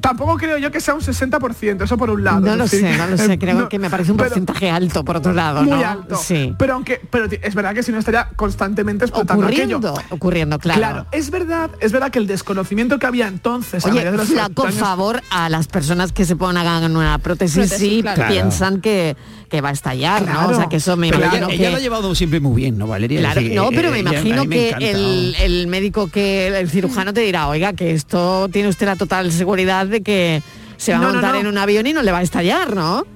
Tampoco 0.00 0.36
creo 0.36 0.58
yo 0.58 0.70
que 0.70 0.80
sea 0.80 0.94
un 0.94 1.00
60%, 1.00 1.82
eso 1.84 1.96
por 1.96 2.10
un 2.10 2.24
lado. 2.24 2.40
No 2.40 2.56
lo 2.56 2.64
decir, 2.64 2.80
sé, 2.80 2.96
no 2.96 3.06
lo 3.06 3.16
sé. 3.18 3.38
Creo 3.38 3.54
no, 3.60 3.68
que 3.68 3.78
me 3.78 3.90
parece 3.90 4.10
un 4.12 4.16
pero- 4.16 4.28
porcentaje 4.30 4.70
alto, 4.70 5.04
por 5.04 5.16
otro 5.16 5.32
lado, 5.32 5.62
muy 5.62 5.78
¿no? 5.80 5.86
alto. 5.88 6.16
Sí. 6.16 6.54
Pero 6.58 6.74
aunque, 6.74 7.00
pero 7.10 7.26
es 7.30 7.54
verdad 7.54 7.74
que 7.74 7.82
si 7.82 7.92
no 7.92 7.98
estaría 7.98 8.28
constantemente 8.36 9.04
explotando 9.04 9.44
Ocurriendo, 9.46 9.76
aquello. 9.90 10.04
ocurriendo, 10.10 10.58
claro. 10.58 11.06
es 11.12 11.30
verdad, 11.30 11.70
es 11.80 11.92
verdad 11.92 12.10
que 12.10 12.18
el 12.18 12.26
desconocimiento 12.26 12.98
que 12.98 13.06
había 13.06 13.28
entonces, 13.28 13.84
a 13.84 13.88
Oye, 13.88 13.98
mediados 13.98 14.12
de 14.20 14.24
los 14.24 14.28
flaco 14.34 14.66
años- 14.66 14.74
favor 14.76 15.20
a 15.30 15.48
las 15.48 15.66
personas 15.68 16.12
que 16.12 16.24
se 16.24 16.36
pongan 16.36 16.96
una 16.96 17.18
prótesis, 17.18 17.68
Prótesis, 17.68 17.78
sí 17.78 18.02
claro. 18.02 18.24
piensan 18.28 18.80
que, 18.80 19.16
que 19.50 19.60
va 19.60 19.68
a 19.68 19.72
estallar, 19.72 20.26
¿no? 20.26 20.48
O 20.48 20.54
sea, 20.54 20.68
que 20.68 20.76
eso 20.76 20.96
me 20.96 21.10
Pero 21.10 21.22
imagino 21.24 21.46
ella, 21.48 21.56
que... 21.56 21.62
ella 21.62 21.70
lo 21.70 21.76
ha 21.76 21.80
llevado 21.80 22.14
siempre 22.14 22.40
muy 22.40 22.54
bien, 22.56 22.78
¿no, 22.78 22.86
Valeria? 22.86 23.20
Claro, 23.20 23.40
decir, 23.40 23.56
no, 23.56 23.66
eh, 23.66 23.72
pero 23.74 23.90
me 23.90 23.98
ella- 24.00 24.10
a 24.10 24.12
imagino 24.14 24.44
me 24.46 24.56
que 24.56 24.70
el, 24.90 25.34
el 25.40 25.66
médico 25.66 26.08
que 26.08 26.46
el 26.48 26.70
cirujano 26.70 27.12
te 27.12 27.20
dirá, 27.20 27.48
oiga, 27.48 27.72
que 27.74 27.92
esto 27.92 28.48
tiene 28.50 28.68
usted 28.68 28.86
la 28.86 28.96
total 28.96 29.30
seguridad 29.32 29.86
de 29.86 30.02
que 30.02 30.42
se 30.78 30.92
va 30.92 30.98
No, 30.98 31.08
a 31.08 31.12
montar 31.12 31.34
no. 31.34 31.40
en 31.40 31.46
un 31.48 31.58
avión 31.58 31.86
y 31.86 31.92
no 31.92 32.02
le 32.02 32.12
va 32.12 32.18
a 32.18 32.22
estallar, 32.22 32.74
¿no? 32.74 33.06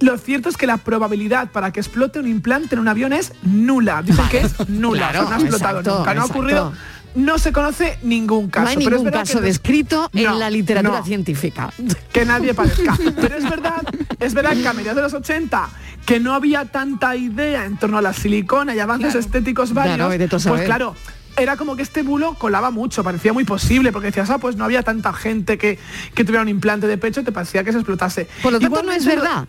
Lo 0.00 0.16
cierto 0.18 0.48
es 0.48 0.56
que 0.56 0.66
la 0.68 0.76
probabilidad 0.76 1.50
para 1.50 1.72
que 1.72 1.80
explote 1.80 2.20
un 2.20 2.28
implante 2.28 2.76
en 2.76 2.80
un 2.80 2.86
avión 2.86 3.12
es 3.12 3.32
nula. 3.42 4.02
Dicen 4.02 4.28
que 4.30 4.38
es 4.42 4.68
nula. 4.68 5.08
claro, 5.10 5.28
no 5.28 5.34
ha 5.34 5.40
explotado 5.40 5.78
exacto, 5.80 5.98
nunca, 5.98 6.14
no 6.14 6.22
ha 6.22 6.24
ocurrido. 6.26 6.72
No 7.14 7.38
se 7.38 7.50
conoce 7.52 7.98
ningún 8.02 8.48
caso. 8.48 8.64
no 8.64 8.68
hay 8.70 8.76
pero 8.76 8.90
es 8.96 9.02
ningún 9.02 9.18
caso 9.18 9.38
que- 9.40 9.46
descrito 9.46 10.08
No, 10.12 10.34
en 10.34 10.38
la 10.38 10.50
literatura 10.50 10.98
no. 11.00 11.04
científica. 11.04 11.72
que 12.12 12.24
nadie 12.24 12.54
parezca. 12.54 12.96
Pero 13.20 13.38
es 13.38 13.50
verdad, 13.50 13.82
es 14.20 14.34
verdad 14.34 14.52
que 14.56 14.66
a 14.66 14.72
mediados 14.72 14.96
de 14.96 15.02
los 15.02 15.14
80, 15.14 15.68
que 16.06 16.20
no 16.20 16.34
había 16.34 16.64
tanta 16.64 17.14
idea 17.16 17.64
en 17.64 17.76
torno 17.76 17.98
a 17.98 18.02
la 18.02 18.12
silicona 18.12 18.74
y 18.74 18.80
avances 18.80 19.14
estéticos 19.14 19.72
varios, 19.74 19.96
Claro, 19.96 20.16
tú 20.18 20.24
a 20.24 20.28
pues 20.28 20.42
saber. 20.42 20.64
claro, 20.66 20.96
era 21.36 21.56
como 21.56 21.76
que 21.76 21.82
este 21.82 22.02
bulo 22.02 22.34
colaba 22.34 22.70
mucho, 22.72 23.04
parecía 23.04 23.32
muy 23.32 23.44
posible, 23.44 23.92
porque 23.92 24.06
decías, 24.06 24.28
ah, 24.30 24.38
pues 24.38 24.56
no 24.56 24.64
había 24.64 24.82
tanta 24.82 25.12
gente 25.12 25.56
que, 25.56 25.78
que 26.14 26.24
tuviera 26.24 26.42
un 26.42 26.48
implante 26.48 26.86
de 26.88 26.98
pecho, 26.98 27.22
te 27.22 27.30
parecía 27.32 27.62
que 27.62 27.70
se 27.72 27.78
explotase. 27.78 28.26
Por 28.42 28.52
lo 28.52 28.58
tanto, 28.58 28.82
no 28.82 28.92
es 28.92 29.04
verdad. 29.06 29.46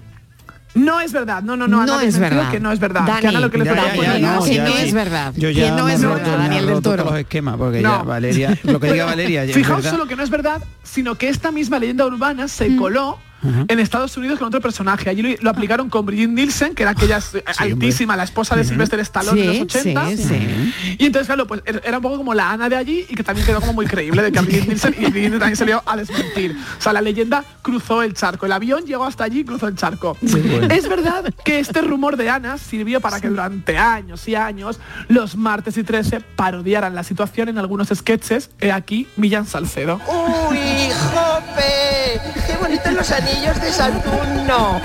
No 0.75 1.01
es 1.01 1.11
verdad, 1.11 1.41
no, 1.41 1.57
no, 1.57 1.67
no, 1.67 1.83
No 1.83 1.99
es 1.99 2.19
verdad. 2.19 2.51
que 2.51 2.59
no 2.59 2.71
es 2.71 2.79
verdad. 2.79 3.01
Dani, 3.03 3.21
que 3.21 3.27
Ana 3.29 3.39
lo 3.39 3.49
que 3.49 3.57
le 3.57 3.65
ya, 3.65 3.73
ya, 3.73 3.95
ya, 4.19 4.35
no, 4.35 4.43
Que 4.43 4.53
ya 4.55 4.63
no 4.65 4.71
sí. 4.75 4.77
es 4.77 4.93
verdad. 4.93 5.33
Yo 5.35 5.49
Que 5.49 5.55
ya 5.55 5.75
no 5.75 5.85
me 5.85 5.95
es 5.95 6.01
verdad, 6.01 6.37
Daniel 6.37 6.67
del 6.67 6.81
Toro. 6.83 7.05
los 7.05 7.15
esquemas, 7.15 7.57
porque 7.57 7.81
ya 7.81 7.87
No. 7.97 8.05
Valeria, 8.05 8.55
lo 8.63 8.79
que 8.79 8.91
diga 8.93 9.05
Valeria 9.05 9.45
ya 9.45 9.49
es 9.49 9.55
Fijaos 9.57 9.77
verdad. 9.77 9.91
solo 9.91 10.05
que 10.07 10.15
no 10.15 10.21
es 10.21 10.29
verdad, 10.29 10.63
sino 10.83 11.15
que 11.15 11.27
esta 11.29 11.49
misma 11.51 11.79
leyenda 11.79 12.05
urbana 12.05 12.47
se 12.47 12.75
coló 12.75 13.17
en 13.43 13.79
Estados 13.79 14.15
Unidos 14.17 14.39
con 14.39 14.47
otro 14.47 14.61
personaje. 14.61 15.09
Allí 15.09 15.21
lo, 15.21 15.29
lo 15.41 15.49
aplicaron 15.49 15.89
con 15.89 16.05
Brigitte 16.05 16.29
Nielsen, 16.29 16.75
que 16.75 16.83
era 16.83 16.91
aquella 16.91 17.19
eh, 17.33 17.43
altísima, 17.57 18.15
la 18.15 18.23
esposa 18.23 18.55
de 18.55 18.63
Sylvester 18.63 18.99
Stallone 18.99 19.41
en 19.41 19.47
los 19.47 19.61
80. 19.61 20.09
sí, 20.09 20.17
sí. 20.17 20.95
Y 20.97 21.05
entonces, 21.05 21.27
claro, 21.27 21.47
pues 21.47 21.61
era 21.65 21.97
un 21.97 22.03
poco 22.03 22.17
como 22.17 22.33
la 22.33 22.51
Ana 22.51 22.69
de 22.69 22.75
allí 22.75 23.05
y 23.09 23.15
que 23.15 23.23
también 23.23 23.45
quedó 23.45 23.59
como 23.59 23.73
muy 23.73 23.85
creíble 23.85 24.21
de 24.21 24.31
que 24.31 24.39
a 24.39 24.41
Brigitte 24.41 24.67
Nielsen 24.67 24.95
y 24.99 25.05
Brigitte 25.11 25.39
también 25.39 25.55
salió 25.55 25.83
a 25.85 25.97
desmentir. 25.97 26.57
O 26.77 26.81
sea, 26.81 26.93
la 26.93 27.01
leyenda 27.01 27.43
cruzó 27.61 28.03
el 28.03 28.13
charco. 28.13 28.45
El 28.45 28.51
avión 28.51 28.85
llegó 28.85 29.05
hasta 29.05 29.23
allí 29.23 29.39
y 29.39 29.45
cruzó 29.45 29.67
el 29.67 29.75
charco. 29.75 30.17
bueno. 30.21 30.67
Es 30.73 30.87
verdad 30.87 31.33
que 31.43 31.59
este 31.59 31.81
rumor 31.81 32.17
de 32.17 32.29
Ana 32.29 32.57
sirvió 32.57 33.01
para 33.01 33.19
que 33.19 33.29
durante 33.29 33.77
años 33.77 34.27
y 34.27 34.35
años 34.35 34.79
los 35.07 35.35
martes 35.35 35.77
y 35.77 35.83
13 35.83 36.21
parodiaran 36.21 36.95
la 36.95 37.03
situación 37.03 37.49
en 37.49 37.57
algunos 37.57 37.89
sketches. 37.89 38.49
He 38.59 38.71
aquí 38.71 39.07
Millán 39.15 39.45
Salcedo. 39.45 39.99
¡Uy, 40.07 40.89
Jope! 41.13 42.21
¡Qué 42.47 42.55
bonitos 42.59 42.93
los 42.93 43.11
anillos 43.29 43.61
de 43.61 43.71
Saturno! 43.71 44.81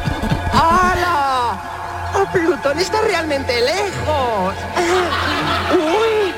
¡Hala! 0.52 1.58
¡Oh, 2.14 2.26
Plutón 2.32 2.78
está 2.78 3.00
realmente 3.02 3.60
lejos! 3.60 4.54
¡Uy! 5.72 6.32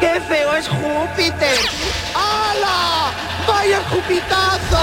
¡Qué 0.00 0.20
feo 0.28 0.54
es 0.56 0.68
Júpiter! 0.68 1.56
¡Hala! 2.14 3.12
¡Vaya 3.46 3.80
Jupitazo! 3.90 4.78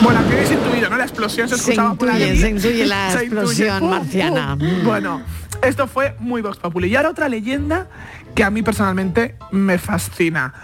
Bueno, 0.00 0.20
que 0.28 0.34
habéis 0.34 0.50
intuido, 0.52 0.90
¿no? 0.90 0.96
La 0.96 1.04
explosión 1.04 1.48
se 1.48 1.56
Se 1.56 1.60
escuchaba 1.62 1.94
por 1.94 2.08
intuye, 2.08 2.24
ahí. 2.30 2.38
se 2.40 2.48
intuye 2.50 2.86
la 2.86 3.10
Se 3.12 3.18
explosión 3.24 3.80
¡Pum, 3.80 3.90
marciana. 3.90 4.56
pum! 4.58 4.84
Bueno, 4.84 5.22
esto 5.62 5.88
fue 5.88 6.14
muy 6.20 6.40
Vox 6.40 6.56
Populi. 6.58 6.88
Y 6.88 6.96
ahora 6.96 7.10
otra 7.10 7.28
leyenda 7.28 7.88
que 8.38 8.44
a 8.44 8.50
mí 8.50 8.62
personalmente 8.62 9.34
me 9.50 9.78
fascina. 9.78 10.54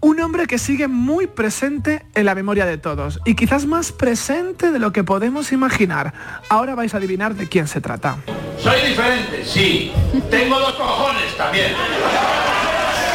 Un 0.00 0.20
hombre 0.20 0.46
que 0.46 0.58
sigue 0.58 0.88
muy 0.88 1.26
presente 1.26 2.04
en 2.14 2.26
la 2.26 2.34
memoria 2.34 2.66
de 2.66 2.76
todos 2.76 3.18
y 3.24 3.34
quizás 3.34 3.64
más 3.64 3.92
presente 3.92 4.70
de 4.72 4.78
lo 4.78 4.92
que 4.92 5.04
podemos 5.04 5.50
imaginar. 5.50 6.12
Ahora 6.50 6.74
vais 6.74 6.92
a 6.92 6.98
adivinar 6.98 7.34
de 7.34 7.48
quién 7.48 7.66
se 7.66 7.80
trata. 7.80 8.18
Soy 8.62 8.90
diferente, 8.90 9.42
sí. 9.42 9.90
Tengo 10.28 10.60
dos 10.60 10.74
cojones 10.74 11.34
también. 11.34 11.72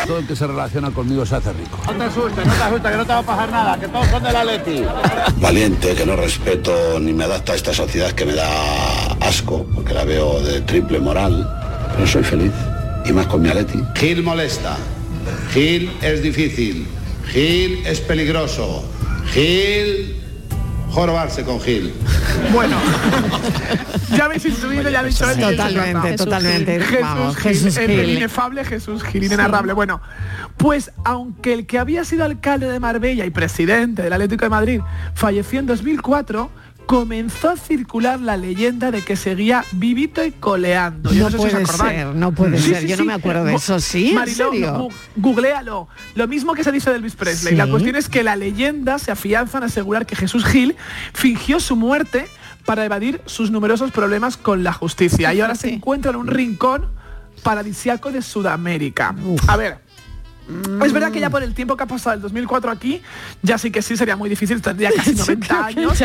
Todo 0.08 0.18
el 0.18 0.26
que 0.26 0.36
se 0.36 0.48
relaciona 0.48 0.90
conmigo 0.90 1.24
se 1.24 1.36
hace 1.36 1.54
rico. 1.54 1.78
No 1.86 1.94
te 1.94 2.04
asustes, 2.06 2.48
no 2.48 2.52
te 2.52 2.64
asustes, 2.64 2.92
que 2.92 2.98
no 2.98 3.06
te 3.06 3.14
va 3.14 3.20
a 3.20 3.24
pasar 3.24 3.52
nada, 3.52 3.80
que 3.80 3.88
todos 3.90 4.08
son 4.08 4.24
de 4.24 4.34
la 4.34 4.44
Leti. 4.44 4.84
Valiente, 5.36 5.94
que 5.94 6.04
no 6.04 6.16
respeto 6.16 7.00
ni 7.00 7.14
me 7.14 7.26
adapta 7.26 7.52
a 7.54 7.56
esta 7.58 7.76
sociedad 7.76 8.12
que 8.14 8.26
me 8.26 8.34
da 8.34 8.48
asco, 9.22 9.68
porque 9.76 9.94
la 9.94 10.04
veo 10.04 10.42
de 10.42 10.62
triple 10.62 11.00
moral, 11.00 11.48
pero 11.94 12.08
soy 12.08 12.24
feliz. 12.24 12.52
Y 13.06 13.12
más 13.12 13.28
con 13.28 13.42
mi 13.42 13.50
Aleti. 13.50 13.80
Gil 13.96 14.24
molesta. 14.24 14.78
Gil 15.54 15.92
es 16.02 16.22
difícil. 16.22 16.88
Gil 17.32 17.86
es 17.86 18.00
peligroso. 18.02 18.84
Gil 19.34 20.24
jorobarse 20.94 21.44
con 21.44 21.60
Gil. 21.60 21.92
Bueno, 22.52 22.78
ya 24.16 24.26
habéis 24.26 24.46
intuido, 24.46 24.90
ya 24.90 25.00
habéis 25.00 25.18
dicho 25.18 25.34
Totalmente, 25.34 26.16
totalmente. 26.16 26.80
Jesús 26.80 27.02
Vamos, 27.02 27.36
Gil, 27.38 27.52
Jesús 27.52 27.78
Gil. 27.80 27.90
el 27.90 28.10
inefable 28.12 28.64
Jesús 28.64 29.04
Gil, 29.04 29.24
inenarrable. 29.24 29.74
Bueno, 29.74 30.02
pues 30.58 30.92
aunque 31.04 31.54
el 31.54 31.66
que 31.66 31.80
había 31.80 32.06
sido 32.06 32.24
alcalde 32.24 32.68
de 32.68 32.80
Marbella 32.80 33.26
y 33.26 33.32
presidente 33.32 34.04
del 34.04 34.14
Atlético 34.14 34.46
de 34.46 34.50
Madrid 34.50 34.82
falleció 35.16 35.60
en 35.60 35.66
2004, 35.66 36.50
comenzó 36.86 37.50
a 37.50 37.58
circular 37.58 38.20
la 38.20 38.38
leyenda 38.38 38.92
de 38.92 39.02
que 39.02 39.16
seguía 39.16 39.64
vivito 39.74 40.24
y 40.24 40.32
coleando. 40.32 41.12
Yo 41.12 41.24
No 41.26 41.32
sé 41.32 41.38
puede 41.38 41.66
ser, 41.66 42.08
no 42.08 42.32
puede 42.34 42.58
ser. 42.60 42.86
Yo 42.86 42.98
no 42.98 43.06
me 43.06 43.14
acuerdo 43.14 43.46
de 43.46 43.56
eso. 43.56 43.80
¿Sí? 43.80 44.10
¿En 44.10 44.16
Mariló, 44.16 44.52
serio? 44.52 44.74
gu- 44.78 44.94
googléalo. 45.16 45.88
Lo 46.16 46.28
mismo 46.28 46.54
que 46.54 46.64
se 46.64 46.72
dice 46.72 46.90
de 46.90 46.98
Elvis 46.98 47.16
Presley. 47.16 47.56
La 47.56 47.68
cuestión 47.68 47.96
es 47.96 48.10
que 48.10 48.24
la 48.24 48.36
leyenda 48.36 49.00
se 49.00 49.12
afianza 49.12 49.58
en 49.60 49.64
asegurar 49.66 50.06
que 50.06 50.16
Jesús 50.16 50.46
Gil 50.46 50.76
fingió 51.14 51.60
su 51.60 51.76
muerte 51.76 52.26
para 52.66 52.86
evadir 52.86 53.22
sus 53.26 53.52
numerosos 53.52 53.92
problemas 53.92 54.38
con 54.38 54.64
la 54.64 54.72
justicia 54.74 55.34
y 55.34 55.42
ahora 55.42 55.56
se 55.56 55.70
encuentra 55.74 56.12
en 56.12 56.18
un 56.18 56.28
rincón 56.28 56.88
paradisiaco 57.44 58.12
de 58.12 58.22
Sudamérica. 58.22 59.14
A 59.48 59.58
ver, 59.58 59.80
es 60.84 60.94
verdad 60.94 61.12
que 61.12 61.20
ya 61.20 61.30
por 61.30 61.44
el 61.44 61.54
tiempo 61.54 61.78
que 61.78 61.84
ha 61.84 61.88
pasado 61.88 62.16
el 62.16 62.22
2004 62.22 62.72
aquí, 62.72 63.02
ya 63.42 63.58
sí 63.58 63.72
que 63.72 63.82
sí 63.82 63.96
sería 63.96 64.16
muy 64.16 64.30
difícil, 64.30 64.62
tendría 64.62 64.92
casi 64.96 65.14
90 65.16 65.66
años. 65.66 66.02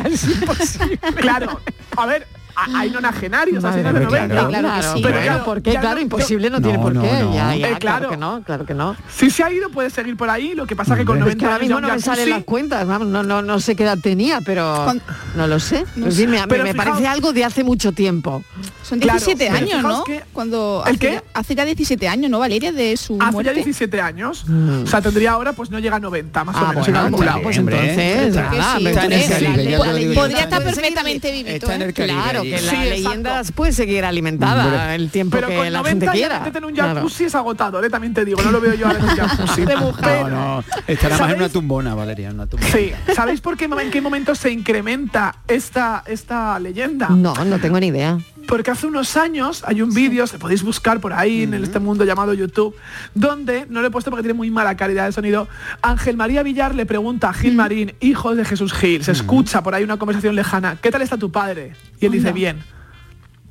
Claro, 1.17 1.61
a 1.97 2.07
ver, 2.07 2.27
hay 2.75 2.91
nonagenarios, 2.91 3.65
así 3.65 3.79
de 3.79 3.85
Madre, 3.85 4.05
90. 4.05 4.29
claro, 4.29 4.49
claro, 4.49 4.69
Pero 4.95 5.03
pero 5.09 5.21
claro, 5.23 5.45
¿por 5.45 5.63
qué? 5.63 5.73
ya 5.73 5.81
Claro, 5.81 5.97
no- 5.97 6.03
imposible 6.03 6.51
no, 6.51 6.61
tiene 6.61 6.79
por 6.79 6.95
no, 6.95 7.03
qué. 7.03 7.13
no. 7.23 7.35
Ya, 7.35 7.55
ya, 7.55 7.69
Eh, 7.69 7.77
claro 7.79 7.79
claro. 7.79 8.11
que 8.11 8.17
no, 8.17 8.43
claro 8.45 8.67
que 8.67 8.75
no. 8.75 8.97
Si 9.15 9.31
se 9.31 9.43
ha 9.45 9.53
ido 9.53 9.71
puede 9.71 9.91
seguir 9.91 10.17
por 10.17 10.29
ahí, 10.31 10.55
lo 10.55 10.67
que 10.67 10.75
pasa 10.77 10.97
que 10.97 11.05
con 11.05 11.17
Es 11.17 11.21
90 11.21 11.39
que 11.41 11.47
ahora 11.47 11.59
mismo 11.59 11.81
ya 11.81 11.87
no 11.89 11.95
me 11.95 12.01
salen 12.01 12.31
las 12.31 12.45
cuentas, 12.45 12.87
vamos, 12.87 13.09
no, 13.09 13.23
no, 13.23 13.43
no 13.43 13.61
sé 13.61 13.77
qué 13.77 13.85
edad 13.85 13.99
tenía, 14.03 14.41
pero 14.41 14.93
no 15.37 15.47
lo 15.47 15.61
sé. 15.61 15.85
En 15.97 16.13
fin, 16.13 16.31
me, 16.31 16.47
Pero 16.49 16.65
me 16.65 16.73
fijaos- 16.73 16.77
parece 16.77 17.07
algo 17.07 17.33
de 17.33 17.45
hace 17.45 17.65
mucho 17.65 17.93
tiempo. 17.93 18.43
Son 18.83 18.99
Claro, 19.01 19.19
17 19.19 19.51
pero 19.53 19.57
años, 19.67 19.83
¿no? 19.83 20.05
que- 20.05 20.23
Cuando 20.33 20.83
¿El 20.87 20.93
hace, 20.97 20.99
qué? 20.99 21.13
ya- 21.15 21.23
hace 21.35 21.55
ya 21.55 21.65
17 21.67 22.09
años, 22.09 22.31
¿no, 22.31 22.39
Valeria? 22.39 22.73
De 22.73 22.97
su 22.97 23.15
Hace 23.17 23.25
ya 23.27 23.31
muerte. 23.33 23.55
17 23.55 24.01
años, 24.01 24.45
Mm. 24.47 24.85
o 24.85 24.87
sea, 24.87 25.03
tendría 25.03 25.33
ahora 25.33 25.53
pues 25.53 25.71
no 25.71 25.79
llega 25.79 25.97
a 25.97 26.01
90, 26.01 26.43
más 26.45 26.57
o 26.57 26.59
Ah, 26.59 26.69
menos. 26.71 27.11
bueno, 27.11 27.41
pues 27.43 27.59
entonces, 27.59 28.35
nada, 28.35 28.79
sí, 28.79 28.87
está 28.87 29.05
en 29.05 29.69
ya 29.69 29.79
Podría 30.15 30.41
estar 30.41 30.63
perfectamente 30.63 31.31
vivito, 31.33 31.51
Está 31.67 31.75
en 31.75 31.83
¿eh? 31.83 31.85
el 31.87 31.95
Claro, 31.95 32.43
que 32.51 32.59
Sí, 32.59 32.67
la 32.67 32.73
exacto. 32.85 32.91
leyenda 32.91 33.43
puede 33.55 33.73
seguir 33.73 34.05
alimentada 34.05 34.65
Hombre. 34.65 34.95
el 34.95 35.11
tiempo 35.11 35.37
Pero 35.37 35.49
que 35.49 35.57
con 35.57 35.73
la 35.73 35.79
90 35.79 36.07
gente 36.07 36.19
quiera. 36.19 36.53
en 36.55 36.65
un 36.65 36.73
Claro. 36.75 36.95
jacuzzi 36.97 37.25
es 37.25 37.35
agotador, 37.35 37.85
¿eh? 37.85 37.91
también 37.91 38.15
te 38.15 38.25
digo, 38.25 38.43
no 38.43 38.51
lo 38.51 38.61
veo 38.61 38.75
yo 38.75 38.87
ahora 38.87 38.99
en 38.99 39.05
un 39.05 39.11
jacuzzi. 39.17 39.63
No, 39.69 40.29
no, 40.29 40.65
estará 40.87 41.19
más 41.19 41.31
en 41.31 41.37
una 41.37 41.49
tumbona, 41.49 41.95
Valeria, 41.95 42.29
en 42.29 42.35
una 42.35 42.47
tumbona. 42.47 42.73
Sí, 42.73 42.93
¿sabéis 43.15 43.41
por 43.41 43.57
qué 43.57 43.65
en 43.65 43.91
qué 43.91 44.01
momento 44.01 44.35
se 44.35 44.51
incrementa 44.51 45.37
esta, 45.47 46.03
esta 46.07 46.59
leyenda? 46.59 47.09
No, 47.09 47.33
no 47.45 47.59
tengo 47.59 47.79
ni 47.81 47.89
idea. 47.89 48.19
Porque 48.49 48.71
hace 48.71 48.87
unos 48.87 49.15
años 49.19 49.63
hay 49.67 49.83
un 49.83 49.93
vídeo, 49.93 50.27
se 50.27 50.39
podéis 50.39 50.63
buscar 50.63 51.01
por 51.01 51.13
ahí 51.13 51.43
en 51.43 51.53
este 51.53 51.79
mundo 51.81 52.07
llamado 52.07 52.33
YouTube, 52.33 52.75
donde, 53.15 53.67
no 53.69 53.83
lo 53.83 53.89
he 53.89 53.91
puesto 53.91 54.11
porque 54.11 54.23
tiene 54.23 54.33
muy 54.33 54.51
mala 54.51 54.75
calidad 54.75 55.05
de 55.05 55.13
sonido, 55.13 55.49
Ángel 55.83 56.17
María 56.17 56.43
Villar 56.43 56.75
le 56.75 56.87
pregunta 56.87 57.29
a 57.29 57.35
Gil 57.35 57.55
Marín, 57.55 57.93
hijo 58.01 58.35
de 58.35 58.47
Jesús 58.47 58.73
Gil, 58.73 59.05
se 59.05 59.13
escucha 59.13 59.63
por 59.63 59.75
ahí 59.75 59.85
una 59.85 59.99
conversación 59.99 60.35
lejana, 60.35 60.79
¿qué 60.81 60.91
tal 60.91 61.03
está 61.03 61.19
tu 61.19 61.31
padre? 61.31 61.75
Y 62.01 62.07
él 62.07 62.13
dice, 62.13 62.33
bien. 62.33 62.63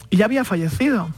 Y 0.10 0.18
ya 0.18 0.26
había 0.26 0.44
fallecido. 0.44 1.10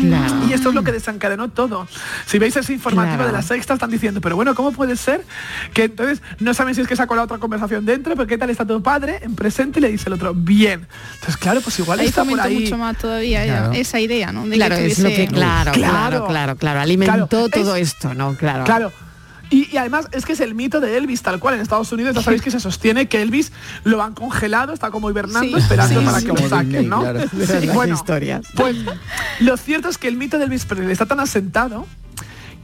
Claro. 0.00 0.34
Y 0.48 0.52
esto 0.52 0.68
es 0.70 0.74
lo 0.74 0.82
que 0.82 0.92
desencadenó 0.92 1.48
todo. 1.50 1.86
Si 2.26 2.38
veis 2.38 2.56
ese 2.56 2.72
informativo 2.72 3.16
Claro. 3.16 3.26
de 3.26 3.32
la 3.32 3.42
sexta, 3.42 3.74
están 3.74 3.90
diciendo, 3.90 4.20
pero 4.20 4.36
bueno, 4.36 4.54
¿cómo 4.54 4.72
puede 4.72 4.96
ser 4.96 5.24
que 5.72 5.84
entonces 5.84 6.22
no 6.40 6.54
saben 6.54 6.74
si 6.74 6.80
es 6.80 6.88
que 6.88 6.96
sacó 6.96 7.14
la 7.16 7.22
otra 7.22 7.38
conversación 7.38 7.84
dentro, 7.84 8.14
pero 8.16 8.26
qué 8.26 8.38
tal 8.38 8.50
está 8.50 8.66
tu 8.66 8.82
padre 8.82 9.18
en 9.22 9.34
presente 9.34 9.78
y 9.78 9.82
le 9.82 9.88
dice 9.90 10.04
el 10.08 10.14
otro, 10.14 10.32
bien. 10.34 10.86
Entonces, 11.14 11.36
claro, 11.36 11.60
pues 11.60 11.78
igual 11.78 12.00
Ahí 12.00 12.06
está 12.06 12.24
por 12.24 12.40
ahí. 12.40 12.60
mucho 12.60 12.78
más 12.78 12.96
todavía 12.98 13.44
Claro. 13.44 13.72
esa 13.72 14.00
idea, 14.00 14.32
¿no? 14.32 14.46
De 14.46 14.56
Claro, 14.56 14.76
que 14.76 14.86
es 14.86 14.98
lo 14.98 15.08
que, 15.08 15.26
claro, 15.28 15.72
claro, 15.72 15.72
Claro. 15.72 16.26
claro, 16.26 16.56
claro, 16.56 16.80
alimentó 16.80 17.12
Claro, 17.12 17.26
todo 17.28 17.76
es- 17.76 17.88
esto, 17.94 18.14
¿no? 18.14 18.34
Claro. 18.36 18.64
Claro. 18.64 18.92
Y, 19.50 19.68
y 19.72 19.76
además 19.76 20.08
es 20.12 20.24
que 20.24 20.32
es 20.32 20.40
el 20.40 20.54
mito 20.54 20.80
de 20.80 20.96
Elvis, 20.96 21.22
tal 21.22 21.38
cual. 21.38 21.54
En 21.54 21.60
Estados 21.60 21.92
Unidos 21.92 22.14
ya 22.14 22.22
sabéis 22.22 22.42
que 22.42 22.50
se 22.50 22.60
sostiene 22.60 23.06
que 23.08 23.22
Elvis 23.22 23.52
lo 23.84 24.02
han 24.02 24.14
congelado, 24.14 24.72
está 24.72 24.90
como 24.90 25.10
hibernando, 25.10 25.46
Sí. 25.56 25.62
esperando 25.62 26.00
Sí, 26.00 26.06
para 26.06 26.20
sí. 26.20 26.26
que 26.26 26.32
lo 26.42 26.48
saquen, 26.48 26.88
¿no? 26.88 27.00
claro. 27.00 27.20
Bueno, 27.74 27.94
historias. 27.94 28.46
pues 28.56 28.76
lo 29.40 29.56
cierto 29.56 29.88
es 29.88 29.98
que 29.98 30.08
el 30.08 30.16
mito 30.16 30.38
de 30.38 30.44
Elvis 30.44 30.64
Presley 30.64 30.90
está 30.92 31.06
tan 31.06 31.20
asentado 31.20 31.86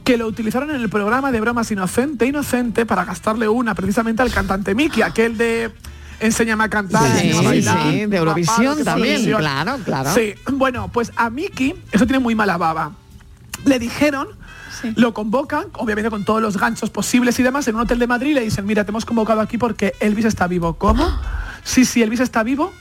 que 0.03 0.17
lo 0.17 0.25
utilizaron 0.27 0.71
en 0.71 0.77
el 0.77 0.89
programa 0.89 1.31
de 1.31 1.39
bromas 1.39 1.69
Inocente 1.71 2.25
Inocente 2.25 2.85
para 2.87 3.05
gastarle 3.05 3.47
una 3.47 3.75
precisamente 3.75 4.23
al 4.23 4.31
cantante 4.31 4.73
Mickey, 4.73 5.03
aquel 5.03 5.37
de 5.37 5.71
Enséñame 6.19 6.63
a 6.65 6.69
cantar, 6.69 7.03
Sí, 7.19 7.31
a 7.31 7.41
bailar, 7.41 7.91
sí, 7.91 8.05
de 8.05 8.17
Eurovisión 8.17 8.83
también, 8.83 9.23
claro, 9.25 9.77
claro. 9.83 10.13
Sí, 10.13 10.33
bueno, 10.51 10.89
pues 10.91 11.11
a 11.15 11.29
Mickey, 11.31 11.75
eso 11.91 12.05
tiene 12.05 12.19
muy 12.19 12.35
mala 12.35 12.57
baba. 12.57 12.91
Le 13.65 13.79
dijeron, 13.79 14.27
Sí. 14.81 14.93
lo 14.95 15.13
convocan, 15.13 15.65
obviamente 15.73 16.09
con 16.09 16.23
todos 16.23 16.41
los 16.41 16.57
ganchos 16.57 16.89
posibles 16.89 17.37
y 17.39 17.43
demás, 17.43 17.67
en 17.67 17.75
un 17.75 17.81
hotel 17.81 17.99
de 17.99 18.07
Madrid 18.07 18.31
y 18.31 18.33
le 18.35 18.41
dicen, 18.41 18.65
mira, 18.65 18.83
te 18.85 18.91
hemos 18.91 19.05
convocado 19.05 19.41
aquí 19.41 19.57
porque 19.57 19.93
Elvis 19.99 20.25
está 20.25 20.47
vivo. 20.47 20.75
¿Cómo? 20.75 21.05
Sí, 21.63 21.85
sí, 21.85 22.01
Elvis 22.01 22.21
está 22.21 22.41
vivo. 22.41 22.73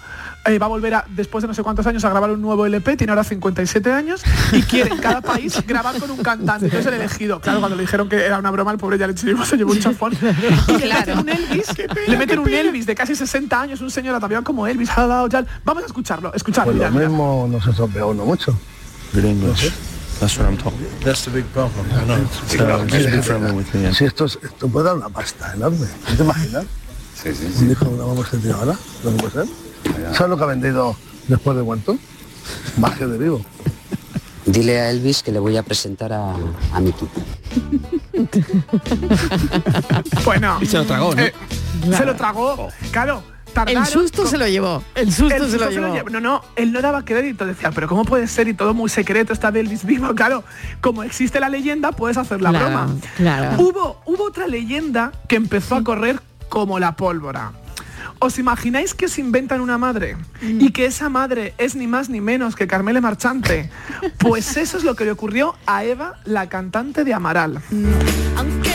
eh, 0.47 0.59
va 0.59 0.65
a 0.65 0.69
volver 0.71 0.95
a, 0.95 1.05
después 1.11 1.43
de 1.43 1.49
no 1.49 1.53
sé 1.53 1.63
cuántos 1.63 1.87
años 1.87 2.03
a 2.07 2.09
grabar 2.09 2.31
un 2.31 2.41
nuevo 2.41 2.65
LP, 2.65 2.97
tiene 2.97 3.11
ahora 3.11 3.25
57 3.25 3.93
años 3.93 4.23
y 4.53 4.63
quiere 4.63 4.89
en 4.91 4.97
cada 4.97 5.21
país 5.33 5.63
grabar 5.67 5.99
con 5.99 6.11
un 6.11 6.17
cantante. 6.23 6.65
Entonces 6.65 6.87
el 6.87 6.95
elegido, 6.99 7.41
claro, 7.43 7.59
cuando 7.61 7.77
le 7.77 7.83
dijeron 7.83 8.09
que 8.09 8.25
era 8.25 8.39
una 8.39 8.51
broma, 8.51 8.73
el 8.73 8.79
pobre 8.79 8.97
ya 8.97 9.07
le 9.07 9.13
echó- 9.13 9.45
se 9.45 9.59
llevó 9.59 9.73
un 9.73 9.81
chafón. 9.81 10.13
Y 10.69 10.79
le 10.79 10.95
meten 10.95 11.19
un 11.19 11.29
Elvis, 11.29 11.67
le 12.09 12.17
meten 12.17 12.39
un 12.39 12.49
Elvis 12.49 12.87
de 12.87 12.95
casi 12.95 13.15
60 13.15 13.61
años, 13.61 13.83
un 13.83 13.91
señor 13.91 14.15
ataviado 14.15 14.43
como 14.43 14.67
Elvis, 14.67 14.89
ha 14.97 15.07
dado 15.07 15.29
ya. 15.29 15.45
Vamos 15.63 15.83
a 15.83 15.87
escucharlo, 15.87 16.33
escuchar, 16.33 16.65
Pues 16.65 16.77
mira, 16.77 16.89
lo 16.89 16.99
mismo 17.01 17.47
no 17.51 17.61
se 17.61 18.03
uno 18.03 18.25
mucho. 18.25 18.59
That's 20.21 20.37
what 20.39 20.47
I'm 20.49 20.59
talking. 20.59 20.87
That's 21.03 21.25
the 21.25 21.31
big 21.31 21.47
problem. 21.47 21.87
I 21.93 22.05
know. 22.05 22.19
So 22.47 22.87
just 22.87 23.11
be 23.11 23.23
friendly 23.23 23.53
with 23.53 23.73
me. 23.75 23.93
Si 23.95 24.05
esto, 24.05 24.27
es- 24.27 24.39
esto 24.43 24.69
puede 24.69 24.85
dar 24.87 24.97
una 24.97 25.09
pasta 25.09 25.53
enorme. 25.55 25.87
¿No 26.11 26.17
te 26.17 26.23
imaginas? 26.23 26.65
Sí, 27.15 27.35
sí, 27.35 27.47
Un 27.59 27.69
que 28.25 28.37
tiene 28.39 28.53
ahora, 28.55 28.77
lo 29.05 29.11
que 29.13 29.17
puede 29.19 29.33
ser. 29.33 29.47
¿Sabes 30.15 30.29
lo 30.31 30.37
que 30.37 30.45
ha 30.45 30.47
vendido 30.47 30.97
después 31.29 31.57
de 31.57 31.63
muerto? 31.63 31.97
Magia 32.79 33.07
de 33.07 33.19
vivo. 33.19 33.45
Dile 34.47 34.81
a 34.81 34.91
Elvis 34.91 35.23
que 35.23 35.33
le 35.33 35.39
voy 35.39 35.57
a 35.57 35.63
presentar 35.63 36.13
a, 36.13 36.35
a 36.73 36.81
Miki. 36.81 37.07
Bueno. 40.25 40.59
Y 40.61 40.67
se 40.67 40.79
lo 40.79 40.85
tragó, 40.87 41.15
¿no? 41.15 41.23
eh, 41.23 41.33
Se 41.97 42.05
lo 42.05 42.17
tragó, 42.17 42.69
claro. 42.91 43.23
Tardaron 43.51 43.83
El 43.83 43.89
susto 43.89 44.23
con- 44.23 44.31
se 44.31 44.39
lo 44.39 44.47
llevó. 44.49 44.83
El 44.95 45.13
susto 45.13 45.49
se 45.49 45.59
lo 45.59 45.71
llevó. 45.71 46.11
No, 46.11 46.21
no, 46.21 46.43
él 46.57 46.73
no 46.73 46.81
daba 46.81 47.05
crédito, 47.05 47.47
decía, 47.47 47.71
pero 47.71 47.87
¿cómo 47.89 48.05
puede 48.05 48.27
ser? 48.27 48.49
Y 48.49 48.55
todo 48.55 48.75
muy 48.75 48.89
secreto, 48.91 49.33
está 49.33 49.51
de 49.51 49.61
Elvis 49.61 49.85
vivo. 49.85 50.15
Claro, 50.21 50.45
como 50.81 51.03
existe 51.03 51.41
la 51.41 51.49
leyenda, 51.49 51.93
puedes 51.93 52.17
hacer 52.17 52.41
la 52.43 52.51
Claro, 52.51 52.67
broma. 52.67 52.89
claro. 53.17 53.63
Hubo, 53.63 54.03
hubo 54.07 54.25
otra 54.25 54.47
leyenda 54.47 55.13
que 55.29 55.37
empezó 55.37 55.77
a 55.77 55.85
correr 55.85 56.21
como 56.49 56.79
la 56.79 56.97
pólvora. 56.97 57.53
¿Os 58.23 58.39
imagináis 58.39 58.93
que 58.93 59.09
se 59.09 59.23
inventan 59.23 59.63
una 59.63 59.79
madre 59.79 60.17
Mm. 60.43 60.61
y 60.61 60.73
que 60.73 60.85
esa 60.85 61.09
madre 61.09 61.55
es 61.57 61.75
ni 61.75 61.87
más 61.87 62.11
ni 62.11 62.21
menos 62.21 62.55
que 62.55 62.67
Carmele 62.67 63.01
Marchante? 63.01 63.71
Pues 64.19 64.57
eso 64.59 64.77
es 64.77 64.85
lo 64.85 64.95
que 64.95 65.05
le 65.07 65.13
ocurrió 65.13 65.55
a 65.67 65.85
Eva, 65.85 66.17
la 66.25 66.49
cantante 66.51 67.05
de 67.05 67.15
Amaral. 67.15 67.63
Aunque 68.37 68.70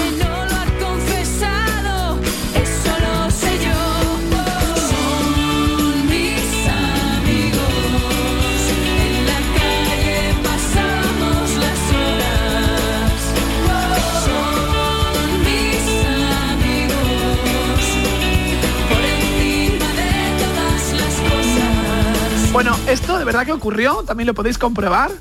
esto 22.95 23.17
de 23.19 23.25
verdad 23.25 23.45
que 23.45 23.51
ocurrió, 23.51 24.03
también 24.03 24.25
lo 24.27 24.33
podéis 24.33 24.57
comprobar. 24.57 25.11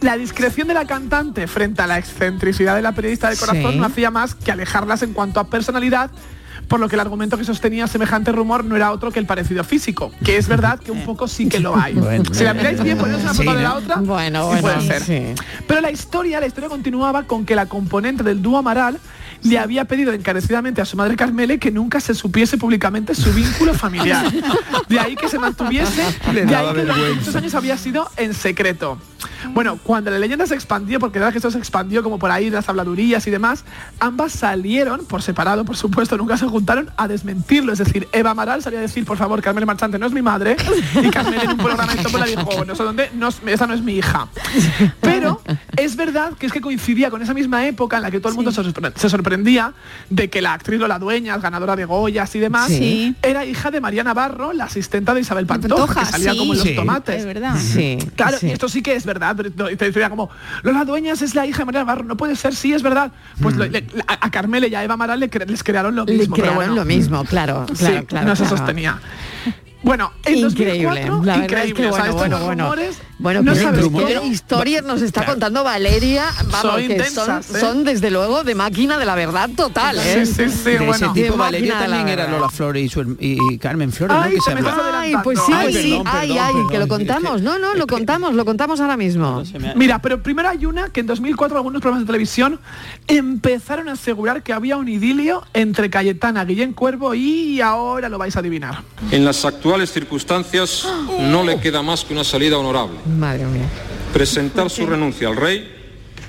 La 0.00 0.16
discreción 0.16 0.68
de 0.68 0.74
la 0.74 0.84
cantante 0.86 1.46
frente 1.48 1.82
a 1.82 1.86
la 1.88 1.98
excentricidad 1.98 2.76
de 2.76 2.82
la 2.82 2.92
periodista 2.92 3.28
de 3.28 3.36
corazón 3.36 3.72
Sí. 3.72 3.78
no 3.78 3.86
hacía 3.86 4.10
más 4.12 4.34
que 4.36 4.50
alejarlas 4.52 5.02
en 5.02 5.12
cuanto 5.12 5.40
a 5.40 5.44
personalidad, 5.48 6.10
por 6.72 6.80
lo 6.80 6.88
que 6.88 6.96
el 6.96 7.00
argumento 7.00 7.36
que 7.36 7.44
sostenía 7.44 7.86
semejante 7.86 8.32
rumor 8.32 8.64
no 8.64 8.74
era 8.76 8.92
otro 8.92 9.10
que 9.10 9.18
el 9.18 9.26
parecido 9.26 9.62
físico, 9.62 10.10
que 10.24 10.38
es 10.38 10.48
verdad 10.48 10.78
que 10.80 10.90
un 10.90 11.04
poco 11.04 11.28
sí 11.28 11.46
que 11.46 11.60
lo 11.60 11.76
hay. 11.76 11.92
Bueno, 11.92 12.24
si 12.32 12.44
la 12.44 12.54
miráis 12.54 12.82
bien, 12.82 12.96
ponéis 12.96 13.20
una 13.22 13.34
sí, 13.34 13.44
foto 13.44 13.54
de 13.58 13.62
la 13.62 13.68
¿no? 13.68 13.74
otra, 13.74 13.96
Bueno, 13.96 14.40
sí 14.54 14.62
bueno, 14.62 14.62
puede 14.62 14.80
ser. 14.80 15.02
sí. 15.02 15.42
Pero 15.66 15.82
la 15.82 15.90
historia, 15.90 16.40
la 16.40 16.46
historia 16.46 16.70
continuaba 16.70 17.24
con 17.24 17.44
que 17.44 17.54
la 17.54 17.66
componente 17.66 18.22
del 18.22 18.40
dúo 18.40 18.56
Amaral 18.56 18.98
le 19.42 19.58
había 19.58 19.84
pedido 19.84 20.14
encarecidamente 20.14 20.80
a 20.80 20.86
su 20.86 20.96
madre 20.96 21.14
Carmele 21.14 21.58
que 21.58 21.70
nunca 21.70 22.00
se 22.00 22.14
supiese 22.14 22.56
públicamente 22.56 23.14
su 23.14 23.30
vínculo 23.34 23.74
familiar. 23.74 24.32
De 24.88 24.98
ahí 24.98 25.14
que 25.14 25.28
se 25.28 25.38
mantuviese, 25.38 26.02
de 26.32 26.54
ahí 26.56 26.74
que 26.74 26.80
durante 26.82 27.14
muchos 27.16 27.36
años 27.36 27.54
había 27.54 27.76
sido 27.76 28.08
en 28.16 28.32
secreto. 28.32 28.96
Bueno, 29.52 29.78
cuando 29.82 30.10
la 30.10 30.18
leyenda 30.18 30.46
se 30.46 30.54
expandió, 30.54 31.00
porque 31.00 31.18
la 31.18 31.26
verdad 31.26 31.32
que 31.32 31.38
esto 31.38 31.50
se 31.50 31.58
expandió 31.58 32.02
como 32.02 32.18
por 32.18 32.30
ahí, 32.30 32.50
las 32.50 32.68
habladurías 32.68 33.26
y 33.26 33.30
demás, 33.30 33.64
ambas 34.00 34.32
salieron, 34.32 35.04
por 35.04 35.22
separado, 35.22 35.64
por 35.64 35.76
supuesto, 35.76 36.16
nunca 36.16 36.36
se 36.36 36.46
juntaron, 36.46 36.61
apuntaron 36.62 36.90
a 36.96 37.08
desmentirlo. 37.08 37.72
Es 37.72 37.78
decir, 37.80 38.06
Eva 38.12 38.30
Amaral 38.30 38.62
salía 38.62 38.78
a 38.78 38.82
decir, 38.82 39.04
por 39.04 39.16
favor, 39.18 39.42
Carmen 39.42 39.66
Marchante 39.66 39.98
no 39.98 40.06
es 40.06 40.12
mi 40.12 40.22
madre. 40.22 40.56
Y 41.02 41.10
Carmen 41.10 41.40
en 41.40 41.50
un 41.50 41.56
programa 41.56 41.92
de 41.94 42.02
Topo 42.02 42.18
la 42.18 42.26
dijo, 42.26 42.64
no 42.64 42.76
sé 42.76 42.82
dónde, 42.84 43.10
no, 43.14 43.28
es- 43.28 43.40
esa 43.46 43.66
no 43.66 43.74
es 43.74 43.82
mi 43.82 43.94
hija. 43.96 44.28
Pero 45.00 45.42
es 45.76 45.96
verdad 45.96 46.32
que 46.38 46.46
es 46.46 46.52
que 46.52 46.60
coincidía 46.60 47.10
con 47.10 47.20
esa 47.20 47.34
misma 47.34 47.66
época 47.66 47.96
en 47.96 48.02
la 48.02 48.10
que 48.10 48.20
todo 48.20 48.28
el 48.30 48.36
mundo 48.36 48.52
se, 48.52 48.62
sorpre- 48.62 48.92
se 48.94 49.08
sorprendía 49.10 49.72
de 50.08 50.30
que 50.30 50.40
la 50.40 50.52
actriz 50.54 50.78
Lola 50.78 50.98
Dueñas, 50.98 51.42
ganadora 51.42 51.74
de 51.74 51.84
Goyas 51.84 52.34
y 52.36 52.38
demás, 52.38 52.68
Sí. 52.68 53.14
era 53.22 53.44
hija 53.44 53.70
de 53.70 53.80
María 53.80 54.04
Navarro, 54.04 54.52
la 54.52 54.64
asistenta 54.64 55.14
de 55.14 55.20
Isabel 55.22 55.46
Pantoja, 55.46 55.86
Pantoja, 55.86 56.00
que 56.06 56.12
salía 56.12 56.32
sí. 56.32 56.38
como 56.38 56.52
en 56.54 56.58
los 56.60 56.74
tomates. 56.74 57.16
Es 57.20 57.26
verdad. 57.26 57.56
Sí, 57.58 57.98
Claro, 58.14 58.36
y 58.42 58.50
esto 58.50 58.68
sí 58.68 58.82
que 58.82 58.94
es 58.94 59.04
verdad, 59.04 59.34
pero 59.36 59.50
te 59.76 59.84
decía 59.86 60.08
como, 60.10 60.30
Lola 60.62 60.84
Dueñas 60.84 61.22
es 61.22 61.34
la 61.34 61.44
hija 61.46 61.58
de 61.60 61.64
María 61.64 61.80
Navarro, 61.80 62.04
no 62.04 62.16
puede 62.16 62.36
ser, 62.36 62.54
sí 62.54 62.72
es 62.72 62.82
verdad. 62.82 63.10
Pues 63.40 63.56
lo- 63.56 63.66
le- 63.66 63.86
a, 64.06 64.26
a 64.26 64.30
Carmele 64.30 64.68
y 64.68 64.74
a 64.74 64.84
Eva 64.84 64.94
Amaral 64.94 65.18
le 65.20 65.30
cre- 65.30 65.46
les 65.46 65.62
crearon 65.64 65.94
lo 65.96 66.04
mismo. 66.04 66.36
Pero 66.42 66.54
bueno. 66.54 66.74
lo 66.74 66.84
mismo, 66.84 67.24
claro, 67.24 67.66
Sí, 67.74 67.84
claro, 67.84 68.06
claro. 68.06 68.26
no 68.28 68.36
se 68.36 68.42
claro. 68.44 68.56
sostenía. 68.58 69.00
Bueno, 69.82 70.12
en 70.24 70.38
Increíble, 70.38 71.06
2004, 71.06 71.24
la 71.24 71.36
verdad 71.38 71.44
increíble, 71.44 71.68
es 71.68 71.74
que 71.74 71.88
o 71.88 71.92
sea, 72.04 72.12
bueno, 72.12 72.36
bueno, 72.38 72.44
bueno. 72.44 72.64
rumores, 72.64 72.98
Bueno, 73.18 73.42
no 73.42 73.52
qué, 73.52 73.60
sabes 73.60 73.86
qué 73.88 74.26
historias 74.26 74.84
nos 74.84 75.02
está 75.02 75.24
contando 75.24 75.64
Valeria, 75.64 76.26
vamos, 76.50 76.60
Son 76.60 76.88
que 76.88 77.04
son, 77.10 77.38
¿eh? 77.40 77.42
son 77.60 77.84
desde 77.84 78.10
luego 78.10 78.44
de 78.44 78.54
máquina 78.54 78.98
de 78.98 79.06
la 79.06 79.14
verdad 79.14 79.50
total, 79.56 79.98
¿eh? 79.98 80.02
de 80.02 80.22
ese 80.22 80.48
tipo 80.48 80.62
De 80.72 81.30
Valeria 81.30 81.74
máquina 81.74 81.80
de 81.82 81.88
la 81.88 81.96
también 81.96 82.08
era. 82.08 82.28
Lola 82.30 82.48
Flores 82.48 82.84
y, 82.84 82.88
su 82.88 83.00
her- 83.02 83.16
y 83.18 83.58
Carmen 83.58 83.92
Flores, 83.92 84.16
¿no? 84.16 84.22
Que 84.30 84.40
se 84.40 84.52
Ay, 85.02 85.14
pues 85.24 85.38
sí, 85.44 85.52
Ay, 85.52 85.64
pues 85.72 85.82
sí, 85.82 85.90
perdón, 85.90 86.06
ay, 86.06 86.28
perdón, 86.28 86.56
ay, 86.56 86.66
que 86.70 86.78
lo 86.78 86.88
contamos, 86.88 87.42
no, 87.42 87.58
no, 87.58 87.74
lo 87.74 87.86
contamos, 87.86 88.34
lo 88.34 88.44
contamos 88.44 88.80
ahora 88.80 88.96
mismo. 88.96 89.42
Mira, 89.74 90.00
pero 90.00 90.22
primero 90.22 90.48
hay 90.48 90.64
una 90.66 90.90
que 90.90 91.00
en 91.00 91.06
2004 91.06 91.56
algunos 91.56 91.80
programas 91.80 92.04
de 92.04 92.06
televisión 92.06 92.60
empezaron 93.08 93.88
a 93.88 93.92
asegurar 93.92 94.42
que 94.42 94.52
había 94.52 94.76
un 94.76 94.88
idilio 94.88 95.42
entre 95.54 95.90
Cayetana, 95.90 96.44
Guillén 96.44 96.72
Cuervo 96.72 97.14
y 97.14 97.60
ahora 97.60 98.08
lo 98.08 98.18
vais 98.18 98.36
a 98.36 98.40
adivinar. 98.40 98.82
En 99.10 99.24
las 99.24 99.44
actuales 99.44 99.71
circunstancias 99.90 100.86
no 101.20 101.42
le 101.44 101.58
queda 101.60 101.82
más 101.82 102.04
que 102.04 102.12
una 102.12 102.24
salida 102.24 102.58
honorable. 102.58 102.98
Madre 103.18 103.44
mía. 103.46 103.64
Presentar 104.12 104.68
su 104.70 104.86
renuncia 104.86 105.28
al 105.28 105.36
rey 105.36 105.68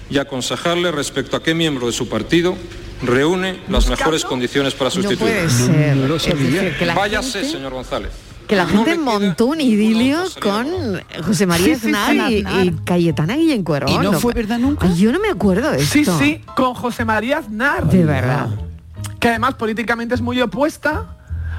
y 0.10 0.17
aconsejarle 0.17 0.91
respecto 0.91 1.36
a 1.38 1.43
qué 1.43 1.53
miembro 1.53 1.88
de 1.88 1.93
su 1.93 2.08
partido 2.08 2.56
reúne 3.01 3.60
las 3.69 3.88
mejores 3.89 4.23
condiciones 4.23 4.73
para 4.73 4.89
No 4.89 4.91
sustituirlo. 4.95 5.25
puede 5.25 5.49
ser. 5.49 5.97
Decir, 5.97 6.93
Váyase, 6.95 7.39
gente- 7.39 7.51
señor 7.58 7.73
González. 7.73 8.12
Que 8.47 8.56
la 8.58 8.65
gente 8.67 8.97
montó 8.97 9.45
un 9.47 9.62
idilio 9.62 10.19
con 10.41 10.67
José 11.25 11.45
María 11.45 11.75
Sí, 11.75 11.82
sí, 11.82 11.88
Aznar 11.95 12.27
sí. 12.29 12.43
y, 12.45 12.67
y 12.67 12.71
Cayetana 12.84 13.36
Guillén 13.38 13.63
Cuerón. 13.63 13.89
¿Y 13.89 13.97
no 13.99 14.13
fue 14.19 14.34
verdad 14.34 14.60
nunca? 14.60 14.91
Yo 14.93 15.12
no 15.13 15.19
me 15.19 15.29
acuerdo 15.29 15.71
de 15.71 15.86
Sí, 15.86 16.01
esto. 16.01 16.19
sí, 16.19 16.41
con 16.56 16.73
José 16.73 17.06
María 17.06 17.38
Aznar. 17.39 17.89
De 17.89 18.03
verdad. 18.03 18.49
Que 19.19 19.29
además 19.29 19.53
políticamente 19.56 20.13
es 20.15 20.21
muy 20.21 20.41
opuesta. 20.41 21.17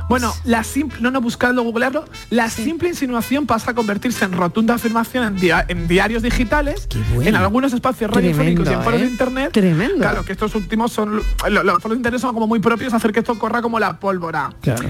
Bueno, 0.09 0.33
la 0.45 0.63
simple, 0.65 0.99
no, 1.01 1.11
no, 1.11 1.21
buscadlo, 1.21 1.63
googlearlo, 1.63 2.05
la 2.31 2.51
simple 2.51 2.89
insinuación 2.91 3.47
pasa 3.47 3.71
a 3.71 3.75
convertirse 3.75 4.25
en 4.25 4.33
rotunda 4.33 4.75
afirmación 4.75 5.25
en, 5.25 5.37
dia- 5.37 5.65
en 5.67 5.89
diarios 5.89 6.23
digitales, 6.23 6.87
en 7.23 7.35
algunos 7.35 7.73
espacios 7.73 8.11
radiofónicos 8.11 8.69
y 8.69 8.73
en 8.73 8.83
foros 8.83 9.01
¿eh? 9.01 9.05
de 9.05 9.11
internet. 9.11 9.53
Tremendo. 9.53 9.97
Claro, 9.99 10.25
que 10.25 10.33
estos 10.33 10.55
últimos 10.55 10.93
son, 10.93 11.17
lo- 11.49 11.63
los 11.63 11.75
foros 11.83 11.91
de 11.93 11.97
internet 11.97 12.21
son 12.21 12.35
como 12.35 12.47
muy 12.47 12.61
propios 12.61 12.93
a 12.93 12.97
hacer 12.97 13.13
que 13.13 13.21
esto 13.21 13.39
corra 13.39 13.63
como 13.63 13.79
la 13.79 13.99
pólvora. 13.99 14.51
Claro. 14.61 14.89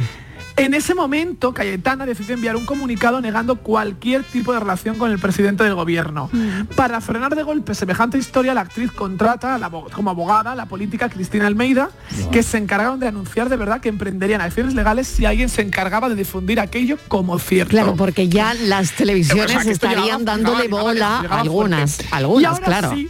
En 0.56 0.72
ese 0.72 0.94
momento, 0.94 1.52
Cayetana 1.52 2.06
decidió 2.06 2.34
enviar 2.36 2.54
un 2.54 2.64
comunicado 2.64 3.20
negando 3.20 3.56
cualquier 3.56 4.22
tipo 4.22 4.52
de 4.52 4.60
relación 4.60 4.96
con 4.96 5.10
el 5.10 5.18
presidente 5.18 5.64
del 5.64 5.74
gobierno. 5.74 6.30
Para 6.76 7.00
frenar 7.00 7.34
de 7.34 7.42
golpe 7.42 7.74
semejante 7.74 8.18
historia, 8.18 8.54
la 8.54 8.60
actriz 8.60 8.92
contrata 8.92 9.56
a 9.56 9.58
la 9.58 9.68
como 9.68 10.10
abogada 10.10 10.52
a 10.52 10.54
la 10.54 10.66
política 10.66 11.08
Cristina 11.08 11.48
Almeida, 11.48 11.90
que 12.30 12.44
se 12.44 12.58
encargaron 12.58 13.00
de 13.00 13.08
anunciar 13.08 13.48
de 13.48 13.56
verdad 13.56 13.80
que 13.80 13.88
emprenderían 13.88 14.40
acciones 14.40 14.74
legales 14.74 15.08
si 15.08 15.26
alguien 15.26 15.48
se 15.48 15.60
encargaba 15.62 16.08
de 16.08 16.14
difundir 16.14 16.60
aquello 16.60 16.98
como 17.08 17.36
cierto. 17.40 17.70
Claro, 17.72 17.96
porque 17.96 18.28
ya 18.28 18.54
las 18.54 18.92
televisiones 18.92 19.56
O 19.56 19.60
sea, 19.62 19.72
estarían 19.72 20.04
llegaba- 20.20 20.24
dándole 20.24 20.62
llegaba- 20.64 20.82
bola, 20.82 21.18
llegaba 21.22 21.40
algunas, 21.40 22.00
Y 22.00 22.06
algunas, 22.12 22.52
ahora 22.52 22.64
claro. 22.66 22.92
sí, 22.94 23.08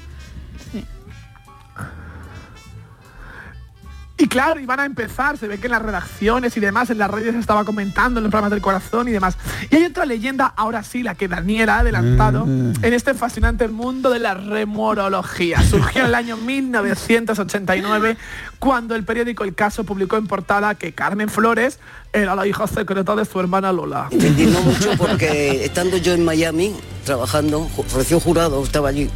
Y 4.16 4.28
claro, 4.28 4.60
iban 4.60 4.78
a 4.78 4.84
empezar, 4.84 5.36
se 5.38 5.48
ve 5.48 5.58
que 5.58 5.66
en 5.66 5.72
las 5.72 5.82
redacciones 5.82 6.56
y 6.56 6.60
demás, 6.60 6.88
en 6.90 6.98
las 6.98 7.10
redes 7.10 7.32
se 7.32 7.40
estaba 7.40 7.64
comentando, 7.64 8.20
en 8.20 8.24
los 8.24 8.30
programas 8.30 8.52
del 8.52 8.60
corazón 8.60 9.08
y 9.08 9.10
demás. 9.10 9.36
Y 9.70 9.74
hay 9.74 9.84
otra 9.86 10.06
leyenda, 10.06 10.46
ahora 10.56 10.84
sí, 10.84 11.02
la 11.02 11.16
que 11.16 11.26
Daniel 11.26 11.68
ha 11.68 11.80
adelantado, 11.80 12.44
en 12.44 12.92
este 12.94 13.14
fascinante 13.14 13.66
mundo 13.66 14.10
de 14.10 14.20
la 14.20 14.34
remorología. 14.34 15.60
Surgió 15.62 16.02
en 16.02 16.06
el 16.08 16.14
año 16.14 16.36
1989, 16.36 18.16
cuando 18.60 18.94
el 18.94 19.02
periódico 19.02 19.42
El 19.42 19.56
Caso 19.56 19.82
publicó 19.82 20.16
en 20.16 20.28
portada 20.28 20.76
que 20.76 20.92
Carmen 20.92 21.28
Flores 21.28 21.80
era 22.12 22.36
la 22.36 22.46
hija 22.46 22.68
secreta 22.68 23.16
de 23.16 23.24
su 23.24 23.40
hermana 23.40 23.72
Lola. 23.72 24.10
Me 24.12 24.28
indignó 24.28 24.60
mucho 24.60 24.92
porque 24.96 25.64
estando 25.64 25.96
yo 25.96 26.12
en 26.12 26.24
Miami, 26.24 26.72
trabajando, 27.04 27.68
recién 27.92 28.20
jurado, 28.20 28.62
estaba 28.62 28.90
allí, 28.90 29.10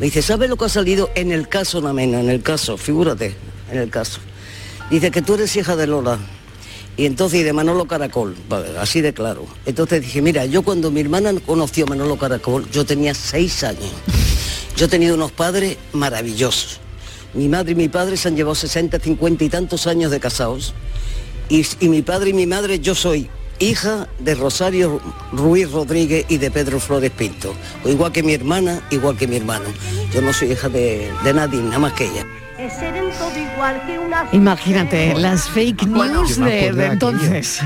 me 0.00 0.06
dice, 0.06 0.22
¿sabes 0.22 0.48
lo 0.48 0.56
que 0.56 0.64
ha 0.64 0.70
salido 0.70 1.10
en 1.14 1.32
el 1.32 1.48
caso, 1.48 1.82
Namena? 1.82 2.20
En 2.20 2.30
el 2.30 2.42
caso, 2.42 2.78
figúrate, 2.78 3.36
en 3.70 3.76
el 3.76 3.90
caso. 3.90 4.20
Dice 4.90 5.10
que 5.10 5.22
tú 5.22 5.34
eres 5.34 5.54
hija 5.56 5.76
de 5.76 5.86
Lola. 5.86 6.18
Y 6.96 7.06
entonces, 7.06 7.40
y 7.40 7.42
de 7.44 7.52
Manolo 7.52 7.86
Caracol, 7.86 8.34
así 8.80 9.00
de 9.00 9.12
claro. 9.12 9.46
Entonces 9.66 10.00
dije, 10.00 10.20
mira, 10.20 10.46
yo 10.46 10.62
cuando 10.62 10.90
mi 10.90 11.00
hermana 11.00 11.32
conoció 11.46 11.84
a 11.84 11.90
Manolo 11.90 12.16
Caracol, 12.16 12.68
yo 12.72 12.84
tenía 12.84 13.14
seis 13.14 13.62
años. 13.62 13.92
Yo 14.76 14.86
he 14.86 14.88
tenido 14.88 15.14
unos 15.14 15.30
padres 15.30 15.76
maravillosos. 15.92 16.80
Mi 17.34 17.48
madre 17.48 17.72
y 17.72 17.74
mi 17.76 17.88
padre 17.88 18.16
se 18.16 18.28
han 18.28 18.36
llevado 18.36 18.56
60, 18.56 18.98
50 18.98 19.44
y 19.44 19.48
tantos 19.48 19.86
años 19.86 20.10
de 20.10 20.18
casados. 20.18 20.74
Y, 21.48 21.64
y 21.78 21.88
mi 21.88 22.02
padre 22.02 22.30
y 22.30 22.32
mi 22.32 22.46
madre, 22.46 22.80
yo 22.80 22.96
soy 22.96 23.30
hija 23.60 24.08
de 24.18 24.34
Rosario 24.34 25.00
Ruiz 25.32 25.70
Rodríguez 25.70 26.26
y 26.28 26.38
de 26.38 26.50
Pedro 26.50 26.80
Flores 26.80 27.12
Pinto. 27.12 27.54
Igual 27.84 28.10
que 28.10 28.22
mi 28.22 28.32
hermana, 28.34 28.82
igual 28.90 29.16
que 29.16 29.28
mi 29.28 29.36
hermano. 29.36 29.66
Yo 30.12 30.20
no 30.20 30.32
soy 30.32 30.52
hija 30.52 30.68
de, 30.68 31.10
de 31.22 31.34
nadie, 31.34 31.60
nada 31.60 31.78
más 31.78 31.92
que 31.92 32.06
ella. 32.06 32.26
Imagínate, 34.32 35.14
las 35.14 35.48
fake 35.48 35.86
Bueno, 35.88 36.14
news 36.20 36.36
yo 36.36 36.44
me 36.44 36.50
de, 36.50 36.58
acuerdo 36.60 36.78
de 36.80 36.86
entonces. 36.86 37.60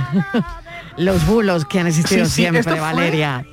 Los 0.97 1.27
bulos 1.27 1.65
que 1.65 1.81
han 1.81 1.87
existido 1.87 2.25
Sí, 2.27 2.31
sí, 2.31 2.37
siempre, 2.43 2.63
fue- 2.63 2.79
Valeria. 2.81 3.45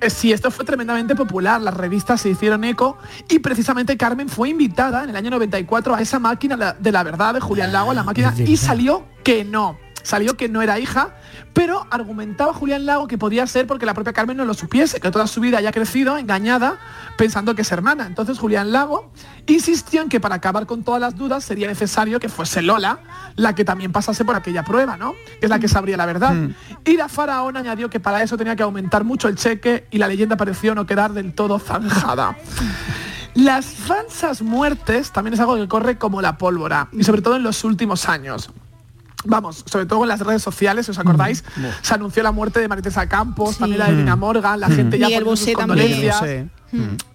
Eh, 0.00 0.10
Sí, 0.10 0.30
esto 0.32 0.50
fue 0.50 0.64
tremendamente 0.64 1.14
popular, 1.16 1.60
las 1.60 1.74
revistas 1.74 2.20
se 2.20 2.28
hicieron 2.28 2.62
eco 2.64 2.98
y 3.30 3.38
precisamente 3.38 3.96
Carmen 3.96 4.28
fue 4.28 4.50
invitada 4.50 5.02
en 5.04 5.10
el 5.10 5.16
año 5.16 5.30
94 5.30 5.94
a 5.94 6.00
esa 6.02 6.18
máquina 6.18 6.76
de 6.78 6.92
la 6.92 7.02
verdad 7.02 7.32
de 7.34 7.40
Julián 7.40 7.72
Lago, 7.72 7.90
a 7.92 7.94
la 7.94 8.02
máquina, 8.02 8.34
y 8.36 8.56
salió 8.58 9.06
que 9.24 9.42
no, 9.44 9.78
salió 10.06 10.36
que 10.36 10.48
no 10.48 10.62
era 10.62 10.78
hija, 10.78 11.16
pero 11.52 11.84
argumentaba 11.90 12.54
Julián 12.54 12.86
Lago 12.86 13.08
que 13.08 13.18
podía 13.18 13.44
ser 13.48 13.66
porque 13.66 13.86
la 13.86 13.92
propia 13.92 14.12
Carmen 14.12 14.36
no 14.36 14.44
lo 14.44 14.54
supiese, 14.54 15.00
que 15.00 15.10
toda 15.10 15.26
su 15.26 15.40
vida 15.40 15.58
haya 15.58 15.72
crecido 15.72 16.16
engañada 16.16 16.78
pensando 17.18 17.56
que 17.56 17.62
es 17.62 17.72
hermana. 17.72 18.06
Entonces 18.06 18.38
Julián 18.38 18.70
Lago 18.70 19.10
insistió 19.48 20.02
en 20.02 20.08
que 20.08 20.20
para 20.20 20.36
acabar 20.36 20.66
con 20.66 20.84
todas 20.84 21.00
las 21.00 21.16
dudas 21.16 21.42
sería 21.42 21.66
necesario 21.66 22.20
que 22.20 22.28
fuese 22.28 22.62
Lola 22.62 23.00
la 23.34 23.56
que 23.56 23.64
también 23.64 23.90
pasase 23.90 24.24
por 24.24 24.36
aquella 24.36 24.62
prueba, 24.62 24.96
¿no? 24.96 25.14
Que 25.40 25.46
es 25.46 25.50
la 25.50 25.58
que 25.58 25.66
sabría 25.66 25.96
la 25.96 26.06
verdad. 26.06 26.34
Y 26.84 26.96
la 26.96 27.08
faraón 27.08 27.56
añadió 27.56 27.90
que 27.90 27.98
para 27.98 28.22
eso 28.22 28.36
tenía 28.36 28.54
que 28.54 28.62
aumentar 28.62 29.02
mucho 29.02 29.26
el 29.26 29.34
cheque 29.34 29.88
y 29.90 29.98
la 29.98 30.06
leyenda 30.06 30.36
pareció 30.36 30.76
no 30.76 30.86
quedar 30.86 31.14
del 31.14 31.34
todo 31.34 31.58
zanjada. 31.58 32.36
Las 33.34 33.66
falsas 33.66 34.40
muertes 34.40 35.10
también 35.10 35.34
es 35.34 35.40
algo 35.40 35.56
que 35.56 35.66
corre 35.66 35.98
como 35.98 36.22
la 36.22 36.38
pólvora, 36.38 36.88
y 36.92 37.04
sobre 37.04 37.20
todo 37.20 37.36
en 37.36 37.42
los 37.42 37.64
últimos 37.64 38.08
años. 38.08 38.50
Vamos, 39.24 39.64
sobre 39.66 39.86
todo 39.86 40.02
en 40.02 40.08
las 40.08 40.20
redes 40.20 40.42
sociales, 40.42 40.86
si 40.86 40.92
os 40.92 40.98
acordáis, 40.98 41.42
se 41.82 41.94
anunció 41.94 42.22
la 42.22 42.32
muerte 42.32 42.60
de 42.60 42.68
Maritesa 42.68 43.08
Campos, 43.08 43.58
también 43.58 43.80
la 43.80 43.90
de 43.90 43.96
Dina 43.96 44.14
Morgan, 44.14 44.60
la 44.60 44.68
gente 44.68 44.98
ya 44.98 45.06
Miguel 45.06 45.22
sus 45.22 45.28
Bosé 45.30 45.54
también. 45.54 45.88
condolencias. 45.88 46.48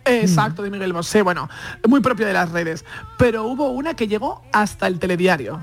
Exacto, 0.05 0.63
de 0.63 0.71
Miguel 0.71 0.93
Bosé, 0.93 1.21
bueno, 1.21 1.49
muy 1.87 2.01
propio 2.01 2.25
de 2.25 2.33
las 2.33 2.51
redes. 2.51 2.83
Pero 3.17 3.45
hubo 3.45 3.69
una 3.69 3.93
que 3.93 4.07
llegó 4.07 4.41
hasta 4.51 4.87
el 4.87 4.99
telediario. 4.99 5.61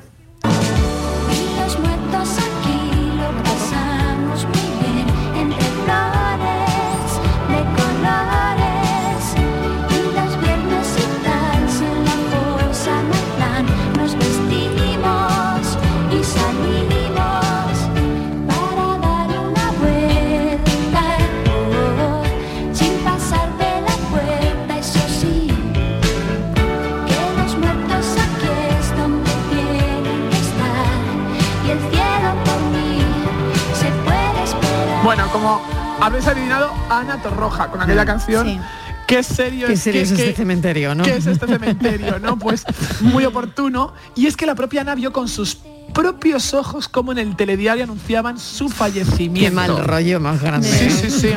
Bueno, 35.08 35.26
como 35.32 35.62
habéis 36.02 36.26
adivinado, 36.26 36.70
Ana 36.90 37.16
Torroja, 37.22 37.68
con 37.68 37.80
aquella 37.80 38.04
canción. 38.04 38.60
Qué 39.06 39.22
serio 39.22 39.66
Qué 39.66 39.72
es, 39.72 39.80
serio 39.80 40.02
es 40.02 40.10
este 40.10 40.34
cementerio, 40.34 40.94
¿no? 40.94 41.02
¿Qué 41.02 41.16
es 41.16 41.26
este 41.26 41.46
cementerio, 41.46 42.18
no? 42.18 42.38
Pues 42.38 42.62
muy 43.00 43.24
oportuno. 43.24 43.94
Y 44.14 44.26
es 44.26 44.36
que 44.36 44.44
la 44.44 44.54
propia 44.54 44.82
Ana 44.82 44.94
vio 44.94 45.10
con 45.10 45.26
sus 45.26 45.56
propios 45.94 46.54
ojos 46.54 46.88
como 46.88 47.12
en 47.12 47.18
el 47.18 47.36
telediario 47.36 47.84
anunciaban 47.84 48.38
su 48.38 48.68
fallecimiento. 48.68 49.50
Qué 49.50 49.54
mal 49.54 49.84
rollo 49.84 50.20
más 50.20 50.40
grande. 50.40 50.68
Sí, 50.68 50.90
sí, 50.90 51.10
sí. 51.10 51.30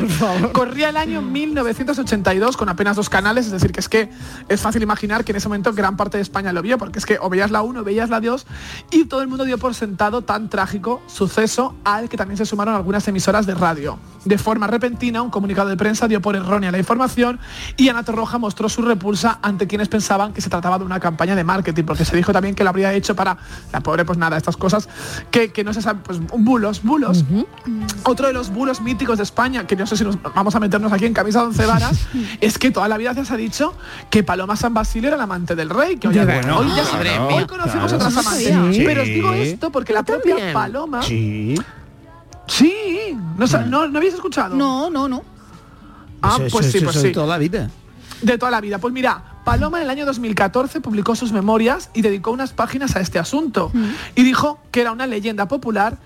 Corría 0.54 0.90
el 0.90 0.98
año 0.98 1.22
1982 1.22 2.58
con 2.58 2.70
apenas 2.70 2.96
dos 2.96 3.10
canales, 3.10 3.46
es 3.46 3.52
decir, 3.52 3.72
que 3.72 3.80
es 3.80 3.90
que 3.90 4.10
es 4.50 4.62
fácil 4.62 4.84
imaginar 4.84 5.24
que 5.24 5.32
en 5.32 5.38
ese 5.38 5.48
momento 5.48 5.74
gran 5.74 5.98
parte 5.98 6.18
de 6.18 6.24
España 6.24 6.54
lo 6.54 6.62
vio, 6.62 6.78
porque 6.78 7.00
es 7.00 7.06
que 7.06 7.18
o 7.20 7.30
veías 7.30 7.52
la 7.52 7.62
1 7.62 7.80
o 7.80 7.84
veías 7.84 8.10
la 8.10 8.20
2 8.20 8.46
y 8.92 9.06
todo 9.06 9.22
el 9.22 9.28
mundo 9.28 9.46
dio 9.46 9.58
por 9.58 9.74
sentado 9.74 10.22
tan 10.22 10.50
trágico 10.50 11.02
suceso 11.08 11.76
al 11.84 12.10
que 12.10 12.18
también 12.18 12.38
se 12.38 12.46
sumaron 12.46 12.76
algunas 12.76 13.08
emisoras 13.08 13.46
de 13.46 13.56
radio. 13.56 13.98
De 14.26 14.38
forma 14.38 14.68
repentina, 14.68 15.22
un 15.22 15.30
comunicado 15.32 15.70
de 15.70 15.78
prensa 15.78 16.08
dio 16.08 16.22
por 16.22 16.36
errónea 16.36 16.72
la 16.72 16.78
información 16.78 17.40
y 17.78 17.90
Ana 17.90 18.04
Torroja 18.04 18.38
mostró 18.38 18.70
su 18.70 18.82
repulsa 18.82 19.40
ante 19.42 19.68
quienes 19.68 19.88
pensaban 19.88 20.34
que 20.34 20.42
se 20.42 20.50
trataba 20.50 20.78
de 20.78 20.86
una 20.86 21.00
campaña 21.00 21.36
de 21.36 21.44
marketing, 21.44 21.84
porque 21.84 22.06
se 22.06 22.16
dijo 22.16 22.32
también 22.32 22.56
que 22.56 22.64
lo 22.64 22.70
habría 22.70 22.94
hecho 22.94 23.16
para 23.16 23.38
la 23.72 23.80
pobre, 23.82 24.06
pues 24.06 24.18
nada, 24.18 24.38
estas 24.42 24.58
cosas 24.58 24.90
que, 25.32 25.52
que 25.52 25.64
no 25.64 25.74
se 25.74 25.82
saben, 25.82 26.02
pues 26.04 26.20
bulos, 26.20 26.84
bulos. 26.84 27.24
Otro 28.04 28.28
de 28.28 28.34
los 28.34 28.50
bulos 28.50 28.82
míticos 28.82 29.18
de 29.18 29.24
España, 29.24 29.66
que 29.68 29.76
no 29.76 29.86
sé 29.88 29.96
si 29.98 30.04
nos 30.04 30.22
vamos 30.22 30.56
a 30.56 30.60
meternos 30.60 30.92
aquí 30.92 31.06
en 31.06 31.14
camisa 31.14 31.40
de 31.42 31.46
once 31.48 31.66
varas, 31.66 32.08
es 32.42 32.58
que 32.58 32.72
toda 32.72 32.88
la 32.88 32.98
vida 32.98 33.14
se 33.24 33.34
ha 33.34 33.38
dicho 33.38 33.74
que 34.10 34.24
Paloma 34.24 34.56
San 34.56 34.74
Basilio 34.74 35.08
era 35.10 35.16
el 35.18 35.22
amante 35.22 35.56
del 35.56 35.70
rey, 35.70 35.98
que 35.98 36.08
hoy, 36.08 36.14
De 36.16 36.20
ya 36.26 36.42
se- 36.42 36.94
Madre 36.94 37.20
hoy 37.20 37.36
mía, 37.36 37.48
conocemos 37.48 37.92
claro. 37.92 38.08
otras 38.08 38.18
amantes. 38.18 38.78
Pero 38.86 39.02
os 39.02 39.08
digo 39.08 39.32
esto 39.34 39.72
porque 39.72 39.94
la 39.94 40.04
propia 40.04 40.36
Paloma... 40.54 41.02
Sí. 41.04 41.56
Sí, 42.48 43.18
no, 43.38 43.48
sa- 43.48 43.62
no, 43.64 43.88
¿no 43.88 43.98
habéis 43.98 44.14
escuchado? 44.16 44.56
No, 44.56 44.90
no, 44.90 45.08
no. 45.08 45.24
Ah, 46.22 46.38
Eso- 46.40 46.48
pues 46.52 46.66
eso- 46.66 46.72
sí, 46.72 46.78
eso 46.80 46.86
pues 46.88 47.02
de 47.02 47.08
sí. 47.10 47.14
toda 47.14 47.28
la 47.28 47.38
vida. 47.38 47.70
De 48.22 48.38
toda 48.38 48.52
la 48.52 48.62
vida. 48.62 48.78
Pues 48.78 48.94
mira, 48.94 49.24
Paloma 49.44 49.78
en 49.80 49.84
el 49.86 49.90
año 49.90 50.06
2014 50.06 50.82
publicó 50.82 51.16
sus 51.16 51.32
memorias 51.32 51.90
y 51.94 52.02
dedicó 52.02 52.32
unas 52.32 52.54
páginas 52.54 52.96
a 52.96 53.00
este 53.02 53.20
asunto. 53.20 53.72
Y 54.16 54.24
dijo 54.24 54.60
que 54.72 54.82
era 54.82 54.92
una 54.92 55.08
leyenda 55.08 55.48
popular, 55.48 55.98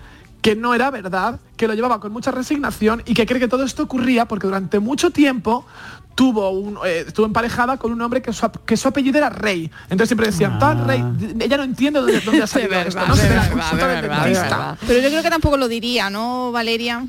que 0.42 0.54
no 0.56 0.74
era 0.74 0.90
verdad, 0.90 1.40
que 1.56 1.66
lo 1.68 1.74
llevaba 1.74 2.00
con 2.00 2.12
mucha 2.12 2.30
resignación 2.30 3.02
y 3.06 3.14
que 3.14 3.26
cree 3.26 3.40
que 3.40 3.48
todo 3.48 3.64
esto 3.64 3.82
ocurría 3.82 4.26
porque 4.26 4.46
durante 4.46 4.78
mucho 4.78 5.10
tiempo 5.10 5.66
tuvo 6.14 6.48
un, 6.50 6.78
eh, 6.86 7.04
estuvo 7.08 7.26
emparejada 7.26 7.76
con 7.76 7.92
un 7.92 8.00
hombre 8.00 8.22
que 8.22 8.32
su, 8.32 8.46
ap- 8.46 8.64
que 8.64 8.76
su 8.78 8.88
apellido 8.88 9.18
era 9.18 9.28
Rey. 9.28 9.70
Entonces 9.84 10.08
siempre 10.08 10.28
decían, 10.28 10.58
tal 10.58 10.86
Rey. 10.86 11.04
Ella 11.40 11.58
no 11.58 11.64
entiende 11.64 12.00
dónde, 12.00 12.20
dónde 12.20 12.42
ha 12.42 12.46
salido 12.46 12.72
esto. 12.74 13.00
No. 14.70 14.78
Pero 14.86 15.00
yo 15.02 15.08
creo 15.10 15.22
que 15.22 15.30
tampoco 15.30 15.56
lo 15.58 15.68
diría, 15.68 16.08
¿no, 16.08 16.52
Valeria? 16.52 17.04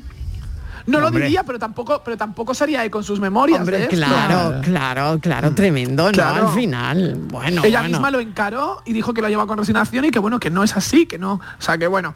No 0.88 1.00
lo 1.00 1.10
diría, 1.10 1.44
pero 1.44 1.58
tampoco, 1.58 2.02
pero 2.04 2.16
tampoco 2.16 2.54
sería 2.54 2.80
ahí 2.80 2.90
con 2.90 3.04
sus 3.04 3.20
memorias. 3.20 3.60
Hombre, 3.60 3.78
de 3.78 3.82
esto. 3.84 3.96
claro, 3.96 4.60
claro, 4.62 5.18
claro, 5.20 5.54
tremendo, 5.54 6.06
¿no? 6.06 6.12
Claro. 6.12 6.48
Al 6.48 6.54
final. 6.54 7.14
Bueno, 7.28 7.62
Ella 7.64 7.80
bueno. 7.80 7.94
misma 7.94 8.10
lo 8.10 8.20
encaró 8.20 8.82
y 8.84 8.92
dijo 8.92 9.12
que 9.14 9.22
lo 9.22 9.28
lleva 9.28 9.46
con 9.46 9.58
resignación 9.58 10.06
y 10.06 10.10
que 10.10 10.18
bueno, 10.18 10.40
que 10.40 10.50
no 10.50 10.64
es 10.64 10.76
así, 10.76 11.06
que 11.06 11.18
no. 11.18 11.34
O 11.34 11.62
sea, 11.62 11.78
que 11.78 11.86
bueno. 11.86 12.14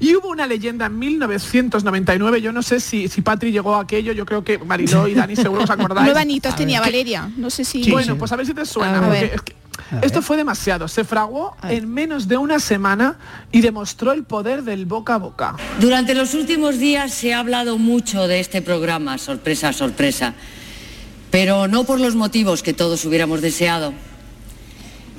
Y 0.00 0.14
hubo 0.16 0.28
una 0.28 0.46
leyenda 0.46 0.86
en 0.86 0.98
1999, 0.98 2.42
yo 2.42 2.52
no 2.52 2.62
sé 2.62 2.80
si, 2.80 3.08
si 3.08 3.22
Patri 3.22 3.52
llegó 3.52 3.76
a 3.76 3.82
aquello, 3.82 4.12
yo 4.12 4.26
creo 4.26 4.42
que 4.42 4.58
Mariló 4.58 5.06
y 5.06 5.14
Dani 5.14 5.36
seguro 5.36 5.62
os 5.62 5.70
acordáis. 5.70 6.04
Nueve 6.04 6.20
añitos 6.20 6.54
tenía 6.56 6.80
Valeria. 6.80 7.30
No 7.36 7.48
sé 7.48 7.64
si. 7.64 7.90
bueno, 7.90 8.16
pues 8.16 8.32
a 8.32 8.36
ver 8.36 8.44
si 8.44 8.54
te 8.54 8.66
suena. 8.66 8.98
A 8.98 9.02
porque 9.02 9.32
es 9.34 9.40
que 9.42 9.54
esto 10.02 10.22
fue 10.22 10.36
demasiado. 10.36 10.88
Se 10.88 11.04
fraguó 11.04 11.56
en 11.68 11.88
menos 11.88 12.28
de 12.28 12.36
una 12.36 12.58
semana 12.58 13.18
y 13.52 13.60
demostró 13.60 14.12
el 14.12 14.24
poder 14.24 14.62
del 14.62 14.86
boca 14.86 15.14
a 15.14 15.18
boca. 15.18 15.56
Durante 15.80 16.14
los 16.14 16.34
últimos 16.34 16.78
días 16.78 17.12
se 17.12 17.34
ha 17.34 17.40
hablado 17.40 17.78
mucho 17.78 18.26
de 18.26 18.40
este 18.40 18.62
programa, 18.62 19.18
sorpresa, 19.18 19.72
sorpresa, 19.72 20.34
pero 21.30 21.68
no 21.68 21.84
por 21.84 22.00
los 22.00 22.14
motivos 22.14 22.62
que 22.62 22.72
todos 22.72 23.04
hubiéramos 23.04 23.40
deseado. 23.40 23.92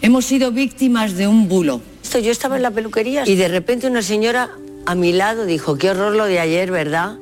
Hemos 0.02 0.26
sido 0.26 0.52
víctimas 0.52 1.16
de 1.16 1.28
un 1.28 1.48
bulo. 1.48 1.82
Esto, 2.04 2.20
yo 2.20 2.32
estaba 2.32 2.58
en 2.58 2.62
la 2.62 2.72
peluquería 2.72 3.24
y 3.26 3.36
de 3.36 3.48
repente 3.48 3.88
una 3.88 4.02
señora 4.02 4.50
a 4.86 4.96
mi 4.96 5.14
lado 5.14 5.46
dijo, 5.46 5.78
qué 5.78 5.90
horror 5.90 6.16
lo 6.16 6.26
de 6.26 6.40
ayer, 6.40 6.70
¿verdad? 6.70 7.18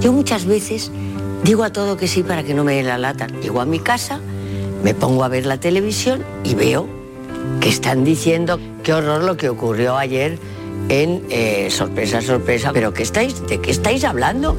Yo 0.00 0.12
muchas 0.12 0.46
veces 0.46 0.90
digo 1.44 1.62
a 1.62 1.70
todo 1.70 1.96
que 1.96 2.08
sí 2.08 2.22
para 2.22 2.42
que 2.42 2.54
no 2.54 2.64
me 2.64 2.74
den 2.74 2.86
la 2.86 2.96
lata. 2.96 3.26
Llego 3.42 3.60
a 3.60 3.66
mi 3.66 3.78
casa, 3.78 4.20
me 4.82 4.94
pongo 4.94 5.24
a 5.24 5.28
ver 5.28 5.46
la 5.46 5.58
televisión 5.58 6.22
y 6.44 6.54
veo 6.54 6.86
que 7.60 7.68
están 7.68 8.04
diciendo 8.04 8.58
qué 8.82 8.92
horror 8.94 9.22
lo 9.24 9.36
que 9.36 9.48
ocurrió 9.48 9.96
ayer 9.96 10.38
en 10.88 11.22
eh, 11.30 11.68
sorpresa, 11.70 12.20
sorpresa. 12.22 12.70
Pero 12.72 12.92
¿qué 12.92 13.02
estáis, 13.02 13.46
¿de 13.46 13.60
qué 13.60 13.70
estáis 13.70 14.04
hablando? 14.04 14.56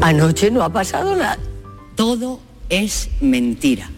Anoche 0.00 0.50
no 0.50 0.62
ha 0.62 0.68
pasado 0.70 1.16
nada. 1.16 1.38
Todo 1.96 2.40
es 2.68 3.08
mentira. 3.20 3.90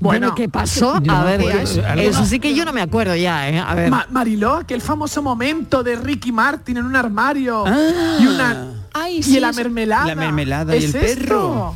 Bueno, 0.00 0.34
¿qué 0.34 0.50
pasó? 0.50 1.00
No 1.00 1.14
A 1.16 1.24
ver, 1.24 1.40
acuerdo. 1.40 1.60
eso, 2.02 2.26
sí 2.26 2.38
que 2.38 2.54
yo 2.54 2.66
no 2.66 2.74
me 2.74 2.82
acuerdo 2.82 3.16
ya, 3.16 3.48
¿eh? 3.48 3.58
A 3.58 3.74
ver. 3.74 3.90
Ma- 3.90 4.06
Mariló, 4.10 4.56
aquel 4.56 4.82
famoso 4.82 5.22
momento 5.22 5.82
de 5.82 5.96
Ricky 5.96 6.30
Martin 6.30 6.76
en 6.76 6.84
un 6.84 6.94
armario 6.96 7.64
Ah. 7.66 8.18
y 8.20 8.26
una 8.26 8.70
Ay, 8.92 9.18
y 9.18 9.22
sí, 9.22 9.40
la 9.40 9.52
mermelada. 9.52 10.06
La 10.06 10.14
mermelada 10.14 10.76
y 10.76 10.84
¿Es 10.84 10.94
el 10.94 11.00
perro. 11.00 11.74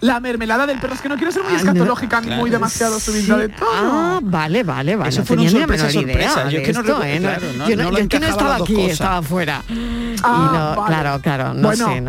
La 0.00 0.20
mermelada 0.20 0.66
del 0.66 0.78
perro. 0.78 0.94
Es 0.94 1.00
que 1.00 1.08
no 1.08 1.16
quiero 1.16 1.32
ser 1.32 1.42
muy 1.42 1.52
Ah, 1.52 1.54
no, 1.56 1.60
escatológica 1.70 2.20
ni 2.20 2.26
muy 2.28 2.34
claro. 2.36 2.50
demasiado 2.50 3.00
subida 3.00 3.36
de 3.38 3.48
tono. 3.48 3.70
Ah, 3.72 4.18
vale, 4.22 4.62
vale, 4.62 4.96
vale. 4.96 5.08
Eso 5.08 5.22
ni 5.36 5.44
la 5.44 5.50
sorpresa, 5.50 5.90
sorpresa. 5.90 6.48
Yo 6.50 6.58
es 6.58 6.66
que 6.66 6.72
no 6.72 6.80
esto, 6.80 7.02
¿eh? 7.02 7.20
No- 7.20 7.28
claro, 7.28 7.46
no- 7.56 7.68
yo 7.68 7.76
no, 7.76 7.82
no 7.82 7.88
yo 7.88 7.90
lo 7.92 7.98
es 7.98 8.08
que 8.08 8.20
no 8.20 8.26
encajaba 8.26 8.50
estaba 8.52 8.64
aquí, 8.64 8.74
cosas. 8.74 8.90
estaba 8.92 9.22
fuera. 9.22 9.62
Ah, 9.68 10.48
y 10.52 10.56
no, 10.56 10.76
vale. 10.76 10.86
claro, 10.94 11.20
claro, 11.22 11.54
no 11.54 11.62
Bueno, 11.68 11.88
sé. 11.88 12.00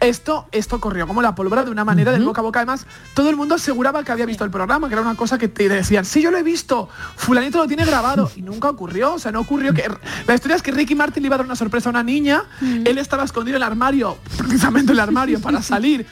Esto, 0.00 0.46
esto 0.50 0.80
corrió 0.80 1.06
como 1.06 1.20
la 1.20 1.34
pólvora 1.34 1.62
de 1.62 1.70
una 1.70 1.84
manera 1.84 2.10
del 2.10 2.24
boca 2.24 2.40
a 2.40 2.42
boca. 2.42 2.60
Además, 2.60 2.86
todo 3.14 3.28
el 3.28 3.36
mundo 3.36 3.54
aseguraba 3.54 4.02
que 4.02 4.10
había 4.12 4.24
visto 4.24 4.44
el 4.44 4.50
programa, 4.50 4.88
que 4.88 4.94
era 4.94 5.02
una 5.02 5.14
cosa 5.14 5.36
que 5.36 5.48
te 5.48 5.68
decían, 5.68 6.06
sí, 6.06 6.22
yo 6.22 6.30
lo 6.30 6.38
he 6.38 6.42
visto, 6.42 6.88
fulanito 7.16 7.58
lo 7.58 7.66
tiene 7.66 7.84
grabado. 7.84 8.30
Y 8.40 8.42
nunca 8.42 8.70
ocurrió, 8.70 9.14
o 9.14 9.18
sea, 9.18 9.32
no 9.32 9.40
ocurrió. 9.40 9.74
que 9.74 9.84
La 10.26 10.34
historia 10.34 10.56
es 10.56 10.62
que 10.62 10.70
Ricky 10.72 10.94
Martin 10.94 11.22
le 11.22 11.26
iba 11.26 11.34
a 11.34 11.38
dar 11.38 11.46
una 11.46 11.56
sorpresa 11.56 11.88
a 11.88 11.90
una 11.90 12.02
niña, 12.02 12.44
él 12.60 12.96
estaba 12.96 13.24
escondido 13.24 13.56
en 13.56 13.62
el 13.62 13.66
armario, 13.66 14.16
precisamente 14.38 14.92
en 14.92 14.96
el 14.96 15.00
armario, 15.00 15.40
para 15.40 15.60
salir 15.60 16.06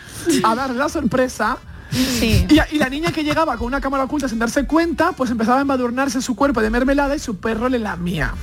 a 0.45 0.55
darle 0.55 0.77
la 0.77 0.91
sorpresa. 0.91 1.57
Sí. 1.91 2.47
Y, 2.51 2.75
y 2.75 2.79
la 2.79 2.91
niña 2.91 3.13
que 3.13 3.25
llegaba 3.25 3.57
con 3.57 3.67
una 3.67 3.81
cámara 3.81 4.05
oculta 4.05 4.29
sin 4.29 4.39
darse 4.39 4.67
cuenta, 4.67 5.13
pues 5.13 5.31
empezaba 5.31 5.59
a 5.59 5.63
embadurnarse 5.63 6.21
su 6.21 6.37
cuerpo 6.37 6.61
de 6.61 6.69
mermelada 6.69 7.17
y 7.17 7.19
su 7.19 7.39
perro 7.39 7.71
le 7.71 7.79
lamía. 7.79 8.35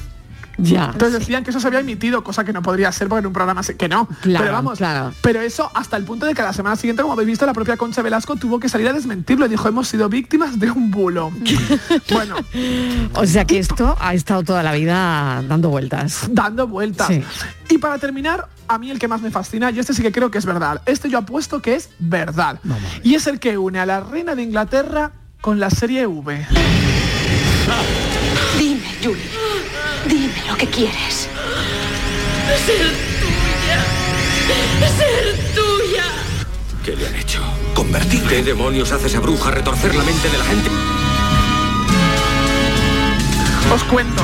Ya. 0.58 0.86
Entonces 0.94 1.20
decían 1.20 1.44
que 1.44 1.50
eso 1.52 1.60
se 1.60 1.68
había 1.68 1.80
emitido, 1.80 2.24
cosa 2.24 2.44
que 2.44 2.54
no 2.54 2.62
podría 2.62 2.92
ser 2.92 3.08
porque 3.10 3.20
en 3.22 3.28
un 3.28 3.34
programa 3.34 3.62
se- 3.64 3.76
que 3.76 3.88
no. 3.90 4.08
Claro, 4.22 4.44
pero 4.46 4.52
vamos, 4.54 4.78
claro. 4.78 5.14
pero 5.22 5.42
eso 5.42 5.70
hasta 5.74 5.98
el 5.98 6.04
punto 6.06 6.26
de 6.26 6.34
que 6.34 6.42
a 6.42 6.46
la 6.46 6.54
semana 6.54 6.76
siguiente, 6.76 7.02
como 7.02 7.14
habéis 7.14 7.28
visto, 7.28 7.46
la 7.46 7.54
propia 7.54 7.78
Concha 7.78 8.02
Velasco 8.02 8.36
tuvo 8.36 8.60
que 8.60 8.70
salir 8.70 8.88
a 8.88 8.94
desmentirlo 8.94 9.46
y 9.46 9.50
dijo, 9.50 9.68
hemos 9.68 9.88
sido 9.88 10.08
víctimas 10.10 10.60
de 10.60 10.72
un 10.72 10.92
bulo. 10.92 11.32
bueno, 12.12 12.36
O 13.14 13.26
sea 13.26 13.46
que 13.46 13.60
esto 13.60 13.96
ha 14.00 14.14
estado 14.14 14.44
toda 14.44 14.64
la 14.64 14.72
vida 14.74 15.42
dando 15.48 15.70
vueltas. 15.70 16.26
dando 16.30 16.68
vueltas. 16.68 17.08
Sí. 17.08 17.24
Y 17.70 17.78
para 17.80 17.98
terminar, 17.98 18.48
a 18.68 18.78
mí 18.78 18.92
el 18.92 19.00
que 19.00 19.08
más 19.08 19.22
me 19.22 19.32
fascina, 19.32 19.72
y 19.72 19.80
este 19.80 19.94
sí 19.94 20.02
que 20.02 20.12
creo 20.12 20.32
que 20.32 20.38
es 20.38 20.46
verdad, 20.46 20.82
este 20.86 21.10
yo 21.10 21.18
apuesto 21.18 21.62
que 21.62 21.76
es 21.76 21.90
verdad. 22.00 22.60
Y 23.04 23.16
es 23.16 23.28
el 23.28 23.40
que 23.40 23.58
une 23.58 23.80
a 23.80 23.86
la 23.86 24.00
reina 24.02 24.36
de 24.36 24.44
Inglaterra 24.44 25.12
con 25.42 25.60
la 25.60 25.70
serie 25.70 26.06
V. 26.08 26.46
Dime, 28.58 28.82
Julie. 29.04 29.45
Dime 30.08 30.44
lo 30.48 30.56
que 30.56 30.68
quieres. 30.68 31.28
Ser 32.66 32.92
tuya. 33.22 33.80
Ser 34.98 35.36
tuya. 35.56 36.04
¿Qué 36.84 36.96
le 36.96 37.08
han 37.08 37.16
hecho? 37.16 37.42
Convertirla. 37.74 38.30
¿Qué 38.30 38.44
demonios 38.44 38.92
hace 38.92 39.08
esa 39.08 39.20
bruja 39.20 39.52
retorcer 39.52 39.96
la 39.96 40.04
mente 40.04 40.30
de 40.30 40.38
la 40.38 40.44
gente? 40.46 40.70
Os 43.74 43.84
cuento. 43.86 44.24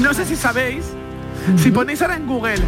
No 0.00 0.14
sé 0.14 0.24
si 0.24 0.36
sabéis, 0.36 0.84
si 1.62 1.70
ponéis 1.70 2.00
ahora 2.02 2.16
en 2.16 2.26
Google 2.26 2.62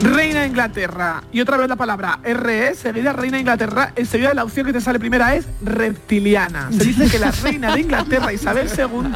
Reina 0.00 0.42
de 0.42 0.48
Inglaterra 0.48 1.22
y 1.32 1.40
otra 1.40 1.56
vez 1.56 1.68
la 1.68 1.76
palabra 1.76 2.18
RE, 2.22 2.74
seguida 2.74 3.12
Reina 3.12 3.36
de 3.36 3.40
Inglaterra, 3.40 3.92
enseguida 3.96 4.34
la 4.34 4.44
opción 4.44 4.66
que 4.66 4.72
te 4.72 4.80
sale 4.80 4.98
primera 4.98 5.34
es 5.34 5.46
reptiliana. 5.62 6.68
Se 6.70 6.84
dice 6.84 7.08
que 7.08 7.18
la 7.18 7.30
Reina 7.30 7.74
de 7.74 7.80
Inglaterra 7.80 8.32
Isabel 8.32 8.68
II 8.68 9.12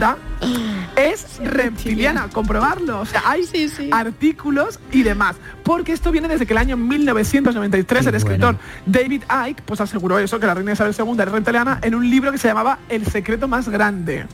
es 0.97 1.39
reptiliana, 1.43 2.29
comprobarlo. 2.29 3.01
O 3.01 3.07
sea, 3.07 3.23
hay 3.27 3.45
artículos 3.93 4.79
y 4.93 5.03
demás. 5.03 5.37
Porque 5.63 5.93
esto 5.93 6.11
viene 6.11 6.29
desde 6.29 6.47
que 6.47 6.53
el 6.53 6.59
año 6.59 6.77
1993 6.77 8.07
el 8.07 8.15
escritor 8.15 8.57
David 8.87 9.23
Icke 9.49 9.63
pues 9.65 9.81
aseguró 9.81 10.19
eso, 10.19 10.41
que 10.41 10.47
la 10.47 10.55
reina 10.55 10.73
Isabel 10.73 10.95
II 10.99 11.15
era 11.21 11.31
reptiliana 11.31 11.79
en 11.83 11.95
un 11.95 12.09
libro 12.09 12.33
que 12.33 12.39
se 12.39 12.49
llamaba 12.49 12.79
El 12.89 13.07
secreto 13.07 13.49
más 13.49 13.69
grande. 13.69 14.27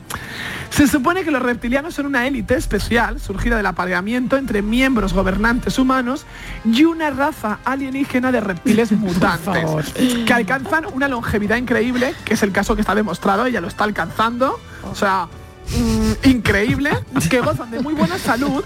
Se 0.69 0.87
supone 0.87 1.23
que 1.23 1.31
los 1.31 1.41
reptilianos 1.41 1.93
son 1.93 2.07
una 2.07 2.27
élite 2.27 2.55
especial 2.55 3.19
surgida 3.19 3.55
del 3.55 3.65
apareamiento 3.65 4.35
entre 4.35 4.61
miembros 4.61 5.13
gobernantes 5.13 5.79
humanos 5.79 6.25
y 6.65 6.83
una 6.83 7.11
raza 7.11 7.59
alienígena 7.63 8.31
de 8.31 8.41
reptiles 8.41 8.91
mutantes 8.93 9.93
que 10.25 10.33
alcanzan 10.33 10.85
una 10.93 11.07
longevidad 11.07 11.57
increíble, 11.57 12.13
que 12.25 12.33
es 12.33 12.43
el 12.43 12.51
caso 12.51 12.75
que 12.75 12.81
está 12.81 12.95
demostrado, 12.95 13.45
ella 13.45 13.61
lo 13.61 13.67
está 13.67 13.83
alcanzando. 13.83 14.59
O 14.83 14.95
sea, 14.95 15.27
mm, 15.71 16.29
increíble, 16.29 16.91
que 17.29 17.39
gozan 17.41 17.71
de 17.71 17.79
muy 17.81 17.93
buena 17.93 18.17
salud, 18.17 18.63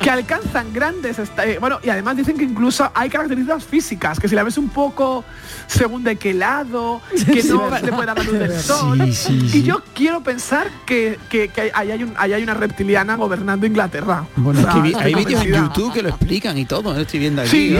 que 0.00 0.10
alcanzan 0.10 0.72
grandes... 0.72 1.18
eh, 1.18 1.58
bueno, 1.60 1.78
y 1.82 1.88
además 1.90 2.16
dicen 2.16 2.36
que 2.36 2.44
incluso 2.44 2.90
hay 2.94 3.08
características 3.08 3.64
físicas, 3.64 4.18
que 4.20 4.28
si 4.28 4.34
la 4.34 4.42
ves 4.42 4.58
un 4.58 4.68
poco 4.68 5.24
según 5.66 6.04
de 6.04 6.16
qué 6.16 6.34
lado, 6.34 7.00
que 7.26 7.42
no 7.44 7.68
le 7.70 7.92
puede 7.92 8.06
dar 8.06 8.18
la 8.18 8.24
luz 8.24 8.38
del 8.38 8.60
sol. 8.60 9.12
sí, 9.12 9.50
Y 9.54 9.62
yo 9.62 9.82
quiero 9.94 10.22
pensar 10.22 10.68
que, 10.86 11.18
que, 11.30 11.48
que 11.48 11.70
ahí, 11.74 11.90
hay 11.90 12.02
un- 12.02 12.14
ahí 12.16 12.32
hay 12.32 12.42
una 12.42 12.54
reptiliana 12.54 13.16
gobernando 13.16 13.66
Inglaterra. 13.66 14.24
Bueno, 14.36 14.60
O 14.60 14.62
es 14.62 14.66
sea, 14.66 14.74
que 14.74 14.80
vi- 14.82 14.92
estoy 14.92 15.04
hay 15.14 15.24
vídeos 15.24 15.42
en. 15.44 15.52
YouTube 15.52 15.92
que 15.92 16.02
lo 16.02 16.08
explican 16.10 16.58
y 16.58 16.64
todo, 16.64 16.98
estoy 16.98 17.20
viendo 17.20 17.42
aquí. 17.42 17.50
Sí, 17.50 17.76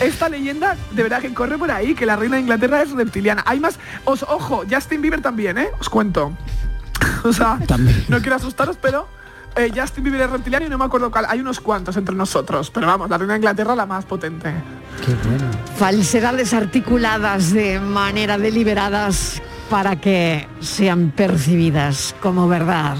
esta 0.00 0.28
leyenda 0.28 0.76
de 0.92 1.02
verdad 1.02 1.20
que 1.20 1.32
corre 1.32 1.58
por 1.58 1.70
ahí, 1.70 1.94
que 1.94 2.06
la 2.06 2.16
reina 2.16 2.36
de 2.36 2.42
Inglaterra 2.42 2.82
es 2.82 2.90
reptiliana. 2.92 3.42
Hay 3.46 3.60
más, 3.60 3.78
os, 4.04 4.22
ojo, 4.24 4.64
Justin 4.70 5.00
Bieber 5.02 5.20
también, 5.20 5.58
¿eh? 5.58 5.68
Os 5.86 5.90
cuento. 5.90 6.32
o 7.24 7.32
sea, 7.32 7.60
no 8.08 8.18
quiero 8.18 8.34
asustaros, 8.34 8.76
pero 8.82 9.06
eh, 9.54 9.70
Justin 9.72 10.02
Bieber 10.02 10.22
es 10.22 10.30
reptiliano 10.30 10.66
y 10.66 10.68
no 10.68 10.78
me 10.78 10.84
acuerdo 10.84 11.12
cuál. 11.12 11.26
Hay 11.28 11.38
unos 11.38 11.60
cuantos 11.60 11.96
entre 11.96 12.16
nosotros, 12.16 12.72
pero 12.72 12.88
vamos, 12.88 13.08
la 13.08 13.16
reina 13.16 13.34
de 13.34 13.38
Inglaterra 13.38 13.76
la 13.76 13.86
más 13.86 14.04
potente. 14.04 14.52
Falsedades 15.76 16.52
articuladas 16.54 17.52
de 17.52 17.78
manera 17.78 18.36
deliberadas 18.36 19.40
para 19.70 19.94
que 20.00 20.48
sean 20.58 21.12
percibidas 21.12 22.16
como 22.20 22.48
verdad. 22.48 22.96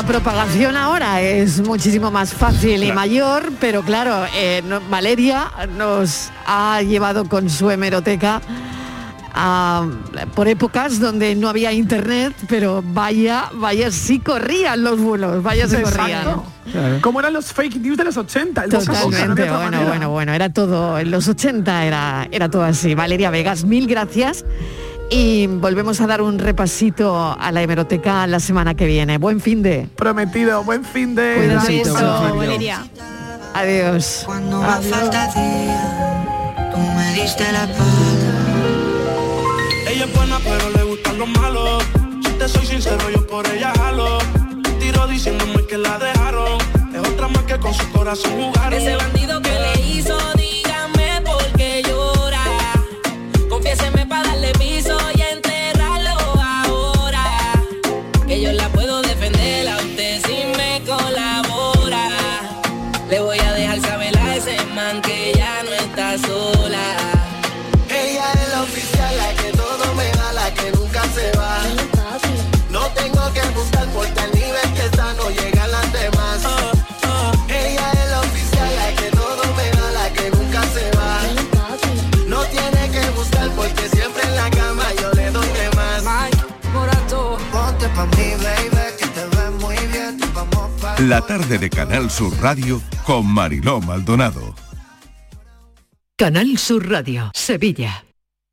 La 0.00 0.06
propagación 0.06 0.78
ahora 0.78 1.20
es 1.20 1.60
muchísimo 1.60 2.10
más 2.10 2.32
fácil 2.32 2.82
y 2.84 2.90
mayor, 2.90 3.52
pero 3.60 3.82
claro, 3.82 4.24
eh, 4.34 4.62
no- 4.66 4.80
Valeria 4.88 5.50
nos 5.76 6.30
ha 6.46 6.80
llevado 6.80 7.26
con 7.28 7.50
su 7.50 7.70
hemeroteca 7.70 8.40
a- 9.34 9.86
por 10.34 10.48
épocas 10.48 11.00
donde 11.00 11.34
no 11.34 11.50
había 11.50 11.72
internet, 11.72 12.32
pero 12.48 12.82
vaya, 12.82 13.50
vaya, 13.52 13.90
sí 13.90 14.20
corrían 14.20 14.82
los 14.82 14.98
bulos, 14.98 15.42
vaya 15.42 15.68
se 15.68 15.82
corrían. 15.82 16.24
Como 17.02 17.20
eran 17.20 17.34
los 17.34 17.52
fake 17.52 17.76
news 17.76 17.98
de 17.98 18.04
los 18.04 18.16
80, 18.16 18.64
el 18.64 18.70
boca 18.70 18.84
boca, 18.92 19.00
Totalmente, 19.02 19.42
bueno, 19.42 19.58
manera. 19.60 19.84
bueno, 19.88 20.10
bueno, 20.10 20.32
era 20.32 20.48
todo, 20.50 20.98
en 20.98 21.10
los 21.10 21.28
80 21.28 21.84
era, 21.84 22.26
era 22.30 22.48
todo 22.48 22.64
así. 22.64 22.94
Valeria 22.94 23.28
Vegas, 23.30 23.64
mil 23.64 23.86
gracias. 23.86 24.46
Y 25.10 25.48
volvemos 25.48 26.00
a 26.00 26.06
dar 26.06 26.22
un 26.22 26.38
repasito 26.38 27.36
a 27.38 27.50
la 27.50 27.62
hemeroteca 27.62 28.26
la 28.28 28.38
semana 28.38 28.74
que 28.74 28.86
viene. 28.86 29.18
Buen 29.18 29.40
fin 29.40 29.60
de. 29.62 29.88
Prometido, 29.96 30.62
buen 30.62 30.84
fin 30.84 31.16
de. 31.16 31.58
Cuídate. 31.66 31.90
Valeria. 32.36 32.86
Adiós. 33.54 34.22
Cuando 34.24 34.62
me 34.62 34.68
falta 34.88 35.26
día, 35.34 36.70
tú 36.72 36.78
me 36.78 37.14
diste 37.20 37.42
la 37.52 37.64
espalda. 37.64 38.30
Ella 39.88 40.04
es 40.04 40.14
buena 40.14 40.38
pero 40.44 40.70
le 40.70 40.84
gustan 40.84 41.18
los 41.18 41.28
malos 41.28 41.82
Si 42.24 42.32
te 42.34 42.48
soy 42.48 42.64
sincero 42.64 43.10
yo 43.12 43.26
por 43.26 43.44
ella 43.48 43.72
jalo 43.76 44.18
Tiro 44.78 45.06
diciéndome 45.08 45.66
que 45.66 45.78
la 45.78 45.98
dejaron 45.98 46.58
Es 46.94 47.08
otra 47.08 47.26
más 47.26 47.42
que 47.42 47.58
con 47.58 47.74
su 47.74 47.90
corazón 47.90 48.30
jugaron 48.32 48.72
Ese 48.72 48.94
bandido 48.94 49.42
que 49.42 49.50
le 49.50 49.80
hizo, 49.88 50.16
La 91.00 91.22
tarde 91.22 91.58
de 91.58 91.70
Canal 91.70 92.10
Sur 92.10 92.30
Radio 92.42 92.82
con 93.06 93.24
Mariló 93.24 93.80
Maldonado. 93.80 94.54
Canal 96.14 96.58
Sur 96.58 96.90
Radio, 96.90 97.30
Sevilla. 97.34 98.04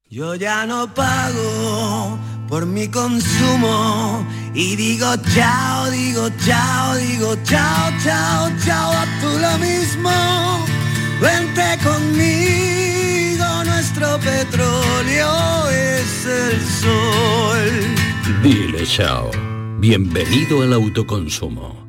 Yo 0.09 0.33
ya 0.35 0.65
no 0.65 0.87
pago 0.93 2.17
por 2.47 2.65
mi 2.65 2.87
consumo 2.87 4.25
y 4.53 4.77
digo 4.77 5.13
chao, 5.35 5.91
digo 5.91 6.29
chao, 6.45 6.95
digo 6.95 7.35
chao, 7.43 7.91
chao, 8.01 8.49
chao, 8.65 8.91
a 8.93 9.05
tú 9.19 9.27
lo 9.41 9.57
mismo. 9.57 10.65
Vente 11.19 11.77
conmigo, 11.83 13.65
nuestro 13.65 14.17
petróleo 14.19 15.69
es 15.69 16.25
el 16.25 16.65
sol. 16.65 18.41
Dile 18.41 18.85
chao. 18.85 19.31
Bienvenido 19.79 20.61
al 20.61 20.71
autoconsumo. 20.71 21.86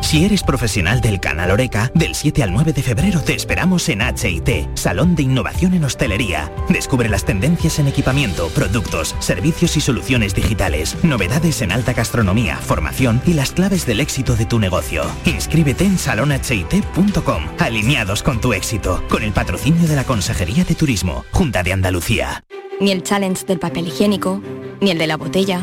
Si 0.00 0.24
eres 0.24 0.42
profesional 0.42 1.00
del 1.00 1.20
canal 1.20 1.50
Oreca, 1.50 1.90
del 1.94 2.14
7 2.14 2.42
al 2.42 2.52
9 2.52 2.72
de 2.72 2.82
febrero 2.82 3.20
te 3.22 3.34
esperamos 3.34 3.88
en 3.88 4.00
HIT, 4.00 4.76
Salón 4.76 5.14
de 5.14 5.22
Innovación 5.22 5.74
en 5.74 5.84
Hostelería. 5.84 6.50
Descubre 6.68 7.08
las 7.08 7.24
tendencias 7.24 7.78
en 7.78 7.88
equipamiento, 7.88 8.48
productos, 8.48 9.14
servicios 9.20 9.76
y 9.76 9.80
soluciones 9.80 10.34
digitales, 10.34 10.96
novedades 11.04 11.62
en 11.62 11.72
alta 11.72 11.92
gastronomía, 11.92 12.56
formación 12.56 13.22
y 13.26 13.34
las 13.34 13.52
claves 13.52 13.86
del 13.86 14.00
éxito 14.00 14.36
de 14.36 14.46
tu 14.46 14.58
negocio. 14.58 15.04
Inscríbete 15.24 15.84
en 15.84 15.98
salonhit.com, 15.98 17.44
alineados 17.58 18.22
con 18.22 18.40
tu 18.40 18.52
éxito, 18.52 19.04
con 19.08 19.22
el 19.22 19.32
patrocinio 19.32 19.86
de 19.88 19.96
la 19.96 20.04
Consejería 20.04 20.64
de 20.64 20.74
Turismo, 20.74 21.24
Junta 21.30 21.62
de 21.62 21.72
Andalucía. 21.72 22.42
Ni 22.80 22.92
el 22.92 23.02
challenge 23.02 23.44
del 23.44 23.58
papel 23.58 23.88
higiénico, 23.88 24.42
ni 24.80 24.90
el 24.90 24.98
de 24.98 25.06
la 25.06 25.16
botella. 25.16 25.62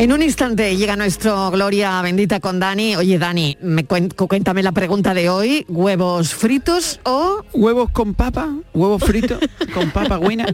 En 0.00 0.12
un 0.12 0.22
instante 0.22 0.76
llega 0.76 0.94
nuestro 0.94 1.50
Gloria 1.50 2.00
Bendita 2.02 2.38
con 2.38 2.60
Dani. 2.60 2.94
Oye, 2.94 3.18
Dani, 3.18 3.58
me 3.60 3.84
cuéntame 3.84 4.62
la 4.62 4.70
pregunta 4.70 5.12
de 5.12 5.28
hoy. 5.28 5.66
¿Huevos 5.68 6.32
fritos 6.34 7.00
o...? 7.02 7.44
¿Huevos 7.52 7.90
con 7.90 8.14
papa? 8.14 8.48
¿Huevos 8.74 9.02
fritos? 9.02 9.40
¿Con 9.74 9.90
papa 9.90 10.18
buena? 10.18 10.46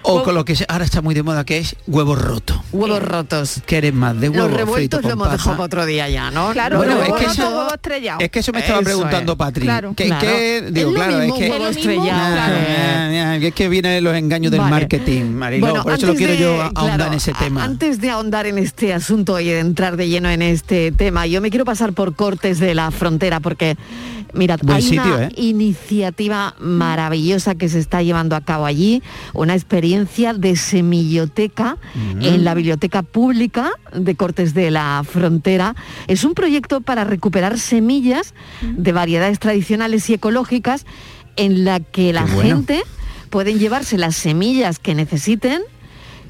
O 0.00 0.22
con 0.22 0.34
lo 0.34 0.46
que 0.46 0.56
ahora 0.68 0.86
está 0.86 1.02
muy 1.02 1.14
de 1.14 1.22
moda 1.22 1.44
que 1.44 1.58
es 1.58 1.76
huevos 1.86 2.22
rotos. 2.22 2.56
Huevos 2.72 3.02
rotos. 3.02 3.60
¿Qué 3.66 3.76
eres 3.76 3.92
más? 3.92 4.18
¿De 4.18 4.30
huevos 4.30 4.48
Los 4.50 4.56
revueltos 4.60 4.76
fritos 4.76 5.02
lo 5.02 5.08
con 5.10 5.12
hemos 5.12 5.32
dejado 5.32 5.56
para 5.56 5.64
otro 5.66 5.84
día 5.84 6.08
ya, 6.08 6.30
¿no? 6.30 6.52
Claro, 6.52 6.78
Bueno, 6.78 6.94
huevo 7.00 7.04
es 7.16 7.20
que 7.20 7.26
roto, 7.28 7.42
eso- 7.42 7.50
huevo 7.58 7.74
estrellado. 7.74 8.20
Es 8.20 8.30
que 8.30 8.38
eso 8.38 8.52
me 8.52 8.60
estaba 8.60 8.78
Eso 8.78 8.84
preguntando 8.86 9.32
es. 9.32 9.38
Patri. 9.38 9.62
Claro. 9.64 9.92
Que, 9.94 10.06
Claro. 10.06 10.26
que- 10.26 10.68
digo, 10.70 10.88
Es 10.88 10.94
lo 10.94 11.04
claro, 11.04 11.18
mismo 11.18 11.34
es 11.34 11.40
que... 11.42 11.50
huevo 11.50 11.66
Es 11.68 11.76
lo 11.76 11.82
mismo, 11.82 11.92
estrellado. 11.92 12.32
claro. 12.34 12.54
Ah, 13.24 13.36
es 13.36 13.54
que 13.54 13.68
vienen 13.68 14.02
los 14.04 14.14
engaños 14.16 14.50
del 14.50 14.60
Vale. 14.60 14.70
marketing, 14.70 15.24
Mariló. 15.32 15.66
Bueno, 15.66 15.82
por 15.82 15.92
eso 15.92 16.06
lo 16.06 16.12
antes 16.12 16.26
quiero 16.26 16.32
de- 16.32 16.38
yo 16.56 16.62
ahondar 16.62 16.96
claro, 16.96 17.12
en 17.12 17.14
ese 17.18 17.32
tema. 17.34 17.62
Antes 17.64 18.00
de 18.00 18.10
ahondar 18.22 18.46
en 18.46 18.56
este 18.56 18.94
asunto 18.94 19.40
y 19.40 19.50
entrar 19.50 19.96
de 19.96 20.08
lleno 20.08 20.30
en 20.30 20.42
este 20.42 20.92
tema, 20.92 21.26
yo 21.26 21.40
me 21.40 21.50
quiero 21.50 21.64
pasar 21.64 21.92
por 21.92 22.14
Cortes 22.14 22.60
de 22.60 22.72
la 22.72 22.92
Frontera 22.92 23.40
porque, 23.40 23.76
mirad, 24.32 24.60
Buen 24.62 24.76
hay 24.76 24.82
sitio, 24.82 25.02
una 25.02 25.24
¿eh? 25.24 25.32
iniciativa 25.34 26.54
maravillosa 26.60 27.56
que 27.56 27.68
se 27.68 27.80
está 27.80 28.00
llevando 28.00 28.36
a 28.36 28.40
cabo 28.40 28.64
allí, 28.64 29.02
una 29.32 29.54
experiencia 29.54 30.34
de 30.34 30.54
semilloteca 30.54 31.78
en 32.20 32.44
la 32.44 32.54
biblioteca 32.54 33.02
pública 33.02 33.72
de 33.92 34.14
Cortes 34.14 34.54
de 34.54 34.70
la 34.70 35.02
Frontera. 35.04 35.74
Es 36.06 36.22
un 36.22 36.34
proyecto 36.34 36.80
para 36.80 37.02
recuperar 37.02 37.58
semillas 37.58 38.34
de 38.62 38.92
variedades 38.92 39.40
tradicionales 39.40 40.08
y 40.10 40.14
ecológicas 40.14 40.86
en 41.34 41.64
la 41.64 41.80
que 41.80 42.12
la 42.12 42.22
bueno. 42.26 42.42
gente 42.42 42.82
pueden 43.30 43.58
llevarse 43.58 43.98
las 43.98 44.14
semillas 44.14 44.78
que 44.78 44.94
necesiten 44.94 45.62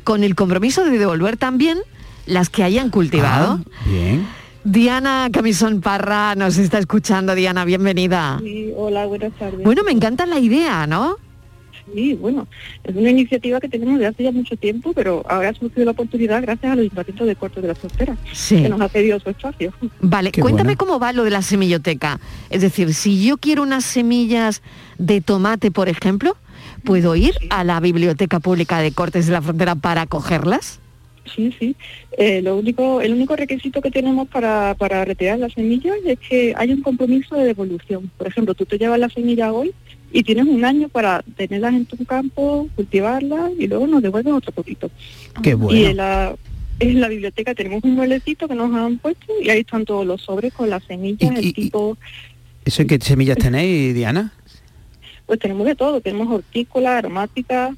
con 0.05 0.25
el 0.25 0.35
compromiso 0.35 0.85
de 0.85 0.99
devolver 0.99 1.37
también 1.37 1.79
las 2.27 2.49
que 2.51 2.63
hayan 2.63 2.91
cultivado. 2.91 3.61
Ah, 3.65 3.83
bien. 3.87 4.27
Diana 4.65 5.29
Camisón 5.33 5.81
Parra 5.81 6.35
nos 6.37 6.57
está 6.57 6.79
escuchando. 6.79 7.35
Diana, 7.35 7.65
bienvenida. 7.65 8.39
Sí, 8.43 8.73
hola, 8.77 9.07
buenas 9.07 9.33
tardes. 9.39 9.63
Bueno, 9.65 9.83
me 9.83 9.91
encanta 9.91 10.25
la 10.27 10.39
idea, 10.39 10.87
¿no? 10.87 11.17
Sí, 11.93 12.15
bueno, 12.15 12.47
es 12.85 12.95
una 12.95 13.11
iniciativa 13.11 13.59
que 13.59 13.69
tenemos 13.69 13.95
desde 13.95 14.07
hace 14.07 14.23
ya 14.23 14.31
mucho 14.31 14.57
tiempo, 14.57 14.93
pero 14.95 15.25
ahora 15.29 15.49
ha 15.49 15.55
surgido 15.55 15.85
la 15.85 15.91
oportunidad 15.91 16.41
gracias 16.41 16.73
al 16.73 16.79
Ayuntamiento 16.79 17.27
de 17.27 17.35
Cortes 17.35 17.61
de 17.61 17.69
la 17.69 17.75
Frontera, 17.75 18.17
Sí. 18.33 18.63
que 18.63 18.69
nos 18.69 18.81
ha 18.81 18.89
pedido 18.89 19.19
su 19.19 19.29
espacio. 19.31 19.75
Vale, 20.01 20.31
Qué 20.31 20.41
cuéntame 20.41 20.77
bueno. 20.77 20.79
cómo 20.79 21.01
va 21.01 21.13
lo 21.13 21.25
de 21.25 21.31
la 21.31 21.43
semilloteca. 21.43 22.21
Es 22.51 22.63
decir, 22.63 22.95
si 22.95 23.23
yo 23.27 23.37
quiero 23.37 23.63
unas 23.65 23.85
semillas 23.85 24.63
de 24.99 25.21
tomate, 25.21 25.73
por 25.73 25.89
ejemplo, 25.89 26.37
¿puedo 26.85 27.17
ir 27.17 27.33
a 27.51 27.65
la 27.65 27.81
Biblioteca 27.81 28.41
Pública 28.41 28.79
de 28.81 28.93
Cortes 28.93 29.27
de 29.27 29.33
la 29.33 29.43
Frontera 29.43 29.75
para 29.75 30.07
cogerlas? 30.07 30.81
Sí, 31.35 31.55
sí. 31.59 31.77
Eh, 32.19 32.43
lo 32.43 32.57
único, 32.57 33.01
el 33.01 33.13
único 33.13 33.37
requisito 33.37 33.81
que 33.81 33.91
tenemos 33.91 34.29
para, 34.29 34.75
para 34.75 35.05
retirar 35.05 35.39
las 35.39 35.53
semillas 35.53 35.97
es 36.05 36.19
que 36.19 36.53
hay 36.57 36.73
un 36.73 36.83
compromiso 36.83 37.37
de 37.37 37.45
devolución. 37.45 38.11
Por 38.19 38.27
ejemplo, 38.27 38.55
tú 38.55 38.67
te 38.67 38.77
llevas 38.79 38.99
la 38.99 39.09
semilla 39.09 39.53
hoy 39.53 39.73
y 40.13 40.23
tienes 40.25 40.47
un 40.47 40.65
año 40.65 40.89
para 40.89 41.23
tenerlas 41.37 41.75
en 41.75 41.87
tu 41.87 42.05
campo, 42.05 42.69
cultivarlas 42.75 43.53
y 43.59 43.67
luego 43.69 43.87
nos 43.87 44.03
devuelven 44.03 44.35
otro 44.35 44.53
poquito. 44.53 44.91
Qué 45.43 45.51
Y 45.51 45.55
bueno. 45.55 45.89
en 45.89 45.97
la, 45.97 46.35
en 46.81 47.01
la 47.01 47.09
biblioteca 47.09 47.55
tenemos 47.55 47.83
un 47.85 47.95
muelecito 47.95 48.49
que 48.49 48.55
nos 48.55 48.75
han 48.75 48.99
puesto 48.99 49.33
y 49.41 49.49
ahí 49.49 49.61
están 49.61 49.85
todos 49.85 50.05
los 50.05 50.21
sobres 50.23 50.53
con 50.53 50.69
las 50.69 50.83
semillas, 50.85 51.39
el 51.39 51.55
tipo, 51.55 51.97
¿Eso 52.65 52.87
qué 52.87 52.99
semillas 53.01 53.39
tenéis, 53.39 53.95
Diana? 53.95 54.33
Pues 55.27 55.39
tenemos 55.39 55.67
de 55.67 55.75
todo, 55.75 56.01
tenemos 56.01 56.29
hortícolas, 56.33 56.93
aromáticas, 56.99 57.75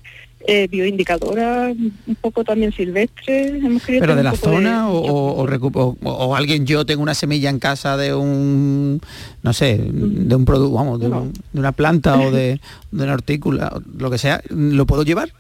eh, 0.46 0.68
bioindicadoras, 0.70 1.74
un 1.74 2.14
poco 2.20 2.44
también 2.44 2.70
silvestres. 2.72 3.64
Hemos 3.64 3.82
querido 3.82 4.02
¿Pero 4.02 4.14
de 4.16 4.22
la 4.22 4.34
zona 4.34 4.90
o, 4.90 4.98
o- 4.98 5.42
o 5.42 5.46
recu- 5.46 5.72
o- 5.74 5.96
o 6.10 6.34
alguien, 6.36 6.66
yo 6.66 6.84
tengo 6.84 7.02
una 7.02 7.14
semilla 7.14 7.48
en 7.48 7.58
casa 7.58 7.96
de 7.96 8.14
un, 8.14 9.00
no 9.42 9.52
sé, 9.54 9.78
de 9.78 10.34
un 10.36 10.44
producto, 10.44 10.74
vamos, 10.74 11.00
de, 11.00 11.08
un- 11.08 11.32
de 11.32 11.60
una 11.60 11.72
planta 11.72 12.20
o 12.20 12.30
de, 12.30 12.60
de 12.90 13.04
una 13.04 13.14
hortícula, 13.14 13.80
lo 13.96 14.10
que 14.10 14.18
sea, 14.18 14.42
¿lo 14.50 14.84
puedo 14.86 15.02
llevar? 15.02 15.30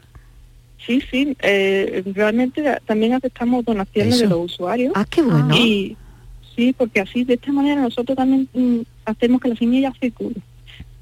Sí, 0.86 1.02
sí, 1.10 1.36
eh, 1.42 2.02
realmente 2.14 2.62
también 2.86 3.14
aceptamos 3.14 3.64
donaciones 3.64 4.14
Eso. 4.16 4.24
de 4.24 4.28
los 4.30 4.38
usuarios. 4.52 4.92
Ah, 4.94 5.06
qué 5.08 5.22
bueno. 5.22 5.54
Y 5.56 5.96
sí, 6.54 6.74
porque 6.76 7.00
así 7.00 7.24
de 7.24 7.34
esta 7.34 7.52
manera 7.52 7.80
nosotros 7.80 8.16
también 8.16 8.48
mm, 8.52 8.80
hacemos 9.06 9.40
que 9.40 9.48
la 9.48 9.56
semilla 9.56 9.92
circule. 10.00 10.36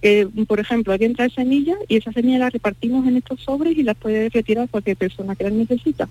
Que, 0.03 0.29
por 0.49 0.59
ejemplo, 0.61 0.93
alguien 0.93 1.15
trae 1.15 1.31
semillas 1.31 1.79
y 1.89 1.97
esa 1.97 2.13
semilla 2.13 2.39
la 2.41 2.51
repartimos 2.51 3.07
en 3.07 3.17
estos 3.17 3.41
sobres 3.41 3.79
y 3.79 3.83
las 3.85 3.97
puede 3.97 4.29
retirar 4.29 4.69
cualquier 4.69 4.97
persona 4.97 5.35
que 5.37 5.45
las 5.45 5.53
necesita. 5.53 6.09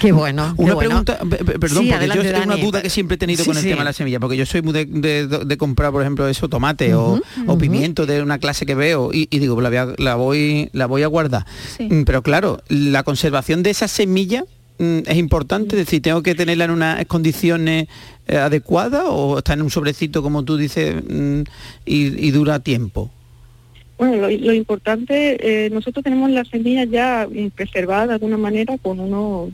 Qué 0.00 0.12
bueno. 0.12 0.54
qué 0.56 0.62
Una 0.62 0.74
bueno. 0.74 0.88
pregunta, 1.04 1.18
pe- 1.18 1.44
pe- 1.44 1.58
perdón, 1.58 1.82
Sí, 1.84 1.90
porque 1.90 1.94
adelante, 1.94 2.24
yo 2.24 2.30
es 2.38 2.44
una 2.46 2.56
duda 2.56 2.82
que 2.82 2.90
siempre 2.90 3.16
he 3.16 3.18
tenido 3.18 3.42
Sí, 3.42 3.48
con 3.50 3.56
el 3.56 3.62
sí. 3.64 3.68
tema 3.68 3.80
de 3.80 3.84
la 3.86 3.92
semilla, 3.92 4.20
porque 4.20 4.36
yo 4.36 4.46
soy 4.46 4.62
muy 4.62 4.72
de, 4.72 4.84
de- 4.86 5.26
de 5.26 5.56
comprar, 5.56 5.90
por 5.90 6.02
ejemplo, 6.02 6.28
eso, 6.28 6.48
tomate 6.48 6.94
o, 6.94 7.20
o 7.48 7.58
pimiento 7.58 8.06
de 8.06 8.22
una 8.22 8.38
clase 8.38 8.64
que 8.64 8.76
veo 8.76 9.10
y, 9.12 9.26
y 9.30 9.38
digo, 9.40 9.60
la 9.60 9.68
voy, 9.70 9.78
a, 9.78 9.86
la 9.98 10.14
voy, 10.14 10.68
la 10.72 10.86
voy 10.86 11.02
a 11.02 11.08
guardar. 11.08 11.46
Sí. 11.76 11.88
Mm, 11.90 12.04
Pero 12.04 12.22
claro, 12.22 12.60
la 12.68 13.02
conservación 13.02 13.64
de 13.64 13.70
esa 13.70 13.88
semilla 13.88 14.44
es 14.78 15.16
importante, 15.16 15.76
es 15.76 15.86
decir, 15.86 16.02
tengo 16.02 16.22
que 16.22 16.34
tenerla 16.34 16.64
en 16.64 16.70
unas 16.72 17.06
condiciones 17.06 17.88
eh, 18.26 18.36
adecuadas 18.36 19.04
o 19.06 19.38
está 19.38 19.54
en 19.54 19.62
un 19.62 19.70
sobrecito, 19.70 20.22
como 20.22 20.44
tú 20.44 20.56
dices, 20.56 20.96
mm, 21.08 21.42
y, 21.84 22.30
dura 22.30 22.60
tiempo. 22.60 23.10
Bueno, 23.98 24.28
lo, 24.28 24.52
importante, 24.52 25.66
eh, 25.66 25.70
nosotros 25.70 26.02
tenemos 26.02 26.30
las 26.30 26.48
semillas 26.48 26.88
ya 26.90 27.28
mm, 27.30 27.50
preservadas 27.50 28.08
de 28.08 28.14
alguna 28.14 28.38
manera 28.38 28.76
con 28.78 28.98
uno 28.98 29.50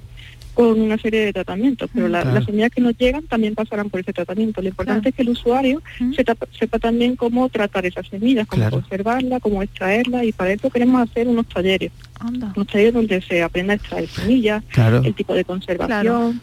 con 0.58 0.80
una 0.80 0.98
serie 0.98 1.20
de 1.26 1.32
tratamientos, 1.32 1.88
pero 1.94 2.08
la- 2.08 2.22
Claro. 2.22 2.34
las 2.34 2.44
semillas 2.44 2.72
que 2.72 2.80
nos 2.80 2.98
llegan 2.98 3.22
también 3.28 3.54
pasarán 3.54 3.90
por 3.90 4.00
ese 4.00 4.12
tratamiento. 4.12 4.60
Lo 4.60 4.66
importante 4.66 5.10
es 5.10 5.14
que 5.14 5.22
el 5.22 5.28
usuario 5.28 5.80
sepa, 6.16 6.34
sepa 6.58 6.80
también 6.80 7.14
cómo 7.14 7.48
tratar 7.48 7.86
esas 7.86 8.08
semillas, 8.08 8.44
cómo 8.48 8.62
Claro. 8.62 8.80
conservarlas, 8.80 9.40
cómo 9.40 9.62
extraerlas, 9.62 10.24
y 10.24 10.32
para 10.32 10.50
eso 10.50 10.68
queremos 10.68 11.00
hacer 11.08 11.28
unos 11.28 11.46
talleres, 11.46 11.92
unos 12.56 12.66
talleres 12.66 12.92
donde 12.92 13.20
se 13.22 13.40
aprenda 13.40 13.74
a 13.74 13.76
extraer 13.76 14.08
semillas, 14.08 14.64
el 15.04 15.14
tipo 15.14 15.32
de 15.32 15.44
conservación. 15.44 16.40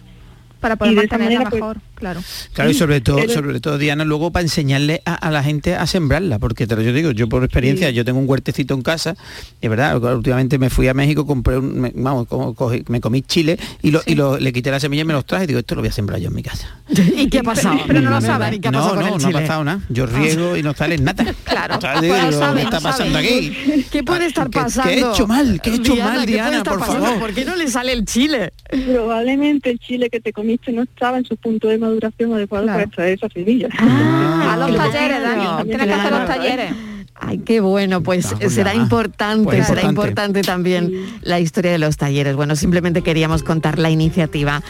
Para 0.60 0.76
poder 0.78 0.96
mantenerla 0.96 1.26
manera, 1.26 1.50
pues, 1.50 1.62
mejor, 1.62 1.78
claro. 1.96 2.22
Claro, 2.54 2.70
y 2.72 2.74
sobre 2.74 3.02
todo, 3.02 3.18
pero- 3.18 3.34
sobre 3.34 3.60
todo, 3.60 3.78
Diana, 3.78 4.04
luego 4.04 4.32
para 4.32 4.44
enseñarle 4.44 5.02
a, 5.06 5.14
a 5.14 5.30
la 5.32 5.44
gente 5.44 5.76
a 5.76 5.86
sembrarla, 5.86 6.40
porque 6.40 6.66
te 6.66 6.76
lo 6.76 6.82
yo 6.82 6.92
digo, 6.94 7.12
yo 7.12 7.30
por 7.30 7.44
experiencia, 7.44 7.90
yo 7.92 8.04
tengo 8.06 8.20
un 8.20 8.28
huertecito 8.30 8.74
en 8.74 8.82
casa, 8.82 9.16
y 9.62 9.66
es 9.66 9.70
verdad, 9.70 9.96
últimamente 10.16 10.58
me 10.58 10.70
fui 10.70 10.88
a 10.88 10.94
México, 10.94 11.26
compré 11.28 11.58
un, 11.58 11.80
me, 11.80 11.92
vamos, 11.96 12.28
co- 12.28 12.56
cogí- 12.56 12.84
me 12.88 13.00
comí 13.02 13.22
chile 13.22 13.60
y, 13.84 13.92
lo, 13.92 14.02
y 14.06 14.16
lo- 14.16 14.38
le 14.40 14.52
quité 14.54 14.72
la 14.72 14.80
semilla 14.80 15.02
y 15.04 15.06
me 15.06 15.14
los 15.14 15.26
traje 15.26 15.44
y 15.44 15.48
digo, 15.48 15.60
esto 15.60 15.76
lo 15.76 15.82
voy 15.82 15.90
a 15.90 15.94
sembrar 15.94 16.20
yo 16.20 16.30
en 16.30 16.36
mi 16.36 16.42
casa. 16.44 16.68
¿Y 16.90 17.30
qué 17.30 17.40
ha 17.40 17.44
pasado? 17.44 17.78
Pero 17.86 18.02
no 18.02 18.10
lo 18.10 18.22
saben. 18.22 18.40
Dani, 18.40 18.60
¿qué 18.60 18.68
ha 18.68 18.72
no, 18.72 18.78
pasado 18.80 18.96
con 18.96 19.00
no, 19.10 19.16
el 19.18 19.22
no 19.22 19.28
ha 19.38 19.42
pasado 19.42 19.64
nada. 19.64 19.80
Yo 19.90 20.06
riego 20.08 20.58
y 20.58 20.64
no 20.64 20.74
sale 20.74 20.98
nada. 20.98 21.24
Claro. 21.46 21.76
Entonces, 21.76 22.02
digo, 22.02 22.16
Pues 22.20 22.36
saben, 22.36 22.58
¿qué 22.58 22.64
está 22.64 22.80
pasando 22.82 23.18
aquí? 23.20 23.86
¿Qué 23.92 24.04
puede 24.04 24.26
estar 24.26 24.50
¿Qué- 24.50 24.52
qué 24.52 24.60
he 24.60 24.64
pasando? 24.64 25.14
hecho 25.14 25.28
mal? 25.28 25.62
¿Qué 25.62 25.70
he 25.70 25.76
hecho 25.76 25.96
mal, 25.96 26.12
¿qué 26.12 26.16
puede 26.18 26.26
Diana, 26.34 26.64
por 26.64 26.80
pasando? 26.80 27.06
favor? 27.06 27.20
¿Por 27.20 27.34
qué 27.34 27.46
no 27.46 27.56
le 27.56 27.68
sale 27.70 27.94
el 27.94 28.06
chile? 28.06 28.52
Probablemente 28.96 29.70
el 29.72 29.80
chile 29.80 30.10
que 30.10 30.20
te 30.20 30.32
comiste 30.46 30.72
no 30.72 30.84
estaba 30.84 31.18
en 31.18 31.26
su 31.26 31.36
punto 31.38 31.68
de 31.68 31.78
maduración 31.78 32.34
adecuado 32.34 32.66
Claro. 32.66 32.78
para 32.78 32.86
extraer 32.86 33.14
esas 33.18 33.34
semillas. 33.34 33.72
Ah, 33.80 34.54
a 34.54 34.58
los 34.58 34.76
talleres, 34.78 35.22
Dani. 35.22 35.64
Tienes 35.64 35.88
que 35.88 35.94
hacer 35.94 36.12
los 36.12 36.26
talleres. 36.28 36.74
Ay, 37.18 37.38
qué 37.40 37.62
bueno, 37.62 38.02
pues 38.02 38.32
Ah, 38.34 38.36
pues 38.40 38.54
será 38.54 38.76
importante, 38.76 39.46
Pues 39.46 39.68
será 39.68 39.82
importante. 39.84 40.40
importante 40.40 40.42
también 40.42 40.92
la 41.22 41.40
historia 41.40 41.72
de 41.72 41.78
los 41.78 41.96
talleres. 41.98 42.36
Bueno, 42.36 42.56
simplemente 42.58 43.02
queríamos 43.04 43.42
contar 43.42 43.80
la 43.80 43.90
iniciativa. 43.90 44.62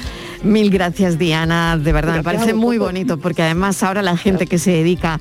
Mil 0.44 0.70
gracias, 0.70 1.18
Diana, 1.18 1.76
de 1.78 1.92
verdad, 1.92 2.14
me 2.18 2.22
Gracias 2.22 2.42
parece 2.44 2.54
muy 2.54 2.78
bonito, 2.78 3.18
porque 3.18 3.42
además 3.42 3.82
ahora 3.84 4.02
la 4.04 4.16
gente 4.16 4.46
que 4.48 4.60
se 4.60 4.72
dedica 4.72 5.20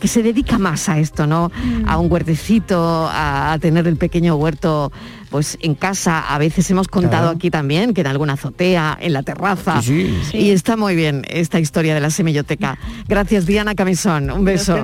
que 0.00 0.08
se 0.08 0.22
dedica 0.22 0.56
más 0.58 0.88
a 0.88 0.98
esto, 0.98 1.26
¿no? 1.26 1.52
A 1.86 1.98
un 1.98 2.10
huertecito, 2.10 3.06
a, 3.12 3.52
a 3.52 3.58
tener 3.58 3.86
el 3.86 3.96
pequeño 3.98 4.34
huerto 4.36 4.90
pues 5.30 5.56
en 5.62 5.74
casa. 5.74 6.20
A 6.34 6.38
veces 6.38 6.70
hemos 6.70 6.88
contado 6.88 7.10
Claro. 7.24 7.36
aquí 7.36 7.50
también 7.50 7.94
que 7.94 8.00
en 8.02 8.06
alguna 8.08 8.34
azotea, 8.34 8.98
en 9.00 9.12
la 9.12 9.22
terraza. 9.22 9.80
Sí, 9.82 10.18
sí. 10.30 10.36
Y 10.38 10.50
está 10.50 10.76
muy 10.76 10.94
bien 10.96 11.24
esta 11.28 11.58
historia 11.60 11.94
de 11.94 12.00
la 12.00 12.10
semilloteca. 12.10 12.78
Gracias, 13.08 13.46
Diana 13.46 13.74
Camisón. 13.74 14.30
Un 14.30 14.44
beso. 14.44 14.76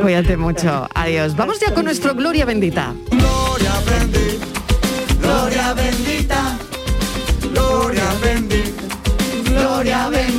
Cuídate 0.00 0.36
mucho. 0.36 0.88
Adiós. 0.94 1.36
Vamos 1.36 1.58
ya 1.60 1.74
con 1.74 1.84
nuestro 1.84 2.14
Gloria 2.14 2.44
Bendita. 2.44 2.94
Gloria 3.10 3.72
bendita, 3.86 4.46
gloria 5.20 5.74
bendita, 5.74 6.58
gloria 7.52 8.04
bendita, 8.22 8.82
gloria 9.44 10.08
bendita. 10.08 10.29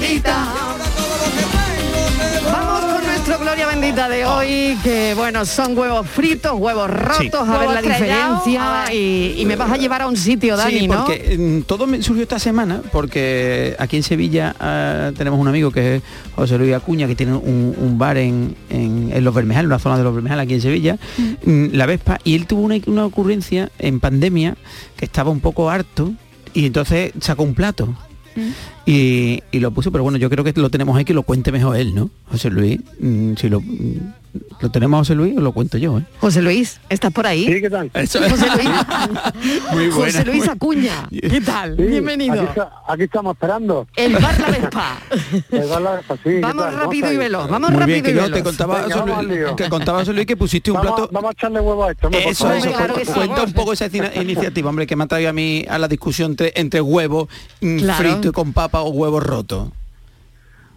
De 3.92 4.26
hoy, 4.26 4.78
que 4.84 5.14
bueno, 5.16 5.46
son 5.46 5.78
huevos 5.78 6.08
fritos, 6.08 6.54
huevos 6.58 6.90
rotos, 6.90 7.48
a 7.48 7.58
ver 7.58 7.70
la 7.72 7.82
diferencia 7.82 8.86
y, 8.94 9.36
y 9.38 9.46
me 9.46 9.58
vas 9.58 9.70
a 9.70 9.76
llevar 9.76 10.04
a 10.04 10.08
un 10.08 10.16
sitio, 10.16 10.56
Dani, 10.56 10.80
sí, 10.80 10.88
¿no? 10.88 11.04
porque 11.04 11.38
mm, 11.38 11.64
todo 11.64 11.88
me 11.88 12.02
surgió 12.02 12.24
esta 12.24 12.40
semana 12.40 12.82
porque 12.94 13.76
aquí 13.80 13.98
en 13.98 14.04
Sevilla 14.04 14.56
ah, 14.62 15.12
tenemos 15.18 15.38
un 15.42 15.50
amigo 15.50 15.72
que 15.72 15.98
es 15.98 16.04
José 16.36 16.58
Luis 16.58 16.74
Acuña 16.74 17.06
que 17.06 17.16
tiene 17.16 17.34
un, 17.34 17.76
un 17.78 17.98
bar 17.98 18.16
en, 18.16 18.56
en, 18.70 19.12
en 19.14 19.24
Los 19.26 19.36
Bermejales, 19.36 19.66
en 19.66 19.72
la 19.72 19.80
zona 19.80 19.98
de 19.98 20.04
Los 20.06 20.16
Bermejales 20.16 20.46
aquí 20.46 20.54
en 20.54 20.62
Sevilla, 20.62 20.98
mm, 21.44 21.66
la 21.74 21.86
Vespa, 21.86 22.18
y 22.24 22.36
él 22.36 22.48
tuvo 22.48 22.62
una, 22.62 22.76
una 22.88 23.06
ocurrencia 23.06 23.72
en 23.78 24.00
pandemia 24.00 24.56
que 24.96 25.04
estaba 25.04 25.32
un 25.32 25.42
poco 25.42 25.70
harto 25.70 26.14
y 26.54 26.66
entonces 26.66 27.12
sacó 27.20 27.44
un 27.44 27.56
plato. 27.56 27.94
Y, 28.86 29.44
y 29.52 29.60
lo 29.60 29.72
puso, 29.72 29.92
pero 29.92 30.04
bueno, 30.04 30.18
yo 30.18 30.30
creo 30.30 30.44
que 30.44 30.54
lo 30.56 30.70
tenemos 30.70 30.98
ahí 30.98 31.06
que 31.06 31.14
lo 31.14 31.24
cuente 31.24 31.52
mejor 31.52 31.78
él, 31.78 31.94
¿no? 31.94 32.10
José 32.32 32.50
Luis, 32.50 32.80
mm, 33.00 33.36
si 33.36 33.48
lo, 33.48 33.62
mm, 33.62 34.14
lo 34.60 34.72
tenemos 34.72 34.98
a 34.98 35.00
José 35.02 35.16
Luis, 35.16 35.38
o 35.38 35.42
lo 35.42 35.52
cuento 35.52 35.78
yo, 35.78 36.00
¿eh? 36.00 36.04
José 36.20 36.42
Luis, 36.42 36.80
¿estás 36.90 37.12
por 37.14 37.28
ahí? 37.28 37.46
Sí, 37.46 37.62
¿qué 37.62 37.70
tal? 37.70 37.92
Eso- 37.94 38.20
José 38.28 38.48
Luis, 38.56 38.70
Muy 39.72 39.88
buena, 39.90 40.12
José 40.12 40.26
Luis 40.26 40.38
muy- 40.40 40.48
Acuña, 40.50 41.08
¿qué 41.12 41.42
tal? 41.42 41.76
Sí, 41.78 41.84
Bienvenido. 41.84 42.34
Aquí, 42.34 42.44
está- 42.46 42.72
aquí 42.88 43.04
estamos 43.04 43.34
esperando. 43.36 43.88
El 43.96 44.14
bar 44.14 44.40
La 44.40 44.48
Vespa. 44.50 44.98
El 45.52 45.68
bar 45.70 45.82
La 45.82 45.92
Vespa, 45.92 46.16
sí, 46.16 46.22
¿qué 46.24 46.40
Vamos 46.40 46.74
rápido 46.74 47.12
y 47.14 47.18
veloz, 47.18 47.50
vamos 47.50 47.70
Muy 47.70 47.80
rápido 47.80 47.94
bien, 47.96 48.04
que 48.06 48.12
y 48.12 48.14
veloz. 48.16 48.32
te 48.32 48.44
contaba, 48.44 48.82
Venga, 48.82 48.96
José 48.98 49.24
Luis, 49.24 49.38
lío. 49.40 49.56
que 49.56 49.70
contaba 49.70 50.00
José 50.00 50.14
Luis 50.14 50.26
que 50.26 50.38
pusiste 50.38 50.72
un 50.72 50.78
Vamos, 50.78 50.94
plato 50.96 51.10
vamos 51.14 51.30
a 51.30 51.34
echarle 51.34 51.60
huevo 51.60 51.84
a 51.84 51.92
esto. 51.92 52.08
hombre, 52.08 52.30
Eso, 52.30 52.46
favor. 52.46 52.58
eso, 52.58 52.72
claro 52.78 52.94
que 52.96 53.06
sí. 53.06 53.12
cuenta 53.14 53.44
un 53.44 53.54
poco 53.54 53.74
esa 53.74 53.86
iniciativa, 54.20 54.70
hombre, 54.70 54.88
que 54.88 54.96
me 54.96 55.04
ha 55.04 55.08
traído 55.08 55.30
a 55.30 55.34
mí 55.34 55.66
a 55.70 55.78
la 55.78 55.88
discusión 55.88 56.32
entre, 56.32 56.52
entre 56.56 56.82
huevos 56.82 57.28
mm, 57.62 57.78
Claro. 57.80 57.98
frito 58.12 58.30
y 58.30 58.32
con 58.32 58.54
papa 58.54 58.81
o 58.84 58.90
huevos 58.90 59.24
rotos. 59.24 59.70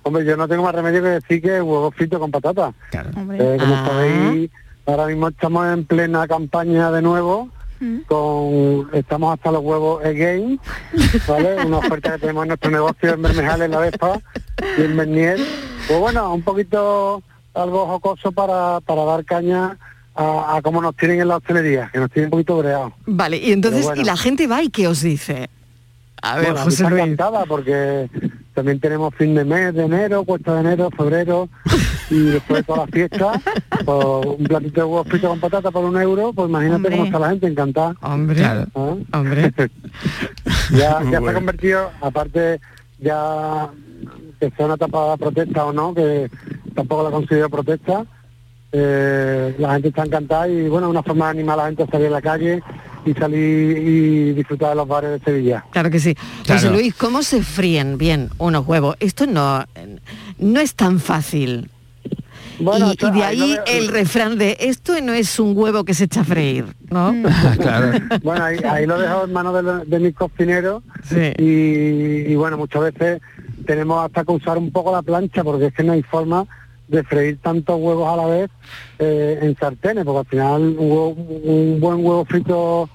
Hombre, 0.02 0.24
yo 0.24 0.36
no 0.36 0.46
tengo 0.46 0.62
más 0.64 0.74
remedio 0.74 1.02
que 1.02 1.08
decir 1.08 1.40
que 1.42 1.62
huevo 1.62 1.90
frito 1.90 2.18
con 2.20 2.30
patata. 2.30 2.72
Hombre. 3.16 3.38
Eh, 3.40 3.56
como 3.58 3.74
Ah. 3.74 3.86
sabéis, 3.86 4.50
ahora 4.86 5.06
mismo 5.06 5.28
estamos 5.28 5.66
en 5.72 5.84
plena 5.86 6.26
campaña 6.28 6.90
de 6.90 7.02
nuevo. 7.02 7.48
con 8.06 8.88
estamos 8.94 9.34
hasta 9.34 9.50
los 9.52 9.62
huevos 9.62 10.02
again 10.04 10.58
¿vale? 11.28 11.66
una 11.66 11.78
oferta 11.78 12.12
que 12.12 12.18
tenemos 12.20 12.44
en 12.44 12.48
nuestro 12.48 12.70
negocio 12.70 13.12
en 13.14 13.20
Bermejales 13.22 13.68
la 13.68 13.78
Vespa 13.80 14.20
y 14.78 14.82
en 14.82 14.96
Bernier 14.96 15.38
pues 15.86 15.98
bueno 16.00 16.32
un 16.32 16.40
poquito 16.42 17.22
algo 17.52 17.86
jocoso 17.86 18.32
para, 18.32 18.80
para 18.80 19.04
dar 19.04 19.24
caña 19.24 19.76
a, 20.14 20.56
a 20.56 20.62
cómo 20.62 20.80
nos 20.80 20.96
tienen 20.96 21.20
en 21.20 21.28
la 21.28 21.36
hostelería 21.36 21.90
que 21.92 21.98
nos 21.98 22.10
tienen 22.10 22.28
un 22.28 22.30
poquito 22.30 22.56
breados 22.58 22.92
Vale, 23.06 23.36
y 23.38 23.52
entonces, 23.52 23.84
bueno. 23.84 24.00
¿y 24.00 24.04
la 24.04 24.16
gente 24.16 24.46
va 24.46 24.62
y 24.62 24.70
qué 24.70 24.86
os 24.88 25.02
dice? 25.02 25.50
A 26.26 26.36
ver, 26.36 26.46
Bueno, 26.52 26.60
José 26.64 26.82
está 26.84 26.90
Luis. 26.90 27.02
encantada 27.02 27.44
porque 27.46 28.08
también 28.54 28.80
tenemos 28.80 29.14
fin 29.14 29.34
de 29.34 29.44
mes 29.44 29.74
de 29.74 29.84
enero, 29.84 30.24
cuesta 30.24 30.54
de 30.54 30.60
enero, 30.60 30.88
febrero 30.96 31.48
y 32.08 32.18
después 32.20 32.60
de 32.60 32.62
todas 32.64 32.80
las 32.82 32.90
fiestas, 32.90 33.38
pues, 33.84 34.06
un 34.38 34.44
platito 34.46 34.80
de 34.80 34.84
huevos 34.84 35.06
fritos 35.08 35.28
con 35.30 35.40
patata 35.40 35.70
por 35.70 35.84
un 35.84 36.00
euro, 36.00 36.32
pues 36.32 36.48
imagínate 36.48 36.76
Hombre. 36.76 36.90
cómo 36.92 37.04
está 37.04 37.18
la 37.18 37.30
gente 37.30 37.46
encantada. 37.46 37.94
Hombre, 38.00 38.36
Claro. 38.36 38.66
Hombre. 39.12 39.52
ya 40.70 41.02
ya 41.10 41.20
se 41.20 41.26
ha 41.28 41.34
convertido, 41.34 41.90
aparte 42.00 42.60
ya 43.00 43.68
que 44.40 44.50
sea 44.56 44.66
una 44.66 44.74
etapa 44.76 45.10
de 45.12 45.18
protesta 45.18 45.64
o 45.66 45.72
no, 45.72 45.92
que 45.94 46.30
tampoco 46.74 47.02
la 47.04 47.10
considero 47.10 47.50
protesta, 47.50 48.04
eh, 48.72 49.54
la 49.58 49.74
gente 49.74 49.88
está 49.88 50.04
encantada 50.04 50.48
y 50.48 50.68
bueno, 50.68 50.88
una 50.90 51.02
forma 51.02 51.26
de 51.26 51.30
animar 51.32 51.54
a 51.58 51.62
la 51.62 51.68
gente 51.68 51.82
a 51.84 51.86
salir 51.86 52.06
a 52.08 52.10
la 52.10 52.22
calle 52.22 52.62
y 53.06 53.12
salir 53.14 53.78
y 53.78 54.32
disfrutar 54.32 54.70
de 54.70 54.74
los 54.76 54.88
bares 54.88 55.10
de 55.10 55.18
Sevilla. 55.20 55.64
Claro 55.70 55.90
que 55.90 56.00
sí. 56.00 56.14
Claro. 56.44 56.60
José 56.60 56.70
Luis, 56.72 56.94
¿cómo 56.94 57.22
se 57.22 57.42
fríen 57.42 57.98
bien 57.98 58.30
unos 58.38 58.66
huevos? 58.66 58.96
Esto 59.00 59.26
no, 59.26 59.64
no 60.38 60.60
es 60.60 60.74
tan 60.74 60.98
fácil. 61.00 61.68
Bueno, 62.60 62.88
y, 62.88 62.90
esto- 62.92 63.08
y 63.08 63.10
de 63.12 63.24
ahí 63.24 63.56
el 63.66 63.88
refrán 63.88 64.38
de 64.38 64.56
esto 64.60 64.94
no 65.02 65.12
es 65.12 65.40
un 65.40 65.56
huevo 65.56 65.84
que 65.84 65.92
se 65.92 66.04
echa 66.04 66.20
a 66.20 66.24
freír, 66.24 66.64
¿no? 66.88 67.12
claro. 67.60 67.98
Bueno, 68.22 68.44
ahí, 68.44 68.58
ahí 68.64 68.86
lo 68.86 68.98
dejo 68.98 69.24
en 69.24 69.32
manos 69.32 69.86
de, 69.88 69.98
mis 69.98 70.14
cocineros 70.14 70.82
Sí. 71.08 71.32
y, 71.38 72.32
y 72.32 72.34
bueno, 72.36 72.56
muchas 72.56 72.82
veces 72.82 73.20
tenemos 73.66 74.04
hasta 74.04 74.24
que 74.24 74.32
usar 74.32 74.56
un 74.56 74.70
poco 74.70 74.92
la 74.92 75.02
plancha 75.02 75.42
porque 75.42 75.66
es 75.66 75.74
que 75.74 75.82
no 75.82 75.94
hay 75.94 76.02
forma 76.02 76.46
de 76.94 77.02
freír 77.04 77.38
tantos 77.42 77.78
huevos 77.80 78.08
a 78.08 78.16
la 78.16 78.26
vez 78.26 78.50
eh, 78.98 79.38
en 79.42 79.56
sartenes, 79.56 80.04
porque 80.04 80.18
al 80.20 80.26
final 80.26 80.62
un, 80.78 80.90
huevo- 80.90 81.16
un 81.44 81.78
buen 81.80 81.96
huevo 82.04 82.24
frito 82.24 82.88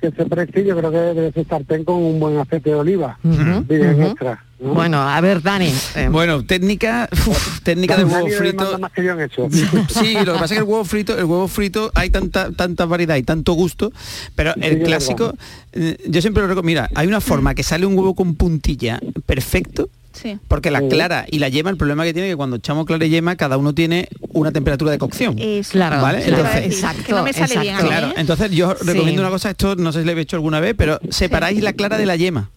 que 0.00 0.10
se 0.10 0.26
precie 0.26 0.62
yo 0.64 0.76
creo 0.76 0.90
que 0.90 0.98
debe 0.98 1.32
ser 1.32 1.46
sartén 1.48 1.82
con 1.84 1.96
un 1.96 2.20
buen 2.20 2.36
aceite 2.38 2.68
de 2.70 2.76
oliva, 2.76 3.18
extra. 3.24 4.44
¿no? 4.60 4.74
Bueno, 4.74 4.98
a 5.00 5.20
ver, 5.20 5.42
Dani. 5.42 5.72
eh, 5.96 6.08
Bueno, 6.10 6.44
técnica, 6.44 7.08
uf, 7.12 7.60
técnica 7.62 7.96
del 7.96 8.06
Nadie 8.08 8.24
huevo 8.24 8.36
frito. 8.38 8.78
más 8.78 8.92
que 8.92 9.04
yo 9.04 9.12
en 9.12 9.20
eso. 9.20 9.48
Sí, 9.88 10.14
lo 10.24 10.34
que 10.34 10.38
pasa 10.38 10.44
es 10.44 10.50
que 10.52 10.58
el 10.58 10.62
huevo 10.64 10.84
frito, 10.84 11.18
el 11.18 11.24
huevo 11.24 11.48
frito 11.48 11.90
hay 11.94 12.10
tanta 12.10 12.50
tanta 12.52 12.84
variedad 12.86 13.16
y 13.16 13.22
tanto 13.22 13.52
gusto, 13.54 13.92
pero 14.34 14.52
Sí, 14.54 14.60
el 14.62 14.82
clásico, 14.82 15.34
eh, 15.72 15.96
yo 16.06 16.20
siempre 16.20 16.42
lo 16.42 16.48
recomiendo. 16.48 16.66
Mira, 16.82 16.90
hay 16.94 17.06
una 17.06 17.20
forma 17.20 17.54
que 17.54 17.62
sale 17.62 17.86
un 17.86 17.96
huevo 17.96 18.14
con 18.14 18.34
puntilla 18.34 18.98
perfecto, 19.26 19.88
Sí. 20.20 20.38
porque 20.48 20.70
la 20.70 20.80
clara 20.88 21.26
y 21.30 21.38
la 21.38 21.48
yema, 21.48 21.70
el 21.70 21.76
problema 21.76 22.04
que 22.04 22.12
tiene 22.12 22.28
es 22.28 22.32
que 22.32 22.36
cuando 22.36 22.56
echamos 22.56 22.86
clara 22.86 23.04
y 23.04 23.10
yema, 23.10 23.36
cada 23.36 23.56
uno 23.58 23.74
tiene 23.74 24.08
una 24.32 24.50
temperatura 24.52 24.90
de 24.90 24.98
cocción. 24.98 25.38
Eso. 25.38 25.72
Claro, 25.72 26.00
Vale, 26.02 26.22
claro, 26.22 26.42
entonces- 26.44 26.66
exacto, 26.74 27.02
que 27.06 27.12
no 27.12 27.22
me 27.22 27.32
sale 27.32 27.58
bien 27.58 27.76
Claro, 27.76 28.08
¿eh? 28.08 28.14
entonces 28.16 28.50
yo 28.50 28.74
Sí. 28.80 28.86
recomiendo 28.86 29.22
una 29.22 29.30
cosa, 29.30 29.50
esto 29.50 29.76
no 29.76 29.92
sé 29.92 30.00
si 30.00 30.06
lo 30.06 30.12
he 30.12 30.20
hecho 30.20 30.36
alguna 30.36 30.60
vez, 30.60 30.74
pero 30.76 30.98
separáis 31.10 31.62
la 31.62 31.72
clara 31.74 31.98
de 31.98 32.06
la 32.06 32.16
yema. 32.16 32.50